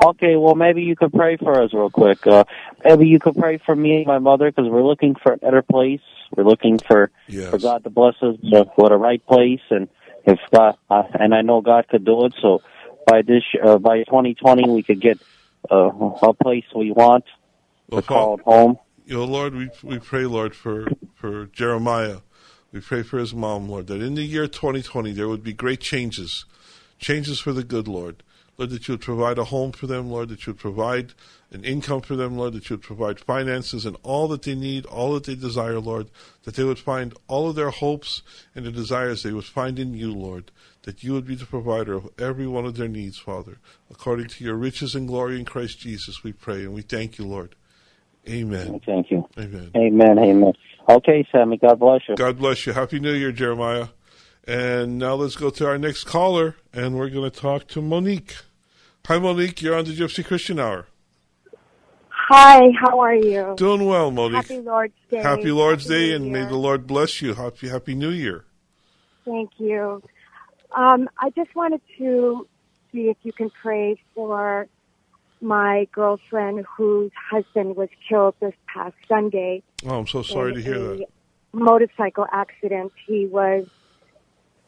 Okay, 0.05 0.35
well 0.35 0.57
maybe 0.57 0.83
you 0.83 0.97
could 0.97 1.13
pray 1.13 1.37
for 1.37 1.63
us 1.63 1.73
real 1.73 1.91
quick. 1.91 2.27
Uh, 2.27 2.45
maybe 2.85 3.07
you 3.07 3.21
could 3.21 3.37
pray 3.37 3.59
for 3.65 3.77
me 3.77 3.99
and 3.99 4.07
my 4.07 4.19
mother 4.19 4.51
because 4.51 4.69
we're 4.69 4.85
looking 4.85 5.15
for 5.15 5.33
a 5.33 5.37
better 5.37 5.63
place. 5.63 6.01
We're 6.35 6.45
looking 6.45 6.79
for 6.79 7.11
Yes. 7.29 7.51
for 7.51 7.59
God 7.59 7.85
to 7.85 7.91
bless 7.91 8.15
us 8.21 8.37
uh, 8.53 8.65
for 8.75 8.89
the 8.89 8.97
right 8.97 9.25
place, 9.27 9.61
and 9.71 9.89
if 10.25 10.39
God, 10.51 10.77
uh, 10.91 11.03
and 11.15 11.35
I 11.35 11.43
know 11.43 11.61
God 11.61 11.87
could 11.89 12.05
do 12.05 12.25
it. 12.27 12.35
So 12.43 12.63
by 13.07 13.23
this 13.23 13.43
uh, 13.63 13.79
by 13.79 13.99
2020, 14.05 14.71
we 14.71 14.83
could 14.83 15.01
get 15.01 15.19
uh, 15.71 15.91
a 16.23 16.35
place 16.35 16.65
we 16.75 16.91
want 16.91 17.25
Well, 17.89 18.03
to 18.03 18.07
call 18.07 18.35
it 18.39 18.43
home. 18.43 18.79
You 19.07 19.19
know, 19.19 19.25
Lord, 19.25 19.55
we 19.55 19.71
we 19.83 19.99
pray, 19.99 20.25
Lord, 20.25 20.55
for 20.55 20.89
for 21.15 21.47
Jeremiah. 21.47 22.19
We 22.73 22.81
pray 22.81 23.03
for 23.03 23.19
his 23.19 23.35
mom, 23.35 23.69
Lord, 23.69 23.89
that 23.89 24.01
in 24.01 24.15
the 24.15 24.23
year 24.23 24.47
2020 24.47 25.13
there 25.13 25.29
would 25.29 25.43
be 25.43 25.53
great 25.53 25.81
changes, 25.81 26.45
changes 27.01 27.41
for 27.41 27.53
the 27.53 27.65
good, 27.65 27.89
Lord. 27.89 28.23
Lord, 28.61 28.71
that 28.71 28.87
you 28.87 28.93
would 28.93 29.01
provide 29.01 29.39
a 29.39 29.45
home 29.45 29.73
for 29.73 29.87
them, 29.87 30.11
Lord, 30.11 30.29
that 30.29 30.47
you 30.47 30.53
would 30.53 30.61
provide 30.61 31.15
an 31.51 31.65
income 31.65 32.03
for 32.03 32.15
them, 32.15 32.37
Lord, 32.37 32.53
that 32.53 32.69
you 32.69 32.77
would 32.77 32.85
provide 32.85 33.19
finances 33.19 33.87
and 33.87 33.97
all 34.03 34.29
that 34.29 34.43
they 34.43 34.55
need, 34.55 34.85
all 34.85 35.15
that 35.15 35.25
they 35.25 35.35
desire, 35.35 35.81
Lord, 35.81 36.11
that 36.45 36.57
they 36.57 36.65
would 36.65 36.79
find 36.79 37.15
all 37.27 37.49
of 37.49 37.57
their 37.57 37.71
hopes 37.71 38.23
and 38.55 38.67
their 38.67 38.73
desires 38.73 39.23
they 39.23 39.33
would 39.33 39.47
find 39.47 39.79
in 39.79 39.95
you, 39.95 40.13
Lord, 40.13 40.53
that 40.83 41.03
you 41.03 41.13
would 41.13 41.27
be 41.27 41.35
the 41.35 41.47
provider 41.47 41.95
of 41.95 42.09
every 42.19 42.47
one 42.47 42.65
of 42.65 42.77
their 42.77 42.89
needs, 42.89 43.19
Father. 43.19 43.59
According 43.91 44.29
to 44.29 44.45
your 44.45 44.57
riches 44.57 44.95
and 44.95 45.07
glory 45.07 45.39
in 45.39 45.45
Christ 45.45 45.79
Jesus, 45.81 46.25
we 46.25 46.33
pray 46.33 46.63
and 46.63 46.73
we 46.73 46.83
thank 46.83 47.19
you, 47.19 47.27
Lord. 47.27 47.55
Amen. 48.29 48.81
Thank 48.85 49.11
you. 49.11 49.27
Amen. 49.39 49.71
Amen. 49.77 50.19
Amen. 50.19 50.53
Okay, 50.89 51.27
Sammy. 51.33 51.57
God 51.57 51.79
bless 51.79 52.03
you. 52.09 52.17
God 52.17 52.39
bless 52.39 52.67
you. 52.67 52.73
Happy 52.73 53.01
New 53.01 53.13
Year, 53.13 53.33
Jeremiah. 53.33 53.89
And 54.47 54.99
now 54.99 55.15
let's 55.15 55.37
go 55.37 55.51
to 55.51 55.67
our 55.67 55.79
next 55.79 56.05
caller, 56.05 56.57
and 56.73 56.97
we're 56.97 57.11
going 57.11 57.31
to 57.31 57.37
talk 57.37 57.69
to 57.69 57.83
Monique. 57.83 58.37
Hi, 59.07 59.19
Monique. 59.19 59.63
You're 59.63 59.77
on 59.77 59.85
the 59.85 59.97
Gypsy 59.97 60.25
Christian 60.25 60.59
Hour. 60.59 60.87
Hi, 62.09 62.69
how 62.81 63.01
are 63.01 63.15
you? 63.15 63.55
Doing 63.57 63.87
well, 63.87 64.11
Monique. 64.11 64.49
Happy 64.49 64.61
Lord's 64.61 64.95
Day. 65.11 65.19
Happy 65.19 65.51
Lord's 65.51 65.85
Happy 65.85 65.95
Day, 65.95 66.09
New 66.11 66.15
and 66.17 66.33
may 66.33 66.45
the 66.45 66.57
Lord 66.57 66.87
bless 66.87 67.21
you. 67.21 67.35
Happy 67.35 67.69
Happy 67.69 67.95
New 67.95 68.11
Year. 68.11 68.45
Thank 69.25 69.51
you. 69.59 70.03
Um, 70.73 71.09
I 71.19 71.31
just 71.31 71.55
wanted 71.55 71.81
to 71.99 72.47
see 72.93 73.09
if 73.09 73.17
you 73.23 73.33
can 73.33 73.51
pray 73.51 74.01
for 74.15 74.69
my 75.41 75.89
girlfriend 75.93 76.65
whose 76.77 77.11
husband 77.31 77.77
was 77.77 77.89
killed 78.09 78.35
this 78.41 78.55
past 78.67 78.95
Sunday. 79.09 79.63
Oh, 79.87 79.99
I'm 79.99 80.07
so 80.07 80.23
sorry 80.23 80.55
to 80.55 80.63
hear 80.63 80.79
that. 80.79 81.07
Motorcycle 81.53 82.27
accident. 82.31 82.93
He 83.07 83.27
was 83.27 83.67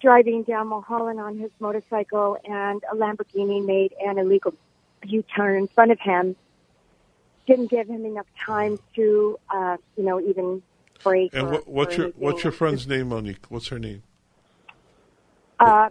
driving 0.00 0.42
down 0.42 0.68
Mulholland 0.68 1.20
on 1.20 1.38
his 1.38 1.50
motorcycle, 1.60 2.36
and 2.44 2.82
a 2.90 2.96
Lamborghini 2.96 3.64
made 3.64 3.94
an 4.04 4.18
illegal 4.18 4.54
U-turn 5.04 5.56
in 5.56 5.68
front 5.68 5.92
of 5.92 6.00
him. 6.00 6.34
Didn't 7.46 7.70
give 7.70 7.88
him 7.88 8.04
enough 8.04 8.26
time 8.44 8.78
to, 8.96 9.38
uh, 9.50 9.76
you 9.96 10.04
know, 10.04 10.20
even 10.20 10.62
brake. 11.02 11.34
And 11.34 11.48
or, 11.48 11.50
what, 11.50 11.68
what's 11.68 11.96
your 11.96 12.08
what's 12.10 12.44
your 12.44 12.52
friend's 12.52 12.86
name, 12.86 13.08
Monique? 13.08 13.46
What's 13.48 13.68
her 13.68 13.78
name? 13.78 14.02
Uh, 15.62 15.88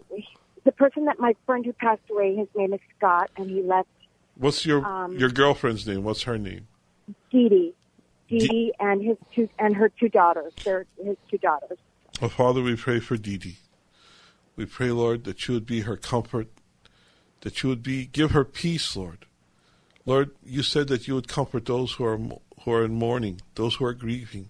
the 0.64 0.72
person 0.72 1.06
that 1.06 1.20
my 1.20 1.36
friend 1.46 1.66
who 1.66 1.74
passed 1.74 2.02
away, 2.12 2.36
his 2.36 2.48
name 2.56 2.74
is 2.74 2.80
Scott, 2.98 3.30
and 3.38 3.50
he 3.50 3.62
left 3.62 3.88
What's 4.36 4.66
your 4.66 4.86
Um, 4.86 5.18
your 5.18 5.30
girlfriend's 5.30 5.86
name? 5.86 6.04
What's 6.04 6.24
her 6.24 6.38
name? 6.38 6.68
Dee 7.32 7.50
Dee, 7.50 7.74
Dee 8.28 8.48
Dee, 8.48 8.74
and 8.80 9.04
his 9.04 9.18
two 9.36 9.50
and 9.60 9.76
her 9.76 9.90
two 9.90 10.10
daughters. 10.10 10.54
They're 10.64 10.86
his 11.04 11.18
two 11.30 11.38
daughters. 11.38 11.78
Oh, 12.22 12.30
Father, 12.30 12.62
we 12.62 12.76
pray 12.76 13.00
for 13.00 13.18
Dee 13.18 13.38
Dee. 13.38 13.58
We 14.56 14.66
pray, 14.66 14.92
Lord, 14.92 15.24
that 15.26 15.48
you 15.48 15.54
would 15.54 15.66
be 15.66 15.82
her 15.82 15.96
comfort, 15.96 16.48
that 17.42 17.62
you 17.62 17.70
would 17.70 17.84
be 17.84 18.06
give 18.06 18.32
her 18.32 18.44
peace, 18.44 18.96
Lord. 18.96 19.26
Lord, 20.06 20.32
you 20.44 20.64
said 20.64 20.88
that 20.88 21.08
you 21.08 21.16
would 21.16 21.28
comfort 21.28 21.66
those 21.66 21.94
who 21.94 22.06
are 22.06 22.18
who 22.18 22.72
are 22.72 22.84
in 22.84 22.94
mourning, 22.94 23.42
those 23.56 23.76
who 23.76 23.86
are 23.86 23.94
grieving, 23.94 24.50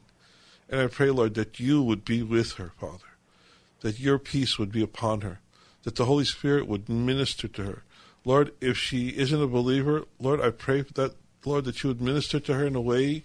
and 0.70 0.82
I 0.82 0.88
pray, 0.88 1.10
Lord, 1.10 1.34
that 1.36 1.60
you 1.60 1.82
would 1.84 2.06
be 2.06 2.24
with 2.24 2.54
her, 2.54 2.72
Father, 2.80 3.11
that 3.82 4.00
your 4.00 4.18
peace 4.18 4.58
would 4.58 4.72
be 4.72 4.82
upon 4.82 5.22
her, 5.22 5.40
that 5.84 5.96
the 5.96 6.06
Holy 6.06 6.26
Spirit 6.26 6.68
would 6.68 6.90
minister 6.90 7.48
to 7.48 7.64
her. 7.64 7.84
Lord, 8.24 8.54
if 8.62 8.78
she 8.78 9.10
isn't 9.10 9.42
a 9.42 9.48
believer, 9.48 10.04
Lord, 10.20 10.40
I 10.42 10.52
pray 10.52 10.82
that 10.96 11.16
Lord 11.46 11.66
that 11.66 11.84
you 11.84 11.90
would 11.90 12.02
minister 12.02 12.40
to 12.40 12.54
her 12.54 12.66
in 12.66 12.76
a 12.76 12.82
way 12.82 13.24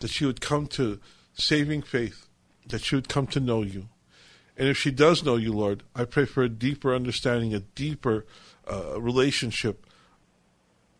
that 0.00 0.10
she 0.10 0.24
would 0.24 0.40
come 0.40 0.66
to 0.68 1.00
saving 1.34 1.82
faith, 1.82 2.28
that 2.66 2.82
she 2.82 2.94
would 2.94 3.08
come 3.08 3.26
to 3.28 3.40
know 3.40 3.62
you. 3.62 3.88
And 4.56 4.68
if 4.68 4.78
she 4.78 4.90
does 4.90 5.24
know 5.24 5.36
you, 5.36 5.52
Lord, 5.52 5.82
I 5.94 6.04
pray 6.04 6.24
for 6.24 6.42
a 6.42 6.48
deeper 6.48 6.94
understanding, 6.94 7.52
a 7.54 7.60
deeper 7.60 8.24
uh, 8.70 9.00
relationship, 9.00 9.86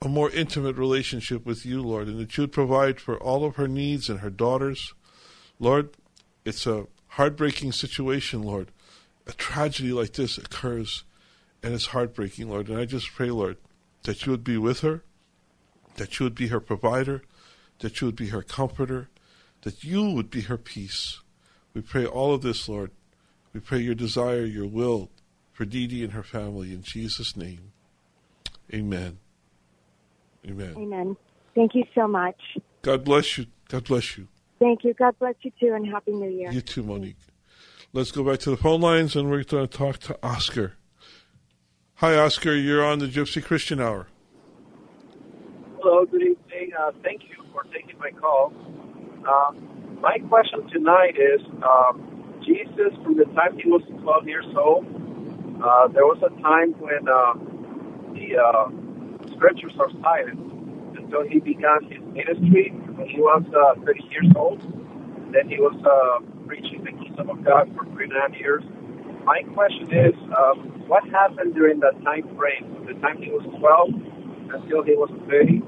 a 0.03 0.09
more 0.09 0.31
intimate 0.31 0.77
relationship 0.77 1.47
with 1.47 1.65
you, 1.65 1.83
Lord, 1.83 2.09
and 2.09 2.19
that 2.19 2.37
you 2.37 2.43
would 2.43 2.53
provide 2.53 3.01
for 3.01 3.17
all 3.17 3.45
of 3.45 3.57
her 3.57 3.69
needs 3.69 4.11
and 4.11 4.21
her 4.21 4.31
daughters. 4.31 4.93
Lord, 5.59 5.91
it's 6.45 6.67
a 6.67 6.87
heartbreaking 7.11 7.73
situation, 7.73 8.43
Lord. 8.43 8.71
A 9.27 9.33
tragedy 9.33 9.93
like 9.93 10.13
this 10.13 10.39
occurs, 10.39 11.05
and 11.63 11.75
it's 11.75 11.87
heartbreaking, 11.87 12.49
Lord. 12.49 12.69
And 12.69 12.79
I 12.79 12.85
just 12.85 13.13
pray, 13.13 13.31
Lord, 13.31 13.57
that 14.05 14.25
you 14.25 14.33
would 14.33 14.45
be 14.45 14.57
with 14.57 14.81
her, 14.81 15.03
that 15.97 16.19
you 16.19 16.25
would 16.25 16.35
be 16.35 16.49
her 16.49 16.61
provider, 16.61 17.23
that 17.81 18.01
you 18.01 18.07
would 18.07 18.17
be 18.17 18.29
her 18.29 18.43
comforter, 18.43 19.09
that 19.63 19.83
you 19.83 20.11
would 20.11 20.31
be 20.31 20.43
her 20.43 20.57
peace. 20.57 21.21
We 21.75 21.81
pray 21.81 22.07
all 22.07 22.33
of 22.33 22.43
this, 22.43 22.69
Lord. 22.69 22.93
We 23.53 23.61
pray 23.61 23.81
your 23.81 23.95
desire, 23.95 24.45
your 24.45 24.67
will 24.67 25.11
for 25.53 25.65
Dee 25.65 25.87
Dee 25.87 26.05
and 26.05 26.13
her 26.13 26.23
family 26.23 26.73
in 26.73 26.83
Jesus' 26.83 27.37
name. 27.37 27.73
Amen. 28.73 29.19
Amen. 30.47 30.75
Amen. 30.77 31.17
Thank 31.55 31.75
you 31.75 31.85
so 31.95 32.07
much. 32.07 32.37
God 32.83 33.05
bless 33.05 33.39
you. 33.39 33.47
God 33.69 33.85
bless 33.85 34.19
you. 34.19 34.29
Thank 34.59 34.85
you. 34.85 34.93
God 34.95 35.19
bless 35.19 35.35
you 35.43 35.51
too, 35.59 35.73
and 35.75 35.87
Happy 35.87 36.13
New 36.13 36.29
Year. 36.29 36.53
You 36.53 36.61
too, 36.61 36.83
Monique. 36.83 37.17
Let's 37.97 38.11
go 38.11 38.23
back 38.23 38.41
to 38.41 38.51
the 38.51 38.59
phone 38.59 38.83
lines 38.83 39.17
and 39.17 39.31
we're 39.31 39.43
going 39.43 39.67
to 39.67 39.75
talk 39.75 39.97
to 40.01 40.19
Oscar. 40.23 40.75
Hi, 41.95 42.15
Oscar. 42.15 42.55
You're 42.55 42.85
on 42.85 42.99
the 42.99 43.07
Gypsy 43.07 43.43
Christian 43.43 43.81
Hour. 43.81 44.09
Hello, 45.81 46.05
good 46.05 46.21
evening. 46.21 46.73
Uh, 46.79 46.93
thank 47.03 47.23
you 47.23 47.43
for 47.55 47.63
taking 47.73 47.99
my 47.99 48.11
call. 48.11 48.53
Uh, 49.27 49.53
my 50.03 50.19
question 50.29 50.69
tonight 50.69 51.17
is 51.17 51.41
um, 51.65 52.45
Jesus, 52.45 52.93
from 53.03 53.17
the 53.17 53.25
time 53.33 53.57
he 53.57 53.65
was 53.65 53.81
12 53.89 54.29
years 54.29 54.45
old, 54.61 54.85
uh, 55.65 55.89
there 55.89 56.05
was 56.05 56.21
a 56.21 56.29
time 56.43 56.77
when 56.77 57.01
uh, 57.09 57.33
the 58.13 58.37
uh, 58.37 59.33
scriptures 59.37 59.73
are 59.81 59.89
silent 60.05 60.37
until 61.01 61.27
he 61.27 61.41
began 61.41 61.81
his 61.89 62.05
ministry 62.13 62.77
when 62.93 63.09
he 63.09 63.17
was 63.17 63.43
uh, 63.57 63.81
30 63.87 64.03
years 64.11 64.29
old. 64.37 64.61
Then 65.33 65.49
he 65.49 65.57
was 65.57 65.73
uh, 65.81 66.21
preaching 66.47 66.85
the 66.85 67.06
of 67.19 67.45
God 67.45 67.75
for 67.77 67.85
three 67.93 68.05
and 68.05 68.13
a 68.13 68.21
half 68.21 68.35
years. 68.39 68.63
My 69.25 69.43
question 69.55 69.91
is, 69.93 70.15
um, 70.39 70.85
what 70.87 71.09
happened 71.09 71.55
during 71.55 71.81
that 71.81 71.95
time 72.05 72.23
frame, 72.37 72.75
from 72.75 72.87
the 72.87 72.95
time 73.01 73.21
he 73.21 73.31
was 73.31 73.45
12 73.59 74.61
until 74.63 74.83
he 74.85 74.93
was 74.95 75.11
30? 75.29 75.63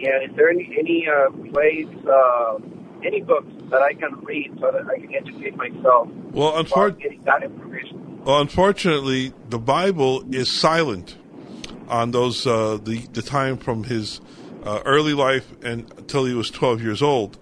And 0.00 0.30
is 0.30 0.36
there 0.36 0.48
any, 0.48 0.68
any 0.78 1.06
uh, 1.08 1.30
place, 1.52 1.86
uh, 2.06 2.58
any 3.04 3.20
books 3.20 3.50
that 3.70 3.82
I 3.82 3.94
can 3.94 4.20
read 4.24 4.52
so 4.60 4.70
that 4.72 4.88
I 4.88 4.98
can 4.98 5.14
educate 5.14 5.56
myself 5.56 6.08
Well, 6.32 6.52
unfor- 6.52 6.98
getting 6.98 7.22
that 7.24 7.42
information? 7.42 8.22
well, 8.24 8.40
unfortunately, 8.40 9.32
the 9.48 9.58
Bible 9.58 10.24
is 10.34 10.50
silent 10.50 11.16
on 11.88 12.10
those 12.10 12.46
uh, 12.46 12.78
the 12.82 12.98
the 13.12 13.22
time 13.22 13.56
from 13.56 13.84
his 13.84 14.20
uh, 14.64 14.80
early 14.84 15.14
life 15.14 15.50
and 15.62 15.90
until 15.96 16.24
he 16.26 16.34
was 16.34 16.50
12 16.50 16.82
years 16.82 17.02
old, 17.02 17.38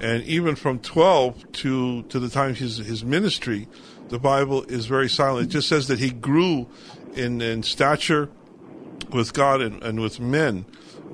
and 0.00 0.22
even 0.24 0.56
from 0.56 0.78
12 0.78 1.52
to 1.52 2.02
to 2.04 2.18
the 2.18 2.28
time 2.28 2.54
his 2.54 2.78
his 2.78 3.04
ministry, 3.04 3.68
the 4.08 4.18
Bible 4.18 4.64
is 4.64 4.86
very 4.86 5.08
silent. 5.08 5.48
It 5.48 5.50
just 5.50 5.68
says 5.68 5.86
that 5.88 5.98
he 5.98 6.10
grew 6.10 6.66
in 7.14 7.40
in 7.40 7.62
stature 7.62 8.28
with 9.12 9.32
God 9.32 9.60
and, 9.60 9.82
and 9.82 10.00
with 10.00 10.20
men, 10.20 10.64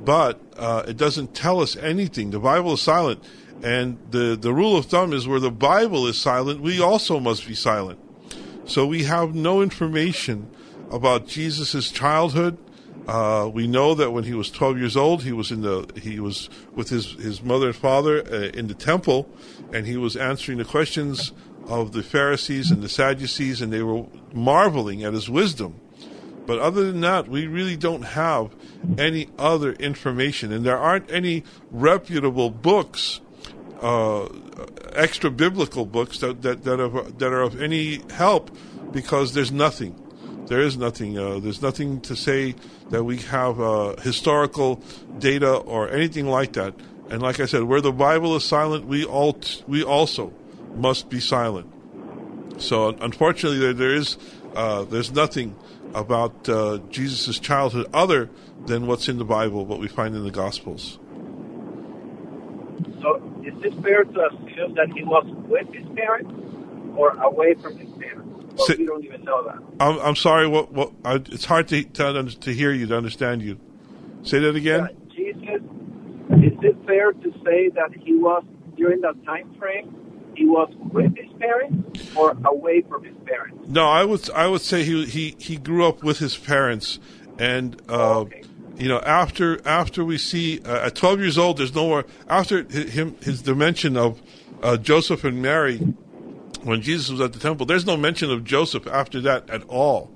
but 0.04 0.40
uh, 0.56 0.84
it 0.86 0.96
doesn't 0.96 1.34
tell 1.34 1.60
us 1.60 1.76
anything. 1.76 2.30
The 2.30 2.38
Bible 2.38 2.74
is 2.74 2.82
silent, 2.82 3.22
and 3.62 3.98
the 4.10 4.36
the 4.40 4.52
rule 4.52 4.76
of 4.76 4.86
thumb 4.86 5.12
is 5.12 5.26
where 5.26 5.40
the 5.40 5.50
Bible 5.50 6.06
is 6.06 6.20
silent, 6.20 6.60
we 6.60 6.80
also 6.80 7.18
must 7.20 7.46
be 7.46 7.54
silent. 7.54 7.98
So 8.66 8.86
we 8.86 9.04
have 9.04 9.34
no 9.34 9.62
information 9.62 10.50
about 10.90 11.26
Jesus' 11.26 11.90
childhood. 11.90 12.58
Uh, 13.06 13.48
we 13.52 13.68
know 13.68 13.94
that 13.94 14.10
when 14.10 14.24
he 14.24 14.34
was 14.34 14.50
12 14.50 14.78
years 14.78 14.96
old, 14.96 15.22
he 15.22 15.32
was 15.32 15.52
in 15.52 15.62
the 15.62 15.88
he 16.00 16.18
was 16.18 16.50
with 16.74 16.88
his 16.88 17.12
his 17.12 17.42
mother 17.42 17.68
and 17.68 17.76
father 17.76 18.20
uh, 18.26 18.48
in 18.48 18.66
the 18.66 18.74
temple, 18.74 19.28
and 19.72 19.86
he 19.86 19.96
was 19.96 20.16
answering 20.16 20.58
the 20.58 20.64
questions 20.64 21.32
of 21.68 21.92
the 21.92 22.02
Pharisees 22.02 22.70
and 22.70 22.82
the 22.82 22.88
Sadducees, 22.88 23.60
and 23.60 23.72
they 23.72 23.82
were 23.82 24.06
marveling 24.32 25.04
at 25.04 25.12
his 25.12 25.30
wisdom. 25.30 25.80
But 26.46 26.58
other 26.58 26.90
than 26.90 27.00
that, 27.00 27.28
we 27.28 27.46
really 27.46 27.76
don't 27.76 28.02
have 28.02 28.54
any 28.98 29.28
other 29.38 29.72
information, 29.72 30.52
and 30.52 30.64
there 30.64 30.78
aren't 30.78 31.10
any 31.10 31.44
reputable 31.70 32.50
books, 32.50 33.20
uh, 33.80 34.28
extra 34.94 35.30
biblical 35.30 35.86
books 35.86 36.18
that 36.18 36.42
that 36.42 36.64
that 36.64 36.80
are, 36.80 37.02
that 37.02 37.32
are 37.32 37.42
of 37.42 37.62
any 37.62 38.00
help, 38.10 38.50
because 38.90 39.32
there's 39.34 39.52
nothing. 39.52 39.94
There 40.46 40.60
is 40.60 40.76
nothing. 40.76 41.18
Uh, 41.18 41.38
there's 41.38 41.60
nothing 41.60 42.00
to 42.02 42.14
say 42.14 42.54
that 42.90 43.04
we 43.04 43.18
have 43.18 43.60
uh, 43.60 43.96
historical 43.96 44.80
data 45.18 45.56
or 45.56 45.90
anything 45.90 46.26
like 46.26 46.52
that. 46.52 46.74
And 47.10 47.22
like 47.22 47.40
I 47.40 47.46
said, 47.46 47.64
where 47.64 47.80
the 47.80 47.92
Bible 47.92 48.36
is 48.36 48.44
silent, 48.44 48.86
we 48.86 49.04
all 49.04 49.34
t- 49.34 49.62
we 49.66 49.82
also 49.82 50.32
must 50.74 51.08
be 51.08 51.20
silent. 51.20 51.72
So 52.58 52.88
unfortunately, 52.88 53.58
there, 53.58 53.72
there 53.72 53.94
is 53.94 54.18
uh, 54.54 54.84
there's 54.84 55.12
nothing 55.12 55.56
about 55.94 56.48
uh, 56.48 56.78
Jesus' 56.90 57.38
childhood 57.38 57.86
other 57.92 58.30
than 58.66 58.86
what's 58.86 59.08
in 59.08 59.18
the 59.18 59.24
Bible, 59.24 59.66
what 59.66 59.78
we 59.78 59.88
find 59.88 60.14
in 60.14 60.24
the 60.24 60.30
Gospels. 60.30 60.98
So 63.02 63.16
is 63.44 63.54
it 63.62 63.74
fair 63.82 64.04
to 64.04 64.26
assume 64.26 64.74
that 64.74 64.88
he 64.94 65.04
was 65.04 65.26
with 65.48 65.72
his 65.72 65.86
parents 65.94 66.32
or 66.96 67.10
away 67.22 67.54
from 67.54 67.76
his 67.78 67.90
parents? 67.90 68.25
Well, 68.56 68.68
we 68.78 68.86
don't 68.86 69.04
even 69.04 69.24
know 69.24 69.44
that. 69.44 69.58
I'm, 69.80 69.98
I'm 69.98 70.16
sorry. 70.16 70.46
What 70.46 70.72
what? 70.72 70.92
I, 71.04 71.14
it's 71.16 71.44
hard 71.44 71.68
to, 71.68 71.84
to 71.84 72.24
to 72.24 72.52
hear 72.52 72.72
you 72.72 72.86
to 72.86 72.96
understand 72.96 73.42
you. 73.42 73.58
Say 74.22 74.38
that 74.40 74.56
again. 74.56 74.88
Jesus, 75.14 75.62
is 76.42 76.52
it 76.62 76.76
fair 76.86 77.12
to 77.12 77.32
say 77.44 77.68
that 77.70 77.90
he 78.00 78.14
was 78.14 78.44
during 78.76 79.00
that 79.02 79.24
time 79.24 79.54
frame 79.58 79.94
he 80.36 80.44
was 80.44 80.70
with 80.92 81.16
his 81.16 81.30
parents 81.38 82.14
or 82.14 82.36
away 82.44 82.82
from 82.82 83.04
his 83.04 83.14
parents? 83.24 83.68
No, 83.68 83.88
I 83.88 84.04
would 84.04 84.28
I 84.30 84.46
would 84.46 84.62
say 84.62 84.84
he 84.84 85.04
he 85.06 85.36
he 85.38 85.56
grew 85.56 85.86
up 85.86 86.02
with 86.02 86.18
his 86.18 86.36
parents, 86.36 86.98
and 87.38 87.80
uh, 87.88 88.26
you 88.76 88.88
know 88.88 89.00
after 89.00 89.66
after 89.66 90.04
we 90.04 90.18
see 90.18 90.60
uh, 90.60 90.86
at 90.86 90.94
12 90.94 91.20
years 91.20 91.38
old, 91.38 91.58
there's 91.58 91.74
no 91.74 91.86
more 91.86 92.04
after 92.28 92.66
hi- 92.70 92.80
him 92.80 93.16
his 93.22 93.42
dimension 93.42 93.96
of 93.96 94.20
uh, 94.62 94.76
Joseph 94.76 95.24
and 95.24 95.40
Mary 95.40 95.94
when 96.66 96.82
Jesus 96.82 97.10
was 97.10 97.20
at 97.20 97.32
the 97.32 97.38
temple. 97.38 97.64
There's 97.64 97.86
no 97.86 97.96
mention 97.96 98.30
of 98.30 98.42
Joseph 98.44 98.86
after 98.88 99.20
that 99.20 99.48
at 99.48 99.62
all, 99.68 100.10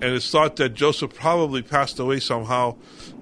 and 0.00 0.14
it's 0.14 0.30
thought 0.30 0.56
that 0.56 0.70
Joseph 0.70 1.14
probably 1.14 1.62
passed 1.62 1.98
away 1.98 2.18
somehow 2.18 2.76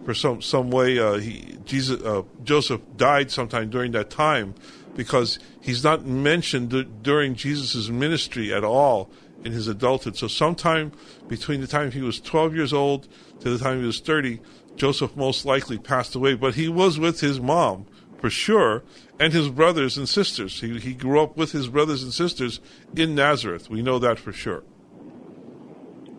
for 0.05 0.14
some 0.14 0.41
some 0.41 0.70
way. 0.70 0.99
Uh, 0.99 1.18
he 1.18 1.59
Jesus 1.64 2.03
uh, 2.03 2.22
Joseph 2.43 2.81
died 2.97 3.31
sometime 3.31 3.68
during 3.68 3.93
that 3.93 4.09
time 4.09 4.55
because 4.97 5.39
he's 5.61 5.85
not 5.85 6.07
mentioned 6.07 6.70
d- 6.70 6.89
during 7.03 7.35
Jesus' 7.35 7.91
ministry 7.91 8.53
at 8.53 8.64
all 8.64 9.11
in 9.45 9.53
his 9.53 9.68
adulthood. 9.68 10.16
So 10.16 10.26
sometime 10.26 10.93
between 11.28 11.61
the 11.61 11.66
time 11.66 11.91
he 11.91 12.01
was 12.01 12.20
12 12.20 12.55
years 12.55 12.72
old 12.72 13.09
to 13.41 13.51
the 13.51 13.62
time 13.62 13.81
he 13.81 13.87
was 13.87 14.01
30, 14.01 14.41
Joseph 14.76 15.16
most 15.16 15.45
likely 15.45 15.78
passed 15.78 16.14
away. 16.14 16.35
But 16.35 16.55
he 16.55 16.68
was 16.68 16.99
with 16.99 17.20
his 17.20 17.41
mom 17.41 17.87
for 18.20 18.30
sure, 18.30 18.82
and 19.18 19.32
his 19.32 19.48
brothers 19.48 19.96
and 19.96 20.08
sisters. 20.08 20.60
He 20.60 20.78
he 20.78 20.94
grew 20.94 21.20
up 21.20 21.36
with 21.36 21.52
his 21.52 21.68
brothers 21.68 22.02
and 22.02 22.12
sisters 22.12 22.60
in 22.94 23.14
Nazareth. 23.14 23.70
We 23.70 23.82
know 23.82 23.98
that 23.98 24.18
for 24.18 24.32
sure. 24.32 24.62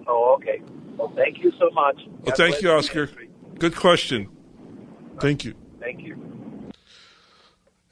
Oh, 0.08 0.36
okay. 0.36 0.62
Well, 0.98 1.12
thank 1.16 1.40
you 1.40 1.52
so 1.60 1.70
much. 1.72 2.02
Well, 2.24 2.36
thank 2.36 2.62
you, 2.62 2.72
Oscar. 2.72 3.10
Good 3.58 3.76
question. 3.76 4.30
Thank 5.20 5.46
you. 5.46 5.54
Thank 5.80 6.02
you. 6.02 6.18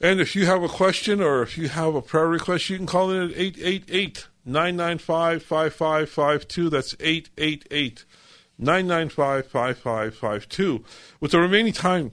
And 0.00 0.20
if 0.20 0.34
you 0.34 0.46
have 0.46 0.62
a 0.62 0.68
question 0.68 1.20
or 1.20 1.42
if 1.42 1.58
you 1.58 1.68
have 1.68 1.94
a 1.94 2.02
prayer 2.02 2.26
request, 2.26 2.70
you 2.70 2.76
can 2.76 2.86
call 2.86 3.10
in 3.10 3.30
at 3.30 3.36
888 3.36 4.28
995 4.44 5.42
5552. 5.42 6.70
That's 6.70 6.94
888 6.98 8.04
995 8.58 9.46
5552. 9.46 10.84
With 11.20 11.32
the 11.32 11.38
remaining 11.38 11.72
time, 11.72 12.12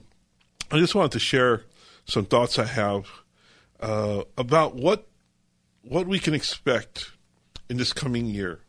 I 0.70 0.78
just 0.78 0.94
wanted 0.94 1.12
to 1.12 1.18
share 1.18 1.64
some 2.08 2.24
thoughts 2.24 2.58
I 2.58 2.64
have 2.64 3.06
uh, 3.80 4.22
about 4.36 4.74
what 4.74 5.06
what 5.82 6.06
we 6.06 6.18
can 6.18 6.34
expect 6.34 7.12
in 7.70 7.76
this 7.76 7.92
coming 7.92 8.26
year. 8.26 8.60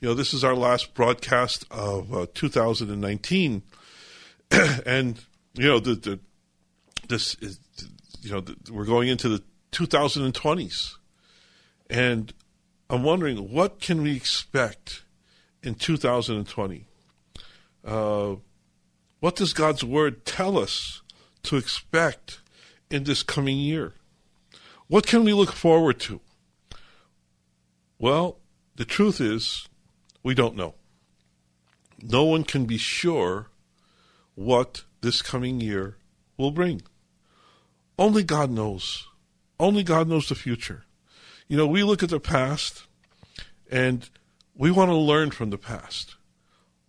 You 0.00 0.08
know, 0.08 0.14
this 0.14 0.34
is 0.34 0.44
our 0.44 0.54
last 0.54 0.94
broadcast 0.94 1.64
of 1.70 2.14
uh, 2.14 2.26
2019, 2.34 3.62
and 4.86 5.24
you 5.54 5.66
know 5.66 5.80
the, 5.80 5.94
the 5.94 6.20
this 7.08 7.34
is 7.36 7.58
you 8.20 8.30
know 8.30 8.40
the, 8.40 8.56
we're 8.70 8.84
going 8.84 9.08
into 9.08 9.28
the 9.28 9.42
2020s, 9.72 10.96
and 11.88 12.32
I'm 12.90 13.02
wondering 13.02 13.52
what 13.52 13.80
can 13.80 14.02
we 14.02 14.14
expect 14.16 15.04
in 15.62 15.74
2020. 15.76 16.86
Uh, 17.84 18.36
what 19.20 19.36
does 19.36 19.52
God's 19.52 19.82
word 19.82 20.24
tell 20.24 20.58
us 20.58 21.02
to 21.44 21.56
expect 21.56 22.40
in 22.90 23.04
this 23.04 23.22
coming 23.22 23.58
year? 23.58 23.94
What 24.88 25.06
can 25.06 25.24
we 25.24 25.32
look 25.32 25.52
forward 25.52 26.00
to? 26.00 26.20
Well, 27.98 28.38
the 28.76 28.84
truth 28.84 29.20
is, 29.20 29.68
we 30.22 30.34
don't 30.34 30.56
know. 30.56 30.74
No 32.02 32.24
one 32.24 32.44
can 32.44 32.64
be 32.64 32.78
sure 32.78 33.48
what 34.34 34.84
this 35.00 35.20
coming 35.20 35.60
year 35.60 35.96
will 36.36 36.52
bring. 36.52 36.82
Only 37.98 38.22
God 38.22 38.50
knows. 38.50 39.08
Only 39.58 39.82
God 39.82 40.08
knows 40.08 40.28
the 40.28 40.36
future. 40.36 40.84
You 41.48 41.56
know, 41.56 41.66
we 41.66 41.82
look 41.82 42.02
at 42.02 42.10
the 42.10 42.20
past 42.20 42.86
and 43.70 44.08
we 44.54 44.70
want 44.70 44.90
to 44.90 44.96
learn 44.96 45.32
from 45.32 45.50
the 45.50 45.58
past. 45.58 46.14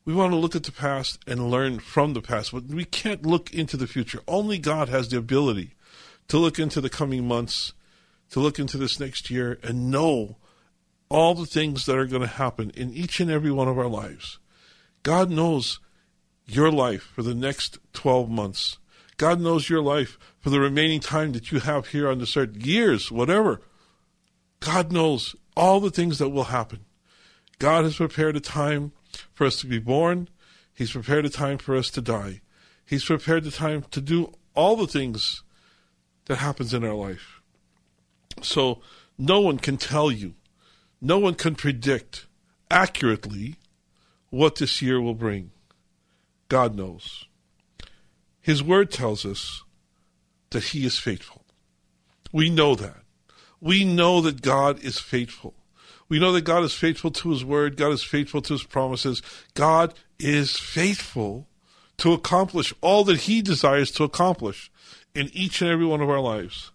We 0.05 0.13
want 0.13 0.31
to 0.31 0.37
look 0.37 0.55
at 0.55 0.63
the 0.63 0.71
past 0.71 1.19
and 1.27 1.51
learn 1.51 1.79
from 1.79 2.13
the 2.13 2.21
past, 2.21 2.51
but 2.51 2.65
we 2.65 2.85
can't 2.85 3.25
look 3.25 3.53
into 3.53 3.77
the 3.77 3.87
future. 3.87 4.21
Only 4.27 4.57
God 4.57 4.89
has 4.89 5.09
the 5.09 5.17
ability 5.17 5.75
to 6.29 6.37
look 6.37 6.57
into 6.57 6.79
the 6.79 6.89
coming 6.89 7.27
months, 7.27 7.73
to 8.31 8.39
look 8.39 8.57
into 8.57 8.77
this 8.77 8.99
next 8.99 9.29
year 9.29 9.59
and 9.61 9.91
know 9.91 10.37
all 11.09 11.33
the 11.33 11.45
things 11.45 11.85
that 11.85 11.97
are 11.97 12.05
going 12.05 12.21
to 12.21 12.27
happen 12.27 12.71
in 12.75 12.93
each 12.93 13.19
and 13.19 13.29
every 13.29 13.51
one 13.51 13.67
of 13.67 13.77
our 13.77 13.87
lives. 13.87 14.37
God 15.03 15.29
knows 15.29 15.79
your 16.45 16.71
life 16.71 17.11
for 17.15 17.23
the 17.23 17.35
next 17.35 17.79
12 17.93 18.29
months. 18.29 18.77
God 19.17 19.41
knows 19.41 19.69
your 19.69 19.81
life 19.81 20.17
for 20.39 20.49
the 20.49 20.59
remaining 20.59 20.99
time 20.99 21.33
that 21.33 21.51
you 21.51 21.59
have 21.59 21.87
here 21.87 22.09
on 22.09 22.19
this 22.19 22.37
earth, 22.37 22.55
years, 22.55 23.11
whatever. 23.11 23.61
God 24.59 24.91
knows 24.91 25.35
all 25.57 25.79
the 25.79 25.91
things 25.91 26.19
that 26.19 26.29
will 26.29 26.45
happen. 26.45 26.85
God 27.57 27.83
has 27.83 27.97
prepared 27.97 28.37
a 28.37 28.39
time 28.39 28.93
for 29.33 29.45
us 29.45 29.59
to 29.61 29.67
be 29.67 29.79
born. 29.79 30.29
He's 30.73 30.91
prepared 30.91 31.25
a 31.25 31.29
time 31.29 31.57
for 31.57 31.75
us 31.75 31.89
to 31.91 32.01
die. 32.01 32.41
He's 32.85 33.03
prepared 33.03 33.43
the 33.43 33.51
time 33.51 33.83
to 33.91 33.99
do 33.99 34.33
all 34.55 34.75
the 34.75 34.87
things 34.87 35.43
that 36.29 36.37
happens 36.37 36.75
in 36.75 36.83
our 36.83 36.93
life. 36.93 37.41
So 38.43 38.81
no 39.17 39.41
one 39.41 39.57
can 39.57 39.77
tell 39.77 40.11
you, 40.11 40.35
no 41.01 41.17
one 41.17 41.33
can 41.33 41.55
predict 41.55 42.27
accurately 42.69 43.55
what 44.29 44.57
this 44.57 44.79
year 44.79 45.01
will 45.01 45.15
bring. 45.15 45.49
God 46.47 46.75
knows. 46.75 47.25
His 48.41 48.61
word 48.61 48.91
tells 48.91 49.25
us 49.25 49.63
that 50.51 50.65
he 50.65 50.85
is 50.85 50.99
faithful. 50.99 51.45
We 52.31 52.51
know 52.51 52.75
that. 52.75 52.97
We 53.59 53.83
know 53.83 54.21
that 54.21 54.43
God 54.43 54.83
is 54.83 54.99
faithful. 54.99 55.55
We 56.09 56.19
know 56.19 56.31
that 56.33 56.45
God 56.45 56.63
is 56.63 56.73
faithful 56.73 57.09
to 57.09 57.31
his 57.31 57.43
word. 57.43 57.75
God 57.75 57.91
is 57.91 58.03
faithful 58.03 58.43
to 58.43 58.53
his 58.53 58.63
promises. 58.63 59.23
God 59.55 59.95
is 60.19 60.59
faithful 60.59 61.47
to 61.97 62.13
accomplish 62.13 62.71
all 62.81 63.03
that 63.05 63.21
he 63.21 63.41
desires 63.41 63.89
to 63.93 64.03
accomplish 64.03 64.71
in 65.13 65.29
each 65.33 65.61
and 65.61 65.69
every 65.69 65.85
one 65.85 66.01
of 66.01 66.09
our 66.09 66.19
lives. 66.19 66.71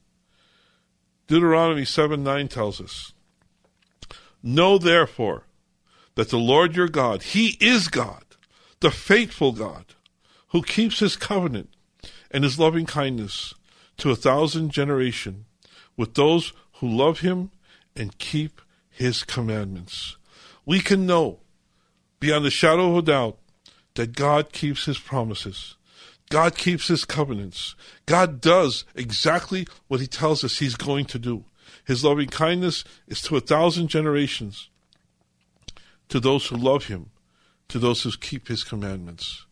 Deuteronomy 1.26 1.84
7 1.84 2.22
9 2.22 2.48
tells 2.48 2.80
us, 2.80 3.12
Know 4.42 4.76
therefore 4.78 5.44
that 6.16 6.28
the 6.28 6.38
Lord 6.38 6.76
your 6.76 6.88
God, 6.88 7.22
he 7.22 7.56
is 7.60 7.88
God, 7.88 8.24
the 8.80 8.90
faithful 8.90 9.52
God, 9.52 9.86
who 10.48 10.62
keeps 10.62 10.98
his 10.98 11.16
covenant 11.16 11.70
and 12.30 12.44
his 12.44 12.58
loving 12.58 12.86
kindness 12.86 13.54
to 13.96 14.10
a 14.10 14.16
thousand 14.16 14.70
generation 14.70 15.46
with 15.96 16.14
those 16.14 16.52
who 16.74 16.88
love 16.88 17.20
him 17.20 17.50
and 17.96 18.18
keep 18.18 18.60
his 18.90 19.22
commandments. 19.22 20.16
We 20.66 20.80
can 20.80 21.06
know 21.06 21.40
beyond 22.20 22.44
the 22.44 22.50
shadow 22.50 22.90
of 22.90 22.96
a 22.96 23.02
doubt 23.02 23.38
that 23.94 24.16
God 24.16 24.52
keeps 24.52 24.86
his 24.86 24.98
promises. 24.98 25.76
God 26.34 26.56
keeps 26.56 26.88
his 26.88 27.04
covenants. 27.04 27.76
God 28.06 28.40
does 28.40 28.84
exactly 28.96 29.68
what 29.86 30.00
he 30.00 30.08
tells 30.08 30.42
us 30.42 30.58
he's 30.58 30.74
going 30.74 31.04
to 31.04 31.18
do. 31.20 31.44
His 31.84 32.02
loving 32.02 32.28
kindness 32.28 32.82
is 33.06 33.22
to 33.22 33.36
a 33.36 33.40
thousand 33.40 33.86
generations, 33.86 34.68
to 36.08 36.18
those 36.18 36.48
who 36.48 36.56
love 36.56 36.86
him, 36.86 37.10
to 37.68 37.78
those 37.78 38.02
who 38.02 38.10
keep 38.10 38.48
his 38.48 38.64
commandments. 38.64 39.46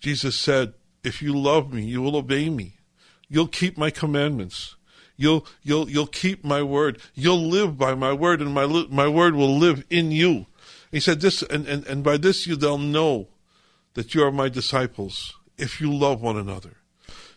Jesus 0.00 0.38
said, 0.38 0.72
If 1.04 1.20
you 1.20 1.38
love 1.38 1.70
me, 1.70 1.84
you 1.84 2.00
will 2.00 2.16
obey 2.16 2.48
me. 2.48 2.76
You'll 3.28 3.46
keep 3.46 3.76
my 3.76 3.90
commandments. 3.90 4.74
You'll, 5.18 5.46
you'll, 5.62 5.90
you'll 5.90 6.06
keep 6.06 6.42
my 6.42 6.62
word. 6.62 6.98
You'll 7.14 7.46
live 7.46 7.76
by 7.76 7.94
my 7.94 8.14
word, 8.14 8.40
and 8.40 8.54
my, 8.54 8.64
my 8.88 9.06
word 9.06 9.34
will 9.34 9.58
live 9.58 9.84
in 9.90 10.12
you. 10.12 10.46
He 10.90 10.98
said 10.98 11.20
this, 11.20 11.42
and, 11.42 11.66
and, 11.66 11.86
and 11.86 12.02
by 12.02 12.16
this 12.16 12.46
you 12.46 12.56
they'll 12.56 12.78
know 12.78 13.28
that 13.92 14.14
you 14.14 14.24
are 14.24 14.32
my 14.32 14.48
disciples 14.48 15.34
if 15.58 15.80
you 15.80 15.92
love 15.92 16.20
one 16.20 16.36
another. 16.36 16.76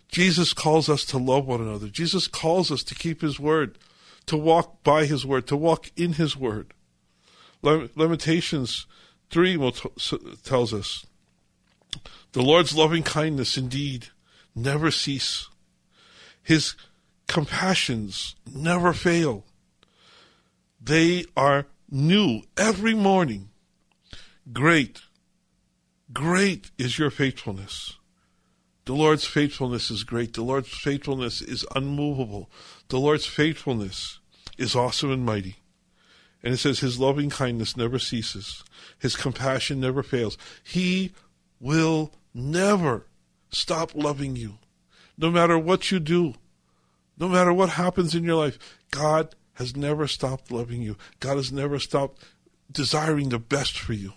Jesus 0.07 0.53
calls 0.53 0.89
us 0.89 1.05
to 1.05 1.17
love 1.17 1.45
one 1.45 1.61
another. 1.61 1.88
Jesus 1.88 2.28
calls 2.28 2.72
us 2.72 2.84
to 2.84 2.95
keep 2.95 3.22
his 3.22 3.39
word, 3.39 3.78
to 4.26 4.36
walk 4.36 4.84
by 4.84 5.05
his 5.05 5.26
word, 5.26 5.47
to 5.47 5.55
walk 5.55 5.91
in 5.95 6.13
his 6.13 6.36
word. 6.36 6.74
Lamentations 7.61 8.88
3 9.30 9.72
tells 10.43 10.74
us 10.74 11.05
the 12.32 12.41
Lord's 12.41 12.76
loving 12.76 13.03
kindness 13.03 13.57
indeed 13.57 14.07
never 14.55 14.89
cease. 14.89 15.47
His 16.41 16.76
compassions 17.28 18.36
never 18.51 18.93
fail. 18.93 19.45
They 20.82 21.26
are 21.38 21.67
new 21.91 22.41
every 22.57 22.95
morning. 22.95 23.49
Great 24.51 25.01
Great 26.11 26.72
is 26.78 26.97
your 26.97 27.11
faithfulness. 27.11 27.97
The 28.86 28.94
Lord's 28.94 29.26
faithfulness 29.26 29.92
is 29.92 30.04
great. 30.04 30.34
The 30.34 30.42
Lord's 30.42 30.70
faithfulness 30.70 31.42
is 31.42 31.66
unmovable. 31.76 32.50
The 32.88 33.00
Lord's 33.00 33.26
faithfulness 33.26 34.20
is 34.58 34.76
awesome 34.76 35.12
and 35.12 35.26
mighty. 35.26 35.58
And 36.42 36.54
it 36.54 36.58
says, 36.58 36.80
His 36.80 37.00
loving 37.00 37.30
kindness 37.30 37.78
never 37.78 38.00
ceases, 38.00 38.64
His 38.98 39.16
compassion 39.16 39.80
never 39.80 40.04
fails. 40.04 40.38
He 40.64 41.14
will 41.60 42.14
never 42.34 43.06
stop 43.52 43.94
loving 43.94 44.36
you. 44.36 44.58
No 45.18 45.30
matter 45.30 45.58
what 45.58 45.92
you 45.92 46.00
do, 46.00 46.36
no 47.18 47.28
matter 47.28 47.52
what 47.52 47.70
happens 47.70 48.16
in 48.16 48.24
your 48.24 48.38
life, 48.38 48.58
God 48.92 49.36
has 49.54 49.76
never 49.76 50.08
stopped 50.08 50.52
loving 50.52 50.82
you. 50.82 50.96
God 51.20 51.36
has 51.36 51.52
never 51.52 51.80
stopped 51.80 52.24
desiring 52.72 53.30
the 53.30 53.40
best 53.40 53.78
for 53.78 53.94
you. 53.94 54.14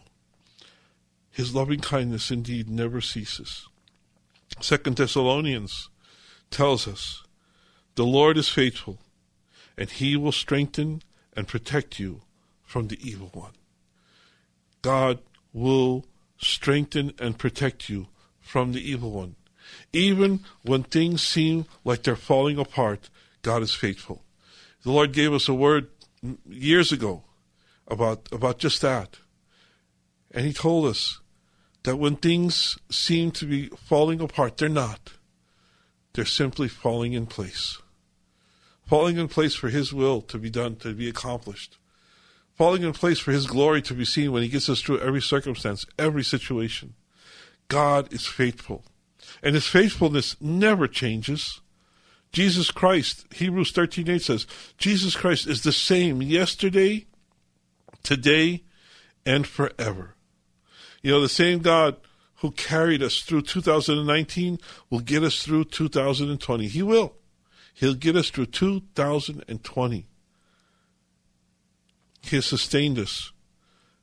His 1.31 1.55
loving 1.55 1.81
kindness 1.81 2.31
indeed 2.31 2.71
never 2.71 3.01
ceases. 3.01 3.67
Second 4.63 4.97
Thessalonians 4.97 5.89
tells 6.51 6.87
us, 6.87 7.25
the 7.97 8.05
Lord 8.05 8.39
is 8.39 8.49
faithful, 8.49 8.99
and 9.77 9.91
he 9.91 10.17
will 10.17 10.33
strengthen 10.33 11.03
and 11.37 11.49
protect 11.49 11.99
you 11.99 12.23
from 12.63 12.89
the 12.89 12.99
evil 13.07 13.31
one. 13.33 13.53
God 14.81 15.19
will 15.53 16.05
strengthen 16.39 17.13
and 17.19 17.39
protect 17.39 17.89
you 17.89 18.07
from 18.41 18.73
the 18.73 18.91
evil 18.91 19.11
one. 19.11 19.35
Even 19.93 20.41
when 20.63 20.83
things 20.83 21.27
seem 21.27 21.67
like 21.85 22.03
they're 22.03 22.17
falling 22.17 22.59
apart, 22.59 23.11
God 23.43 23.63
is 23.63 23.75
faithful. 23.75 24.23
The 24.83 24.93
Lord 24.93 25.13
gave 25.13 25.33
us 25.33 25.49
a 25.49 25.55
word 25.55 25.89
years 26.49 26.93
ago 26.93 27.25
about, 27.89 28.29
about 28.33 28.59
just 28.59 28.81
that. 28.83 29.17
And 30.31 30.47
He 30.47 30.53
told 30.53 30.87
us 30.87 31.21
that 31.85 31.97
when 31.97 32.17
things 32.17 32.79
seem 32.91 33.31
to 33.33 33.47
be 33.47 33.69
falling 33.69 34.21
apart, 34.21 34.57
they're 34.57 34.69
not. 34.69 35.15
They're 36.15 36.25
simply 36.25 36.69
falling 36.69 37.13
in 37.13 37.27
place. 37.27 37.79
Falling 38.87 39.17
in 39.17 39.29
place 39.29 39.55
for 39.55 39.69
His 39.69 39.93
will 39.93 40.21
to 40.23 40.39
be 40.39 40.51
done, 40.51 40.77
to 40.77 40.95
be 40.95 41.09
accomplished. 41.09 41.79
Falling 42.55 42.83
in 42.83 42.93
place 42.93 43.19
for 43.19 43.33
His 43.33 43.47
glory 43.47 43.81
to 43.83 43.95
be 43.95 44.05
seen 44.05 44.33
when 44.33 44.43
He 44.43 44.49
gets 44.49 44.69
us 44.69 44.81
through 44.81 45.01
every 45.01 45.23
circumstance, 45.23 45.87
every 45.99 46.23
situation. 46.23 46.95
God 47.69 48.13
is 48.13 48.27
faithful. 48.27 48.85
And 49.43 49.55
His 49.55 49.67
faithfulness 49.67 50.37
never 50.41 50.87
changes. 50.87 51.61
Jesus 52.33 52.71
Christ, 52.71 53.27
Hebrews 53.35 53.73
13.8 53.73 54.21
says, 54.21 54.47
Jesus 54.79 55.17
Christ 55.17 55.47
is 55.47 55.63
the 55.63 55.73
same 55.73 56.23
yesterday, 56.23 57.07
today, 58.03 58.65
and 59.25 59.47
forever. 59.47 60.12
You 61.03 61.13
know, 61.13 61.21
the 61.21 61.29
same 61.29 61.59
God 61.59 61.97
who 62.37 62.53
carried 62.53 63.03
us 63.03 63.21
through 63.21 63.43
2019 63.43 64.59
will 64.91 65.01
get 65.01 65.23
us 65.23 65.43
through 65.43 65.65
2020. 65.65 66.69
He 66.69 66.83
will. 66.83 67.15
He'll 67.75 67.95
get 67.95 68.17
us 68.17 68.31
through 68.31 68.47
2020. 68.47 70.07
He 72.23 72.37
has 72.37 72.47
sustained 72.47 72.99
us, 72.99 73.33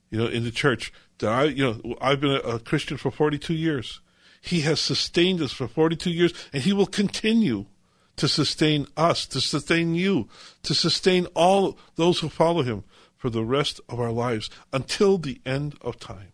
you 0.09 0.19
know, 0.19 0.27
in 0.27 0.43
the 0.43 0.51
church. 0.51 0.91
I, 1.21 1.43
you 1.45 1.63
know, 1.63 1.95
I've 2.01 2.19
been 2.19 2.31
a, 2.31 2.39
a 2.39 2.59
Christian 2.59 2.97
for 2.97 3.11
42 3.11 3.53
years. 3.53 4.01
He 4.41 4.61
has 4.61 4.79
sustained 4.79 5.41
us 5.41 5.51
for 5.51 5.67
42 5.67 6.09
years, 6.09 6.33
and 6.53 6.63
He 6.63 6.73
will 6.73 6.85
continue 6.85 7.65
to 8.15 8.27
sustain 8.27 8.87
us, 8.97 9.25
to 9.27 9.39
sustain 9.41 9.95
you, 9.95 10.27
to 10.63 10.73
sustain 10.73 11.25
all 11.35 11.77
those 11.95 12.19
who 12.19 12.29
follow 12.29 12.61
Him 12.61 12.83
for 13.17 13.29
the 13.29 13.43
rest 13.43 13.79
of 13.87 13.99
our 13.99 14.11
lives 14.11 14.49
until 14.73 15.17
the 15.17 15.41
end 15.45 15.75
of 15.81 15.99
time 15.99 16.31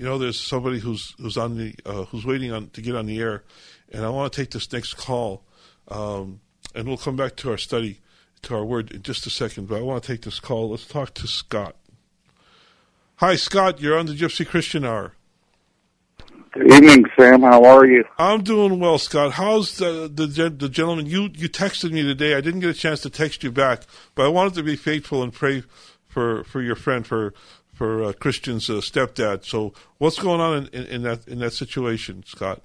you 0.00 0.06
know, 0.06 0.16
there's 0.16 0.40
somebody 0.40 0.78
who's 0.78 1.14
who's 1.20 1.36
on 1.36 1.58
the 1.58 1.74
uh, 1.84 2.06
who's 2.06 2.24
waiting 2.24 2.52
on 2.52 2.70
to 2.70 2.80
get 2.80 2.96
on 2.96 3.04
the 3.04 3.20
air, 3.20 3.44
and 3.92 4.02
I 4.02 4.08
want 4.08 4.32
to 4.32 4.40
take 4.40 4.50
this 4.50 4.72
next 4.72 4.94
call, 4.94 5.42
um, 5.88 6.40
and 6.74 6.88
we'll 6.88 6.96
come 6.96 7.16
back 7.16 7.36
to 7.36 7.50
our 7.50 7.58
study, 7.58 8.00
to 8.40 8.54
our 8.54 8.64
word 8.64 8.92
in 8.92 9.02
just 9.02 9.26
a 9.26 9.30
second. 9.30 9.68
But 9.68 9.76
I 9.76 9.82
want 9.82 10.02
to 10.02 10.10
take 10.10 10.22
this 10.22 10.40
call. 10.40 10.70
Let's 10.70 10.86
talk 10.86 11.12
to 11.14 11.26
Scott. 11.26 11.76
Hi, 13.16 13.36
Scott. 13.36 13.82
You're 13.82 13.98
on 13.98 14.06
the 14.06 14.14
Gypsy 14.14 14.48
Christian 14.48 14.86
Hour. 14.86 15.12
Good 16.52 16.72
evening, 16.72 17.04
Sam. 17.18 17.42
How 17.42 17.62
are 17.62 17.84
you? 17.84 18.02
I'm 18.16 18.42
doing 18.42 18.80
well, 18.80 18.96
Scott. 18.96 19.32
How's 19.32 19.76
the, 19.76 20.10
the 20.10 20.48
the 20.48 20.70
gentleman 20.70 21.04
you 21.04 21.28
you 21.34 21.50
texted 21.50 21.92
me 21.92 22.04
today? 22.04 22.34
I 22.34 22.40
didn't 22.40 22.60
get 22.60 22.70
a 22.70 22.74
chance 22.74 23.02
to 23.02 23.10
text 23.10 23.44
you 23.44 23.52
back, 23.52 23.82
but 24.14 24.24
I 24.24 24.28
wanted 24.28 24.54
to 24.54 24.62
be 24.62 24.76
faithful 24.76 25.22
and 25.22 25.30
pray 25.30 25.62
for 26.08 26.42
for 26.44 26.62
your 26.62 26.74
friend 26.74 27.06
for 27.06 27.34
for 27.80 28.04
uh, 28.04 28.12
Christian's 28.12 28.68
uh, 28.68 28.74
stepdad. 28.74 29.46
So, 29.46 29.72
what's 29.96 30.18
going 30.18 30.38
on 30.38 30.54
in, 30.58 30.66
in, 30.66 30.86
in, 30.88 31.02
that 31.04 31.26
in 31.26 31.38
that 31.38 31.54
situation, 31.54 32.22
Scott? 32.26 32.60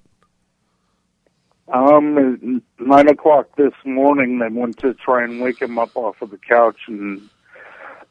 Um, 1.72 2.62
nine 2.78 3.08
o'clock 3.08 3.48
this 3.56 3.72
morning, 3.86 4.40
they 4.40 4.50
went 4.50 4.76
to 4.80 4.92
try 4.92 5.24
and 5.24 5.40
wake 5.40 5.62
him 5.62 5.78
up 5.78 5.96
off 5.96 6.20
of 6.20 6.32
the 6.32 6.36
couch, 6.36 6.76
and 6.86 7.22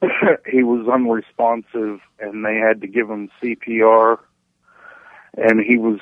he 0.52 0.64
was 0.64 0.88
unresponsive, 0.92 2.00
and 2.20 2.44
they 2.44 2.56
had 2.56 2.82
to 2.82 2.88
give 2.88 3.08
him 3.08 3.30
CPR, 3.40 4.18
and 5.38 5.62
he 5.62 5.78
was 5.78 6.00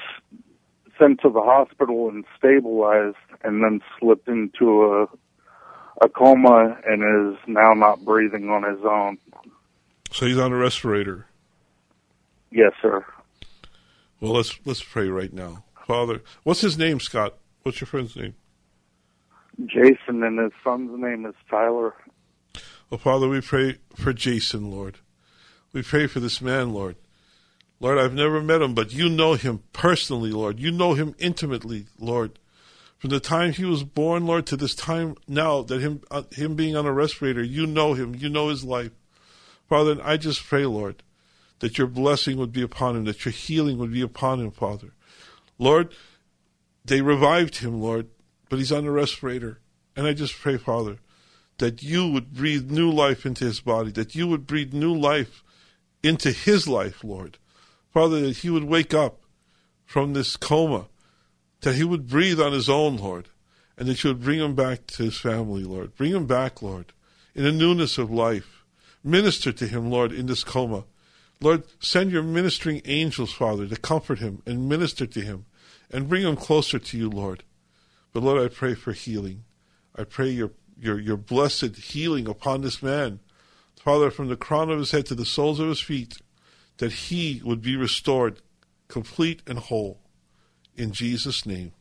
sent 0.97 1.19
to 1.23 1.29
the 1.29 1.41
hospital 1.41 2.07
and 2.07 2.23
stabilized, 2.37 3.17
and 3.43 3.61
then 3.61 3.81
slipped 3.99 4.29
into 4.29 4.85
a 4.85 5.07
a 6.01 6.07
coma 6.07 6.77
and 6.87 7.33
is 7.33 7.37
now 7.45 7.73
not 7.73 8.05
breathing 8.05 8.49
on 8.49 8.63
his 8.63 8.83
own. 8.85 9.17
So 10.13 10.27
he's 10.27 10.37
on 10.37 10.53
a 10.53 10.55
respirator. 10.55 11.25
Yes, 12.51 12.71
sir. 12.83 13.03
Well, 14.21 14.33
let's 14.33 14.59
let's 14.63 14.83
pray 14.83 15.09
right 15.09 15.33
now, 15.33 15.63
Father. 15.87 16.21
What's 16.43 16.61
his 16.61 16.77
name, 16.77 16.99
Scott? 16.99 17.33
What's 17.63 17.81
your 17.81 17.87
friend's 17.87 18.15
name? 18.15 18.35
Jason, 19.65 20.21
and 20.23 20.39
his 20.39 20.51
son's 20.63 20.91
name 20.99 21.25
is 21.25 21.33
Tyler. 21.49 21.95
Well, 22.89 22.99
Father, 22.99 23.27
we 23.27 23.41
pray 23.41 23.79
for 23.95 24.13
Jason, 24.13 24.69
Lord. 24.69 24.99
We 25.73 25.81
pray 25.81 26.05
for 26.05 26.19
this 26.19 26.41
man, 26.41 26.73
Lord. 26.73 26.95
Lord, 27.79 27.97
I've 27.97 28.13
never 28.13 28.39
met 28.39 28.61
him, 28.61 28.75
but 28.75 28.93
you 28.93 29.09
know 29.09 29.33
him 29.33 29.63
personally, 29.73 30.29
Lord. 30.29 30.59
You 30.59 30.71
know 30.71 30.93
him 30.93 31.15
intimately, 31.17 31.87
Lord. 31.97 32.37
From 32.99 33.09
the 33.09 33.19
time 33.19 33.51
he 33.51 33.65
was 33.65 33.83
born, 33.83 34.27
Lord, 34.27 34.45
to 34.45 34.57
this 34.57 34.75
time 34.75 35.15
now 35.27 35.63
that 35.63 35.81
him 35.81 36.01
uh, 36.11 36.23
him 36.31 36.53
being 36.55 36.75
on 36.75 36.85
a 36.85 36.93
respirator, 36.93 37.41
you 37.41 37.65
know 37.65 37.95
him, 37.95 38.13
you 38.13 38.29
know 38.29 38.49
his 38.49 38.63
life. 38.63 38.91
Father, 39.73 39.93
and 39.93 40.03
I 40.03 40.17
just 40.17 40.45
pray, 40.45 40.67
Lord, 40.67 41.01
that 41.57 41.79
your 41.79 41.87
blessing 41.87 42.37
would 42.37 42.51
be 42.51 42.61
upon 42.61 42.95
him, 42.95 43.05
that 43.05 43.25
your 43.25 43.31
healing 43.31 43.79
would 43.79 43.91
be 43.91 44.03
upon 44.03 44.39
him, 44.39 44.51
Father. 44.51 44.93
Lord, 45.57 45.95
they 46.85 47.01
revived 47.01 47.55
him, 47.55 47.81
Lord, 47.81 48.09
but 48.49 48.59
he's 48.59 48.71
on 48.71 48.85
a 48.85 48.91
respirator. 48.91 49.61
And 49.95 50.05
I 50.05 50.13
just 50.13 50.39
pray, 50.39 50.57
Father, 50.57 50.99
that 51.57 51.81
you 51.81 52.07
would 52.07 52.35
breathe 52.35 52.69
new 52.69 52.91
life 52.91 53.25
into 53.25 53.45
his 53.45 53.61
body, 53.61 53.89
that 53.93 54.13
you 54.13 54.27
would 54.27 54.45
breathe 54.45 54.73
new 54.73 54.93
life 54.93 55.43
into 56.03 56.31
his 56.31 56.67
life, 56.67 57.03
Lord. 57.03 57.39
Father, 57.91 58.21
that 58.21 58.37
he 58.37 58.51
would 58.51 58.65
wake 58.65 58.93
up 58.93 59.21
from 59.85 60.13
this 60.13 60.37
coma, 60.37 60.85
that 61.61 61.73
he 61.73 61.83
would 61.83 62.07
breathe 62.07 62.39
on 62.39 62.53
his 62.53 62.69
own, 62.69 62.97
Lord, 62.97 63.29
and 63.75 63.87
that 63.87 64.03
you 64.03 64.11
would 64.11 64.21
bring 64.21 64.39
him 64.39 64.53
back 64.53 64.85
to 64.85 65.03
his 65.05 65.17
family, 65.17 65.63
Lord. 65.63 65.95
Bring 65.95 66.11
him 66.11 66.27
back, 66.27 66.61
Lord, 66.61 66.93
in 67.33 67.43
a 67.43 67.51
newness 67.51 67.97
of 67.97 68.11
life. 68.11 68.62
Minister 69.03 69.51
to 69.51 69.67
him, 69.67 69.89
Lord, 69.89 70.11
in 70.11 70.27
this 70.27 70.43
coma. 70.43 70.85
Lord, 71.41 71.63
send 71.79 72.11
your 72.11 72.23
ministering 72.23 72.81
angels, 72.85 73.33
Father, 73.33 73.67
to 73.67 73.75
comfort 73.75 74.19
him 74.19 74.41
and 74.45 74.69
minister 74.69 75.05
to 75.05 75.21
him 75.21 75.45
and 75.91 76.07
bring 76.07 76.23
him 76.23 76.37
closer 76.37 76.79
to 76.79 76.97
you, 76.97 77.09
Lord. 77.09 77.43
But 78.13 78.23
Lord, 78.23 78.41
I 78.41 78.53
pray 78.53 78.75
for 78.75 78.93
healing. 78.93 79.43
I 79.95 80.05
pray 80.05 80.29
your, 80.29 80.51
your, 80.79 80.99
your 80.99 81.17
blessed 81.17 81.75
healing 81.75 82.27
upon 82.27 82.61
this 82.61 82.81
man. 82.81 83.19
Father, 83.75 84.09
from 84.09 84.29
the 84.29 84.37
crown 84.37 84.69
of 84.69 84.79
his 84.79 84.91
head 84.91 85.05
to 85.07 85.15
the 85.15 85.25
soles 85.25 85.59
of 85.59 85.67
his 85.67 85.81
feet, 85.81 86.17
that 86.77 86.93
he 86.93 87.41
would 87.43 87.61
be 87.61 87.75
restored 87.75 88.39
complete 88.87 89.41
and 89.45 89.59
whole. 89.59 89.99
In 90.77 90.91
Jesus' 90.91 91.45
name. 91.45 91.73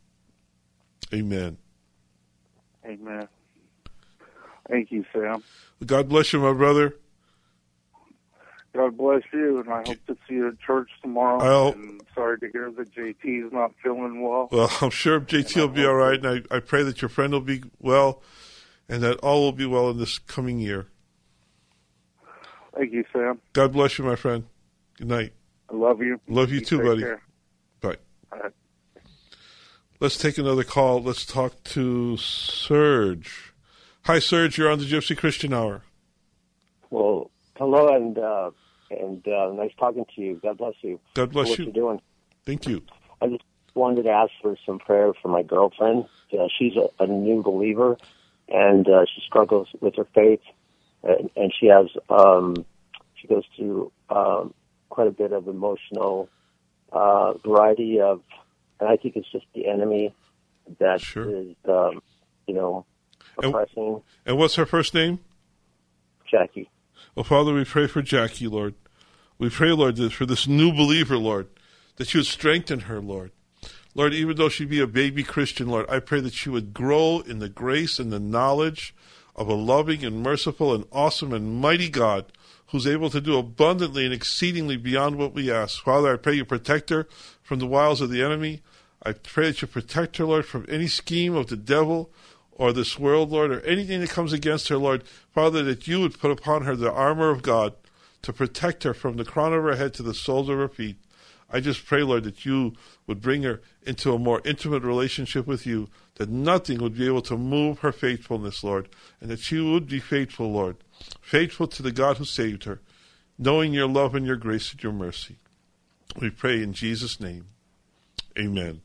Amen. 1.14 1.58
Amen. 2.84 3.28
Thank 4.68 4.90
you, 4.90 5.04
Sam. 5.12 5.42
God 5.84 6.08
bless 6.08 6.32
you, 6.32 6.40
my 6.40 6.52
brother. 6.52 6.96
God 8.74 8.96
bless 8.96 9.22
you, 9.32 9.60
and 9.60 9.68
I 9.68 9.82
hope 9.86 10.06
to 10.06 10.16
see 10.26 10.34
you 10.34 10.48
at 10.48 10.58
church 10.60 10.88
tomorrow. 11.02 11.40
I'll- 11.42 11.72
and 11.72 12.02
sorry 12.14 12.38
to 12.40 12.48
hear 12.50 12.70
that 12.70 12.92
JT 12.94 13.46
is 13.46 13.52
not 13.52 13.72
feeling 13.82 14.22
well. 14.22 14.48
Well, 14.50 14.70
I'm 14.80 14.90
sure 14.90 15.20
JT 15.20 15.56
will 15.56 15.68
be 15.68 15.84
all 15.84 15.94
right, 15.94 16.22
and 16.24 16.46
I, 16.50 16.56
I 16.56 16.60
pray 16.60 16.82
that 16.82 17.02
your 17.02 17.08
friend 17.10 17.32
will 17.32 17.40
be 17.40 17.62
well 17.78 18.22
and 18.88 19.02
that 19.02 19.18
all 19.18 19.42
will 19.42 19.52
be 19.52 19.66
well 19.66 19.90
in 19.90 19.98
this 19.98 20.18
coming 20.18 20.58
year. 20.58 20.86
Thank 22.76 22.92
you, 22.92 23.04
Sam. 23.12 23.40
God 23.52 23.72
bless 23.72 23.98
you, 23.98 24.04
my 24.04 24.16
friend. 24.16 24.44
Good 24.98 25.08
night. 25.08 25.32
I 25.70 25.76
love 25.76 26.00
you. 26.00 26.20
Love 26.28 26.50
you 26.50 26.60
too, 26.60 26.78
take 26.78 26.86
buddy. 26.86 27.02
care. 27.02 27.22
Bye. 27.80 27.96
Bye. 28.30 28.48
Let's 30.00 30.16
take 30.18 30.36
another 30.38 30.64
call. 30.64 31.02
Let's 31.02 31.24
talk 31.24 31.62
to 31.64 32.16
Serge. 32.16 33.52
Hi, 34.04 34.18
Serge. 34.18 34.58
You're 34.58 34.70
on 34.70 34.78
the 34.78 34.84
Gypsy 34.84 35.16
Christian 35.16 35.52
Hour. 35.52 35.82
Well, 36.90 37.30
hello 37.56 37.94
and 37.94 38.18
uh, 38.18 38.50
and 39.00 39.26
uh, 39.26 39.52
nice 39.52 39.72
talking 39.78 40.04
to 40.14 40.20
you. 40.20 40.40
God 40.42 40.58
bless 40.58 40.74
you. 40.82 41.00
God 41.14 41.30
bless 41.30 41.46
for 41.46 41.50
what 41.50 41.58
you. 41.58 41.64
You're 41.66 41.74
doing. 41.74 42.00
Thank 42.44 42.66
you. 42.66 42.82
I 43.20 43.28
just 43.28 43.44
wanted 43.74 44.02
to 44.04 44.10
ask 44.10 44.32
for 44.40 44.56
some 44.66 44.78
prayer 44.78 45.12
for 45.20 45.28
my 45.28 45.42
girlfriend. 45.42 46.06
Uh, 46.32 46.48
she's 46.58 46.72
a, 46.76 46.88
a 47.02 47.06
new 47.06 47.42
believer, 47.42 47.96
and 48.48 48.88
uh, 48.88 49.04
she 49.14 49.22
struggles 49.26 49.68
with 49.80 49.96
her 49.96 50.06
faith, 50.14 50.40
and, 51.02 51.30
and 51.36 51.52
she 51.58 51.66
has 51.66 51.86
um, 52.10 52.64
she 53.16 53.28
goes 53.28 53.44
through 53.56 53.92
um, 54.10 54.52
quite 54.90 55.06
a 55.06 55.12
bit 55.12 55.32
of 55.32 55.48
emotional 55.48 56.28
uh, 56.92 57.34
variety 57.38 58.00
of, 58.00 58.20
and 58.80 58.88
I 58.88 58.96
think 58.96 59.16
it's 59.16 59.30
just 59.30 59.46
the 59.54 59.68
enemy 59.68 60.14
that 60.78 61.02
is, 61.16 61.56
um, 61.68 62.02
you 62.46 62.54
know, 62.54 62.84
oppressing 63.38 64.02
And 64.26 64.38
what's 64.38 64.56
her 64.56 64.66
first 64.66 64.94
name? 64.94 65.20
Jackie. 66.30 66.68
Well, 67.14 67.24
Father, 67.24 67.52
we 67.52 67.64
pray 67.64 67.86
for 67.86 68.02
Jackie, 68.02 68.48
Lord. 68.48 68.74
We 69.42 69.50
pray, 69.50 69.72
Lord, 69.72 69.96
that 69.96 70.12
for 70.12 70.24
this 70.24 70.46
new 70.46 70.70
believer, 70.70 71.18
Lord, 71.18 71.48
that 71.96 72.14
you 72.14 72.18
would 72.18 72.28
strengthen 72.28 72.82
her, 72.82 73.00
Lord. 73.00 73.32
Lord, 73.92 74.14
even 74.14 74.36
though 74.36 74.48
she 74.48 74.64
be 74.64 74.78
a 74.78 74.86
baby 74.86 75.24
Christian, 75.24 75.66
Lord, 75.66 75.84
I 75.90 75.98
pray 75.98 76.20
that 76.20 76.32
she 76.32 76.48
would 76.48 76.72
grow 76.72 77.24
in 77.26 77.40
the 77.40 77.48
grace 77.48 77.98
and 77.98 78.12
the 78.12 78.20
knowledge 78.20 78.94
of 79.34 79.48
a 79.48 79.54
loving 79.54 80.04
and 80.04 80.22
merciful 80.22 80.72
and 80.72 80.84
awesome 80.92 81.32
and 81.32 81.60
mighty 81.60 81.88
God 81.88 82.26
who's 82.68 82.86
able 82.86 83.10
to 83.10 83.20
do 83.20 83.36
abundantly 83.36 84.04
and 84.04 84.14
exceedingly 84.14 84.76
beyond 84.76 85.16
what 85.16 85.34
we 85.34 85.50
ask. 85.50 85.82
Father, 85.82 86.12
I 86.12 86.18
pray 86.18 86.34
you 86.34 86.44
protect 86.44 86.90
her 86.90 87.08
from 87.42 87.58
the 87.58 87.66
wiles 87.66 88.00
of 88.00 88.10
the 88.10 88.22
enemy. 88.22 88.62
I 89.02 89.10
pray 89.10 89.46
that 89.46 89.60
you 89.60 89.66
protect 89.66 90.18
her, 90.18 90.24
Lord, 90.24 90.46
from 90.46 90.66
any 90.68 90.86
scheme 90.86 91.34
of 91.34 91.48
the 91.48 91.56
devil 91.56 92.12
or 92.52 92.72
this 92.72 92.96
world, 92.96 93.32
Lord, 93.32 93.50
or 93.50 93.60
anything 93.62 94.02
that 94.02 94.10
comes 94.10 94.32
against 94.32 94.68
her, 94.68 94.78
Lord. 94.78 95.02
Father, 95.34 95.64
that 95.64 95.88
you 95.88 95.98
would 95.98 96.20
put 96.20 96.30
upon 96.30 96.62
her 96.62 96.76
the 96.76 96.92
armor 96.92 97.30
of 97.30 97.42
God 97.42 97.74
to 98.22 98.32
protect 98.32 98.84
her 98.84 98.94
from 98.94 99.16
the 99.16 99.24
crown 99.24 99.52
of 99.52 99.62
her 99.62 99.76
head 99.76 99.94
to 99.94 100.02
the 100.02 100.14
soles 100.14 100.48
of 100.48 100.58
her 100.58 100.68
feet. 100.68 100.96
I 101.50 101.60
just 101.60 101.84
pray, 101.84 102.02
Lord, 102.02 102.24
that 102.24 102.46
you 102.46 102.72
would 103.06 103.20
bring 103.20 103.42
her 103.42 103.60
into 103.82 104.12
a 104.12 104.18
more 104.18 104.40
intimate 104.44 104.82
relationship 104.82 105.46
with 105.46 105.66
you, 105.66 105.88
that 106.14 106.30
nothing 106.30 106.78
would 106.80 106.96
be 106.96 107.06
able 107.06 107.20
to 107.22 107.36
move 107.36 107.80
her 107.80 107.92
faithfulness, 107.92 108.64
Lord, 108.64 108.88
and 109.20 109.30
that 109.30 109.40
she 109.40 109.60
would 109.60 109.86
be 109.86 110.00
faithful, 110.00 110.50
Lord, 110.50 110.76
faithful 111.20 111.66
to 111.66 111.82
the 111.82 111.92
God 111.92 112.16
who 112.16 112.24
saved 112.24 112.64
her, 112.64 112.80
knowing 113.38 113.74
your 113.74 113.88
love 113.88 114.14
and 114.14 114.26
your 114.26 114.36
grace 114.36 114.72
and 114.72 114.82
your 114.82 114.92
mercy. 114.92 115.36
We 116.18 116.30
pray 116.30 116.62
in 116.62 116.72
Jesus' 116.72 117.20
name. 117.20 117.46
Amen. 118.38 118.80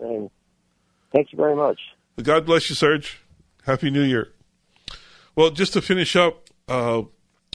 Thank 1.14 1.32
you 1.32 1.38
very 1.38 1.56
much. 1.56 1.80
God 2.22 2.46
bless 2.46 2.70
you, 2.70 2.76
Serge. 2.76 3.20
Happy 3.66 3.90
New 3.90 4.04
Year. 4.04 4.30
Well, 5.36 5.52
just 5.52 5.74
to 5.74 5.82
finish 5.82 6.16
up, 6.16 6.50
uh, 6.68 7.04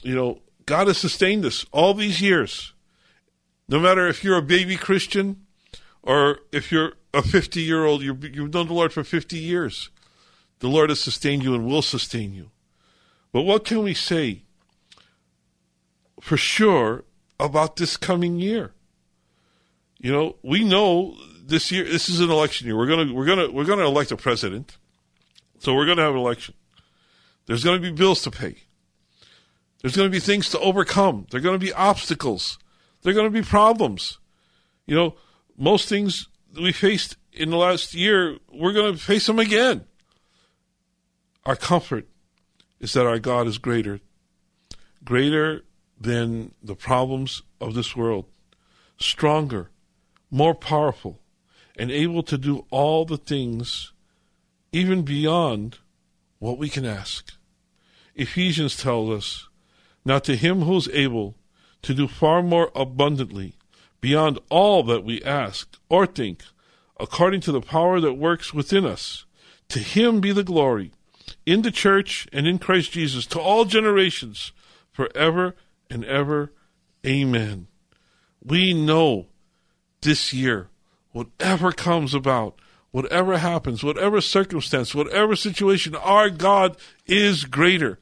you 0.03 0.15
know, 0.15 0.39
God 0.65 0.87
has 0.87 0.97
sustained 0.97 1.45
us 1.45 1.65
all 1.71 1.93
these 1.93 2.21
years. 2.21 2.73
No 3.67 3.79
matter 3.79 4.07
if 4.07 4.23
you're 4.23 4.37
a 4.37 4.41
baby 4.41 4.75
Christian 4.75 5.45
or 6.01 6.39
if 6.51 6.71
you're 6.71 6.93
a 7.13 7.21
50 7.21 7.61
year 7.61 7.85
old, 7.85 8.01
you've 8.01 8.53
known 8.53 8.67
the 8.67 8.73
Lord 8.73 8.93
for 8.93 9.03
50 9.03 9.37
years. 9.37 9.89
The 10.59 10.67
Lord 10.67 10.89
has 10.89 10.99
sustained 10.99 11.43
you 11.43 11.53
and 11.53 11.65
will 11.65 11.81
sustain 11.81 12.33
you. 12.33 12.51
But 13.31 13.41
what 13.41 13.65
can 13.65 13.83
we 13.83 13.93
say 13.93 14.43
for 16.21 16.37
sure 16.37 17.03
about 17.39 17.75
this 17.77 17.97
coming 17.97 18.39
year? 18.39 18.73
You 19.97 20.11
know, 20.11 20.35
we 20.43 20.63
know 20.63 21.17
this 21.45 21.71
year 21.71 21.83
this 21.83 22.09
is 22.09 22.19
an 22.19 22.29
election 22.29 22.67
year. 22.67 22.77
We're 22.77 22.87
gonna 22.87 23.13
we're 23.13 23.25
gonna 23.25 23.51
we're 23.51 23.65
gonna 23.65 23.85
elect 23.85 24.11
a 24.11 24.17
president. 24.17 24.77
So 25.59 25.73
we're 25.73 25.85
gonna 25.85 26.01
have 26.01 26.13
an 26.13 26.19
election. 26.19 26.53
There's 27.45 27.63
gonna 27.63 27.79
be 27.79 27.91
bills 27.91 28.21
to 28.23 28.31
pay. 28.31 28.57
There's 29.83 29.97
gonna 29.97 30.09
be 30.09 30.21
things 30.21 30.49
to 30.49 30.59
overcome. 30.59 31.27
There're 31.29 31.41
gonna 31.41 31.59
be 31.59 31.73
obstacles. 31.73 32.57
There're 33.01 33.13
gonna 33.13 33.29
be 33.29 33.41
problems. 33.41 34.17
You 34.87 34.95
know, 34.95 35.15
most 35.57 35.89
things 35.89 36.29
we 36.57 36.71
faced 36.71 37.17
in 37.33 37.49
the 37.49 37.57
last 37.57 37.93
year, 37.93 38.37
we're 38.51 38.71
gonna 38.71 38.95
face 38.95 39.27
them 39.27 39.39
again. 39.39 39.83
Our 41.45 41.57
comfort 41.57 42.07
is 42.79 42.93
that 42.93 43.05
our 43.05 43.19
God 43.19 43.45
is 43.45 43.57
greater. 43.57 43.99
Greater 45.03 45.65
than 45.99 46.53
the 46.63 46.75
problems 46.75 47.41
of 47.59 47.73
this 47.73 47.93
world. 47.93 48.25
Stronger, 48.97 49.69
more 50.31 50.55
powerful, 50.55 51.19
and 51.77 51.91
able 51.91 52.23
to 52.23 52.37
do 52.37 52.65
all 52.69 53.03
the 53.03 53.17
things 53.17 53.91
even 54.71 55.01
beyond 55.01 55.79
what 56.39 56.57
we 56.57 56.69
can 56.69 56.85
ask. 56.85 57.33
Ephesians 58.15 58.77
tells 58.77 59.09
us, 59.09 59.49
Now 60.05 60.19
to 60.19 60.35
him 60.35 60.61
who 60.61 60.77
is 60.77 60.89
able 60.89 61.35
to 61.83 61.93
do 61.93 62.07
far 62.07 62.41
more 62.41 62.71
abundantly, 62.75 63.55
beyond 64.01 64.39
all 64.49 64.83
that 64.83 65.03
we 65.03 65.21
ask 65.23 65.77
or 65.89 66.05
think, 66.05 66.43
according 66.99 67.41
to 67.41 67.51
the 67.51 67.61
power 67.61 67.99
that 67.99 68.13
works 68.13 68.53
within 68.53 68.85
us, 68.85 69.25
To 69.69 69.79
him 69.79 70.21
be 70.21 70.31
the 70.31 70.43
glory 70.43 70.91
in 71.45 71.61
the 71.61 71.71
church 71.71 72.27
and 72.31 72.47
in 72.47 72.59
Christ 72.59 72.91
Jesus 72.91 73.25
to 73.27 73.39
all 73.39 73.65
generations 73.65 74.51
forever 74.91 75.55
and 75.89 76.05
ever. 76.05 76.51
Amen. 77.05 77.67
We 78.43 78.73
know 78.73 79.27
this 80.01 80.33
year, 80.33 80.69
whatever 81.11 81.71
comes 81.71 82.13
about, 82.13 82.55
whatever 82.91 83.37
happens, 83.37 83.83
whatever 83.83 84.21
circumstance, 84.21 84.93
whatever 84.93 85.35
situation, 85.35 85.95
our 85.95 86.29
God 86.29 86.77
is 87.05 87.45
greater. 87.45 87.99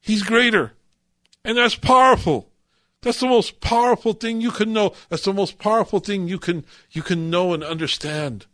He's 0.00 0.22
greater. 0.22 0.72
And 1.44 1.58
that's 1.58 1.76
powerful. 1.76 2.50
That's 3.02 3.20
the 3.20 3.26
most 3.26 3.60
powerful 3.60 4.14
thing 4.14 4.40
you 4.40 4.50
can 4.50 4.72
know. 4.72 4.94
That's 5.10 5.24
the 5.24 5.34
most 5.34 5.58
powerful 5.58 6.00
thing 6.00 6.26
you 6.26 6.38
can 6.38 6.64
you 6.90 7.02
can 7.02 7.28
know 7.28 7.52
and 7.52 7.62
understand. 7.62 8.46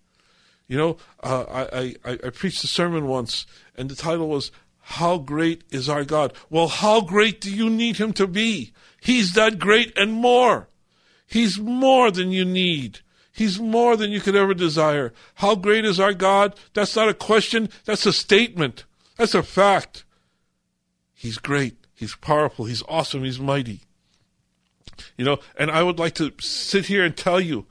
You 0.67 0.77
know, 0.77 0.97
uh, 1.23 1.45
I, 1.73 1.95
I 2.05 2.13
I 2.25 2.31
preached 2.31 2.65
a 2.65 2.67
sermon 2.67 3.07
once, 3.07 3.47
and 3.77 3.89
the 3.89 3.95
title 3.95 4.29
was 4.29 4.51
"How 4.81 5.19
Great 5.19 5.63
Is 5.71 5.89
Our 5.89 6.05
God." 6.05 6.33
Well, 6.49 6.67
how 6.67 7.01
great 7.01 7.41
do 7.41 7.55
you 7.55 7.71
need 7.71 7.99
Him 7.99 8.13
to 8.15 8.27
be? 8.27 8.73
He's 9.01 9.35
that 9.35 9.61
great 9.61 9.97
and 9.97 10.13
more. 10.13 10.69
He's 11.29 11.61
more 11.61 12.11
than 12.11 12.33
you 12.33 12.45
need. 12.45 13.01
He's 13.33 13.61
more 13.61 13.97
than 13.97 14.11
you 14.11 14.21
could 14.21 14.35
ever 14.35 14.53
desire. 14.53 15.13
How 15.35 15.55
great 15.55 15.85
is 15.85 16.01
our 16.01 16.13
God? 16.13 16.57
That's 16.75 16.97
not 16.97 17.09
a 17.09 17.15
question. 17.15 17.69
That's 17.85 18.05
a 18.05 18.13
statement. 18.13 18.85
That's 19.17 19.35
a 19.35 19.45
fact. 19.45 20.05
He's 21.15 21.39
great. 21.39 21.80
He's 22.01 22.17
powerful. 22.17 22.65
He's 22.65 22.83
awesome. 22.89 23.25
He's 23.25 23.39
mighty. 23.39 23.81
You 25.19 25.27
know, 25.27 25.39
and 25.59 25.71
I 25.71 25.83
would 25.83 25.99
like 25.99 26.15
to 26.15 26.33
sit 26.41 26.87
here 26.87 27.05
and 27.05 27.15
tell 27.15 27.39
you 27.39 27.67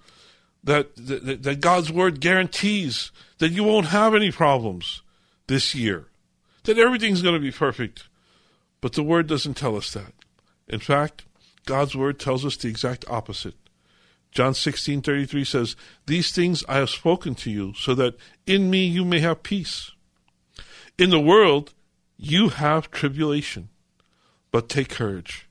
that, 0.63 0.95
that, 0.97 1.41
that 1.41 1.61
God's 1.61 1.91
word 1.91 2.19
guarantees 2.21 3.11
that 3.39 3.49
you 3.49 3.63
won't 3.63 3.87
have 3.87 4.13
any 4.13 4.31
problems 4.31 5.01
this 5.47 5.73
year, 5.73 6.09
that 6.65 6.77
everything's 6.77 7.23
going 7.23 7.33
to 7.33 7.41
be 7.41 7.51
perfect. 7.51 8.03
But 8.81 8.93
the 8.93 9.01
word 9.01 9.25
doesn't 9.25 9.55
tell 9.55 9.75
us 9.75 9.91
that. 9.93 10.13
In 10.67 10.79
fact, 10.79 11.25
God's 11.65 11.95
word 11.95 12.19
tells 12.19 12.45
us 12.45 12.55
the 12.55 12.69
exact 12.69 13.05
opposite. 13.09 13.55
John 14.29 14.53
16:33 14.53 15.43
says, 15.43 15.75
"These 16.05 16.31
things 16.31 16.63
I 16.69 16.75
have 16.75 16.91
spoken 16.91 17.33
to 17.33 17.49
you 17.49 17.73
so 17.75 17.95
that 17.95 18.15
in 18.45 18.69
me 18.69 18.85
you 18.85 19.03
may 19.03 19.21
have 19.21 19.41
peace. 19.41 19.89
In 20.99 21.09
the 21.09 21.19
world 21.19 21.73
you 22.15 22.49
have 22.49 22.91
tribulation, 22.91 23.69
but 24.51 24.69
take 24.69 24.89
courage. 24.89 25.47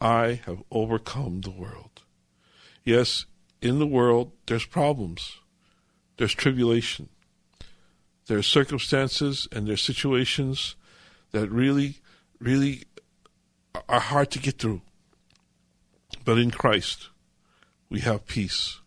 I 0.00 0.40
have 0.46 0.62
overcome 0.70 1.40
the 1.40 1.50
world. 1.50 2.02
Yes, 2.84 3.26
in 3.62 3.78
the 3.78 3.86
world, 3.86 4.32
there's 4.46 4.66
problems, 4.66 5.38
there's 6.18 6.34
tribulation, 6.34 7.08
there's 8.26 8.46
circumstances 8.46 9.48
and 9.50 9.66
there's 9.66 9.82
situations 9.82 10.76
that 11.32 11.50
really, 11.50 11.96
really 12.38 12.84
are 13.88 14.00
hard 14.00 14.30
to 14.32 14.38
get 14.38 14.58
through. 14.58 14.82
But 16.24 16.38
in 16.38 16.50
Christ, 16.50 17.08
we 17.88 18.00
have 18.00 18.26
peace. 18.26 18.80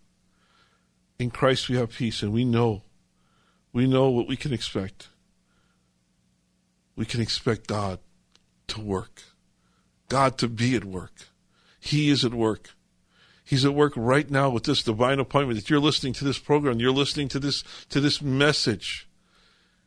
In 1.18 1.30
Christ, 1.30 1.70
we 1.70 1.76
have 1.76 1.92
peace, 1.92 2.22
and 2.22 2.32
we 2.32 2.46
know, 2.46 2.84
we 3.74 3.88
know 3.88 4.10
what 4.10 4.28
we 4.28 4.36
can 4.36 4.54
expect. 4.54 5.10
We 6.96 7.06
can 7.06 7.22
expect 7.22 7.68
God 7.68 8.00
to 8.68 8.82
work. 8.82 9.24
God 10.10 10.38
to 10.40 10.48
be 10.48 10.76
at 10.76 10.84
work. 10.84 11.30
He 11.80 12.10
is 12.10 12.26
at 12.26 12.34
work. 12.34 12.72
He's 13.46 13.66
at 13.66 13.74
work 13.74 13.94
right 13.96 14.30
now 14.30 14.50
with 14.50 14.66
this 14.66 14.84
divine 14.84 15.20
appointment 15.20 15.60
that 15.60 15.70
you're 15.70 15.80
listening 15.80 16.14
to 16.14 16.26
this 16.26 16.38
program, 16.38 16.80
you're 16.80 16.92
listening 16.92 17.30
to 17.30 17.40
this 17.40 17.64
to 17.90 18.00
this 18.00 18.22
message. 18.22 19.08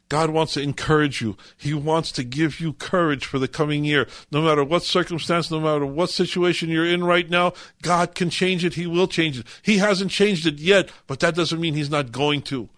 God 0.09 0.31
wants 0.31 0.55
to 0.55 0.61
encourage 0.61 1.23
you. 1.23 1.37
He 1.57 1.73
wants 1.73 2.13
to 2.13 2.25
give 2.25 2.61
you 2.61 2.73
courage 2.75 3.25
for 3.25 3.39
the 3.39 3.49
coming 3.49 3.85
year. 3.85 4.07
No 4.31 4.43
matter 4.43 4.63
what 4.63 4.83
circumstance, 4.83 5.51
no 5.51 5.61
matter 5.61 5.87
what 5.87 6.11
situation 6.11 6.69
you're 6.69 6.85
in 6.85 7.05
right 7.05 7.31
now, 7.31 7.55
God 7.83 8.15
can 8.15 8.29
change 8.29 8.65
it. 8.65 8.75
He 8.75 8.87
will 8.87 9.07
change 9.07 9.39
it. 9.39 9.47
He 9.63 9.79
hasn't 9.79 10.11
changed 10.11 10.47
it 10.47 10.59
yet, 10.59 10.91
but 11.07 11.21
that 11.21 11.35
doesn't 11.35 11.61
mean 11.61 11.75
He's 11.75 11.89
not 11.89 12.13
going 12.13 12.43
to. 12.43 12.69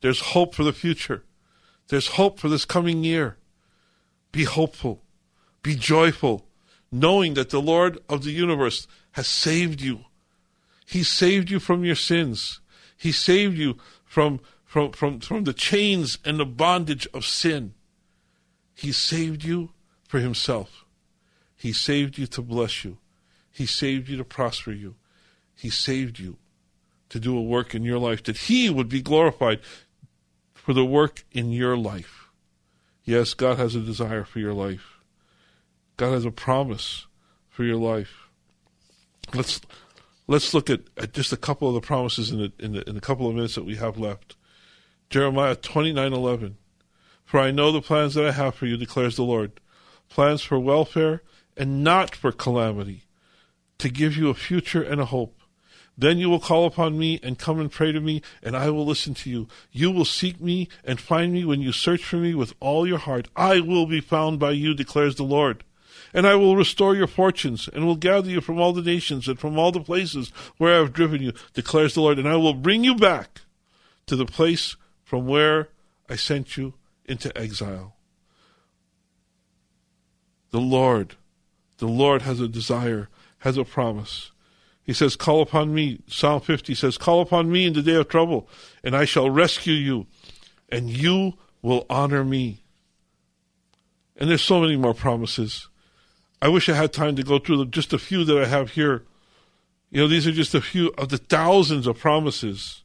There's 0.00 0.20
hope 0.20 0.54
for 0.54 0.62
the 0.62 0.72
future. 0.72 1.24
There's 1.88 2.08
hope 2.08 2.38
for 2.38 2.48
this 2.48 2.64
coming 2.64 3.02
year. 3.02 3.36
Be 4.32 4.44
hopeful. 4.44 5.02
Be 5.62 5.74
joyful 5.74 6.46
knowing 6.92 7.34
that 7.34 7.50
the 7.50 7.60
Lord 7.60 7.98
of 8.08 8.24
the 8.24 8.32
universe 8.32 8.86
has 9.12 9.26
saved 9.26 9.80
you. 9.80 10.04
He 10.86 11.02
saved 11.02 11.50
you 11.50 11.60
from 11.60 11.84
your 11.84 11.94
sins. 11.94 12.60
He 12.96 13.12
saved 13.12 13.56
you 13.56 13.78
from, 14.04 14.40
from, 14.64 14.92
from, 14.92 15.20
from 15.20 15.44
the 15.44 15.52
chains 15.52 16.18
and 16.24 16.38
the 16.38 16.46
bondage 16.46 17.06
of 17.14 17.24
sin. 17.24 17.74
He 18.74 18.92
saved 18.92 19.44
you 19.44 19.70
for 20.08 20.18
Himself. 20.18 20.84
He 21.56 21.72
saved 21.72 22.18
you 22.18 22.26
to 22.28 22.42
bless 22.42 22.84
you. 22.84 22.98
He 23.52 23.66
saved 23.66 24.08
you 24.08 24.16
to 24.16 24.24
prosper 24.24 24.72
you. 24.72 24.96
He 25.54 25.70
saved 25.70 26.18
you 26.18 26.38
to 27.10 27.20
do 27.20 27.36
a 27.36 27.42
work 27.42 27.74
in 27.74 27.84
your 27.84 27.98
life 27.98 28.22
that 28.24 28.38
He 28.38 28.70
would 28.70 28.88
be 28.88 29.02
glorified 29.02 29.60
for 30.54 30.72
the 30.72 30.84
work 30.84 31.24
in 31.32 31.52
your 31.52 31.76
life. 31.76 32.28
Yes, 33.04 33.34
God 33.34 33.58
has 33.58 33.74
a 33.74 33.80
desire 33.80 34.24
for 34.24 34.38
your 34.38 34.54
life. 34.54 34.89
God 36.00 36.14
has 36.14 36.24
a 36.24 36.30
promise 36.30 37.06
for 37.50 37.62
your 37.62 37.76
life. 37.76 38.30
Let's 39.34 39.60
let's 40.26 40.54
look 40.54 40.70
at, 40.70 40.80
at 40.96 41.12
just 41.12 41.30
a 41.30 41.36
couple 41.36 41.68
of 41.68 41.74
the 41.74 41.86
promises 41.86 42.30
in 42.30 42.38
the, 42.38 42.52
in 42.58 42.72
the 42.72 42.88
in 42.88 42.96
a 42.96 43.02
couple 43.02 43.28
of 43.28 43.34
minutes 43.34 43.54
that 43.56 43.66
we 43.66 43.76
have 43.76 43.98
left. 43.98 44.34
Jeremiah 45.10 45.56
twenty 45.56 45.92
nine 45.92 46.14
eleven. 46.14 46.56
For 47.26 47.38
I 47.38 47.50
know 47.50 47.70
the 47.70 47.82
plans 47.82 48.14
that 48.14 48.24
I 48.24 48.32
have 48.32 48.54
for 48.54 48.64
you, 48.64 48.78
declares 48.78 49.16
the 49.16 49.24
Lord, 49.24 49.60
plans 50.08 50.40
for 50.40 50.58
welfare 50.58 51.22
and 51.54 51.84
not 51.84 52.16
for 52.16 52.32
calamity, 52.32 53.04
to 53.76 53.90
give 53.90 54.16
you 54.16 54.30
a 54.30 54.34
future 54.34 54.82
and 54.82 55.02
a 55.02 55.04
hope. 55.04 55.38
Then 55.98 56.16
you 56.16 56.30
will 56.30 56.40
call 56.40 56.64
upon 56.64 56.98
me 56.98 57.20
and 57.22 57.38
come 57.38 57.60
and 57.60 57.70
pray 57.70 57.92
to 57.92 58.00
me, 58.00 58.22
and 58.42 58.56
I 58.56 58.70
will 58.70 58.86
listen 58.86 59.12
to 59.12 59.28
you. 59.28 59.48
You 59.70 59.90
will 59.90 60.06
seek 60.06 60.40
me 60.40 60.70
and 60.82 60.98
find 60.98 61.34
me 61.34 61.44
when 61.44 61.60
you 61.60 61.72
search 61.72 62.02
for 62.02 62.16
me 62.16 62.34
with 62.34 62.54
all 62.58 62.86
your 62.86 62.96
heart. 62.96 63.28
I 63.36 63.60
will 63.60 63.84
be 63.84 64.00
found 64.00 64.38
by 64.38 64.52
you, 64.52 64.72
declares 64.72 65.16
the 65.16 65.24
Lord. 65.24 65.62
And 66.12 66.26
I 66.26 66.34
will 66.34 66.56
restore 66.56 66.96
your 66.96 67.06
fortunes, 67.06 67.68
and 67.72 67.86
will 67.86 67.96
gather 67.96 68.28
you 68.28 68.40
from 68.40 68.58
all 68.58 68.72
the 68.72 68.82
nations 68.82 69.28
and 69.28 69.38
from 69.38 69.58
all 69.58 69.70
the 69.70 69.80
places 69.80 70.32
where 70.56 70.74
I 70.74 70.78
have 70.78 70.92
driven 70.92 71.22
you, 71.22 71.32
declares 71.54 71.94
the 71.94 72.00
Lord. 72.00 72.18
And 72.18 72.28
I 72.28 72.36
will 72.36 72.54
bring 72.54 72.82
you 72.82 72.96
back 72.96 73.42
to 74.06 74.16
the 74.16 74.26
place 74.26 74.76
from 75.04 75.26
where 75.26 75.68
I 76.08 76.16
sent 76.16 76.56
you 76.56 76.74
into 77.04 77.36
exile. 77.38 77.94
The 80.50 80.60
Lord, 80.60 81.14
the 81.78 81.86
Lord 81.86 82.22
has 82.22 82.40
a 82.40 82.48
desire, 82.48 83.08
has 83.38 83.56
a 83.56 83.64
promise. 83.64 84.32
He 84.82 84.92
says, 84.92 85.14
Call 85.14 85.40
upon 85.40 85.72
me. 85.72 86.00
Psalm 86.08 86.40
50 86.40 86.74
says, 86.74 86.98
Call 86.98 87.20
upon 87.20 87.52
me 87.52 87.66
in 87.66 87.72
the 87.72 87.82
day 87.82 87.94
of 87.94 88.08
trouble, 88.08 88.48
and 88.82 88.96
I 88.96 89.04
shall 89.04 89.30
rescue 89.30 89.74
you, 89.74 90.06
and 90.68 90.90
you 90.90 91.34
will 91.62 91.86
honor 91.88 92.24
me. 92.24 92.64
And 94.16 94.28
there's 94.28 94.42
so 94.42 94.60
many 94.60 94.76
more 94.76 94.94
promises. 94.94 95.68
I 96.42 96.48
wish 96.48 96.68
I 96.68 96.74
had 96.74 96.92
time 96.92 97.16
to 97.16 97.22
go 97.22 97.38
through 97.38 97.66
just 97.66 97.92
a 97.92 97.98
few 97.98 98.24
that 98.24 98.38
I 98.38 98.46
have 98.46 98.70
here. 98.70 99.04
You 99.90 100.02
know, 100.02 100.08
these 100.08 100.26
are 100.26 100.32
just 100.32 100.54
a 100.54 100.60
few 100.60 100.88
of 100.96 101.08
the 101.08 101.18
thousands 101.18 101.86
of 101.86 101.98
promises 101.98 102.82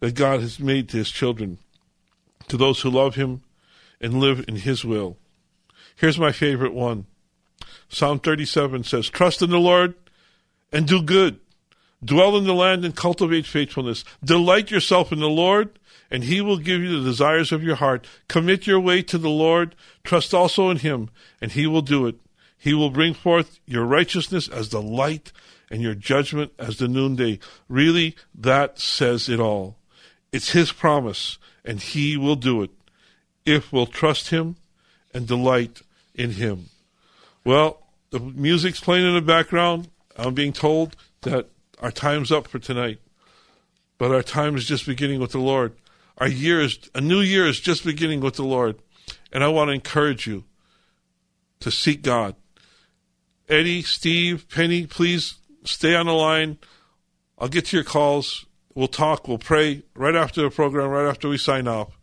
that 0.00 0.14
God 0.14 0.40
has 0.40 0.58
made 0.58 0.88
to 0.88 0.96
his 0.96 1.10
children, 1.10 1.58
to 2.48 2.56
those 2.56 2.80
who 2.80 2.90
love 2.90 3.16
him 3.16 3.42
and 4.00 4.20
live 4.20 4.44
in 4.48 4.56
his 4.56 4.84
will. 4.84 5.16
Here's 5.96 6.18
my 6.18 6.32
favorite 6.32 6.72
one. 6.72 7.06
Psalm 7.88 8.18
37 8.18 8.84
says, 8.84 9.08
Trust 9.08 9.42
in 9.42 9.50
the 9.50 9.58
Lord 9.58 9.94
and 10.72 10.86
do 10.86 11.02
good. 11.02 11.40
Dwell 12.04 12.36
in 12.36 12.44
the 12.44 12.54
land 12.54 12.84
and 12.84 12.94
cultivate 12.94 13.46
faithfulness. 13.46 14.04
Delight 14.22 14.70
yourself 14.70 15.12
in 15.12 15.20
the 15.20 15.28
Lord, 15.28 15.78
and 16.10 16.24
he 16.24 16.40
will 16.40 16.58
give 16.58 16.82
you 16.82 16.98
the 16.98 17.08
desires 17.08 17.52
of 17.52 17.62
your 17.62 17.76
heart. 17.76 18.06
Commit 18.28 18.66
your 18.66 18.80
way 18.80 19.02
to 19.02 19.16
the 19.16 19.30
Lord. 19.30 19.74
Trust 20.02 20.34
also 20.34 20.70
in 20.70 20.78
him, 20.78 21.08
and 21.40 21.52
he 21.52 21.66
will 21.66 21.82
do 21.82 22.06
it. 22.06 22.16
He 22.64 22.72
will 22.72 22.88
bring 22.88 23.12
forth 23.12 23.60
your 23.66 23.84
righteousness 23.84 24.48
as 24.48 24.70
the 24.70 24.80
light 24.80 25.32
and 25.70 25.82
your 25.82 25.94
judgment 25.94 26.50
as 26.58 26.78
the 26.78 26.88
noonday. 26.88 27.38
Really, 27.68 28.16
that 28.34 28.78
says 28.78 29.28
it 29.28 29.38
all. 29.38 29.76
It's 30.32 30.52
His 30.52 30.72
promise, 30.72 31.36
and 31.62 31.78
He 31.78 32.16
will 32.16 32.36
do 32.36 32.62
it 32.62 32.70
if 33.44 33.70
we'll 33.70 33.84
trust 33.84 34.30
Him 34.30 34.56
and 35.12 35.26
delight 35.26 35.82
in 36.14 36.30
Him. 36.30 36.70
Well, 37.44 37.82
the 38.08 38.20
music's 38.20 38.80
playing 38.80 39.06
in 39.06 39.14
the 39.14 39.20
background. 39.20 39.88
I'm 40.16 40.32
being 40.32 40.54
told 40.54 40.96
that 41.20 41.50
our 41.80 41.92
time's 41.92 42.32
up 42.32 42.48
for 42.48 42.58
tonight, 42.58 42.98
but 43.98 44.10
our 44.10 44.22
time 44.22 44.56
is 44.56 44.64
just 44.64 44.86
beginning 44.86 45.20
with 45.20 45.32
the 45.32 45.38
Lord. 45.38 45.74
Our 46.16 46.28
year 46.28 46.62
is, 46.62 46.78
a 46.94 47.02
new 47.02 47.20
year 47.20 47.46
is 47.46 47.60
just 47.60 47.84
beginning 47.84 48.20
with 48.20 48.36
the 48.36 48.42
Lord. 48.42 48.76
And 49.30 49.44
I 49.44 49.48
want 49.48 49.68
to 49.68 49.74
encourage 49.74 50.26
you 50.26 50.44
to 51.60 51.70
seek 51.70 52.00
God, 52.00 52.36
Eddie, 53.48 53.82
Steve, 53.82 54.48
Penny, 54.48 54.86
please 54.86 55.34
stay 55.64 55.94
on 55.94 56.06
the 56.06 56.12
line. 56.12 56.58
I'll 57.38 57.48
get 57.48 57.66
to 57.66 57.76
your 57.76 57.84
calls. 57.84 58.46
We'll 58.74 58.88
talk. 58.88 59.28
We'll 59.28 59.38
pray 59.38 59.82
right 59.94 60.14
after 60.14 60.42
the 60.42 60.50
program, 60.50 60.88
right 60.88 61.08
after 61.08 61.28
we 61.28 61.38
sign 61.38 61.68
off. 61.68 61.98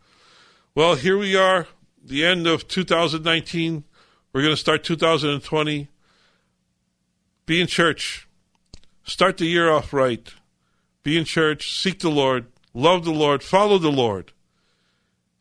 Well, 0.75 0.95
here 0.95 1.17
we 1.17 1.35
are, 1.35 1.67
the 2.03 2.23
end 2.25 2.47
of 2.47 2.67
2019. 2.67 3.83
We're 4.33 4.41
going 4.41 4.53
to 4.53 4.57
start 4.57 4.83
2020. 4.83 5.89
Be 7.45 7.61
in 7.61 7.67
church. 7.67 8.27
Start 9.03 9.37
the 9.37 9.45
year 9.45 9.69
off 9.69 9.91
right. 9.91 10.33
Be 11.03 11.17
in 11.17 11.25
church. 11.25 11.77
Seek 11.77 11.99
the 11.99 12.09
Lord. 12.09 12.45
Love 12.73 13.03
the 13.03 13.11
Lord. 13.11 13.43
Follow 13.43 13.77
the 13.77 13.91
Lord. 13.91 14.31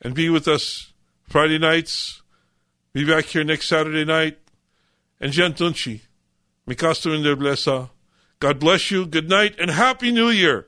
And 0.00 0.14
be 0.14 0.28
with 0.30 0.48
us 0.48 0.92
Friday 1.28 1.58
nights. 1.58 2.22
Be 2.92 3.04
back 3.04 3.26
here 3.26 3.44
next 3.44 3.68
Saturday 3.68 4.04
night. 4.04 4.38
And 5.20 5.32
Gentunchi. 5.32 6.00
Mikastum 6.66 7.16
in 7.16 7.22
der 7.22 7.36
blessa. 7.36 7.90
God 8.38 8.58
bless 8.58 8.90
you. 8.90 9.06
Good 9.06 9.28
night 9.28 9.58
and 9.58 9.70
Happy 9.70 10.10
New 10.10 10.30
Year. 10.30 10.66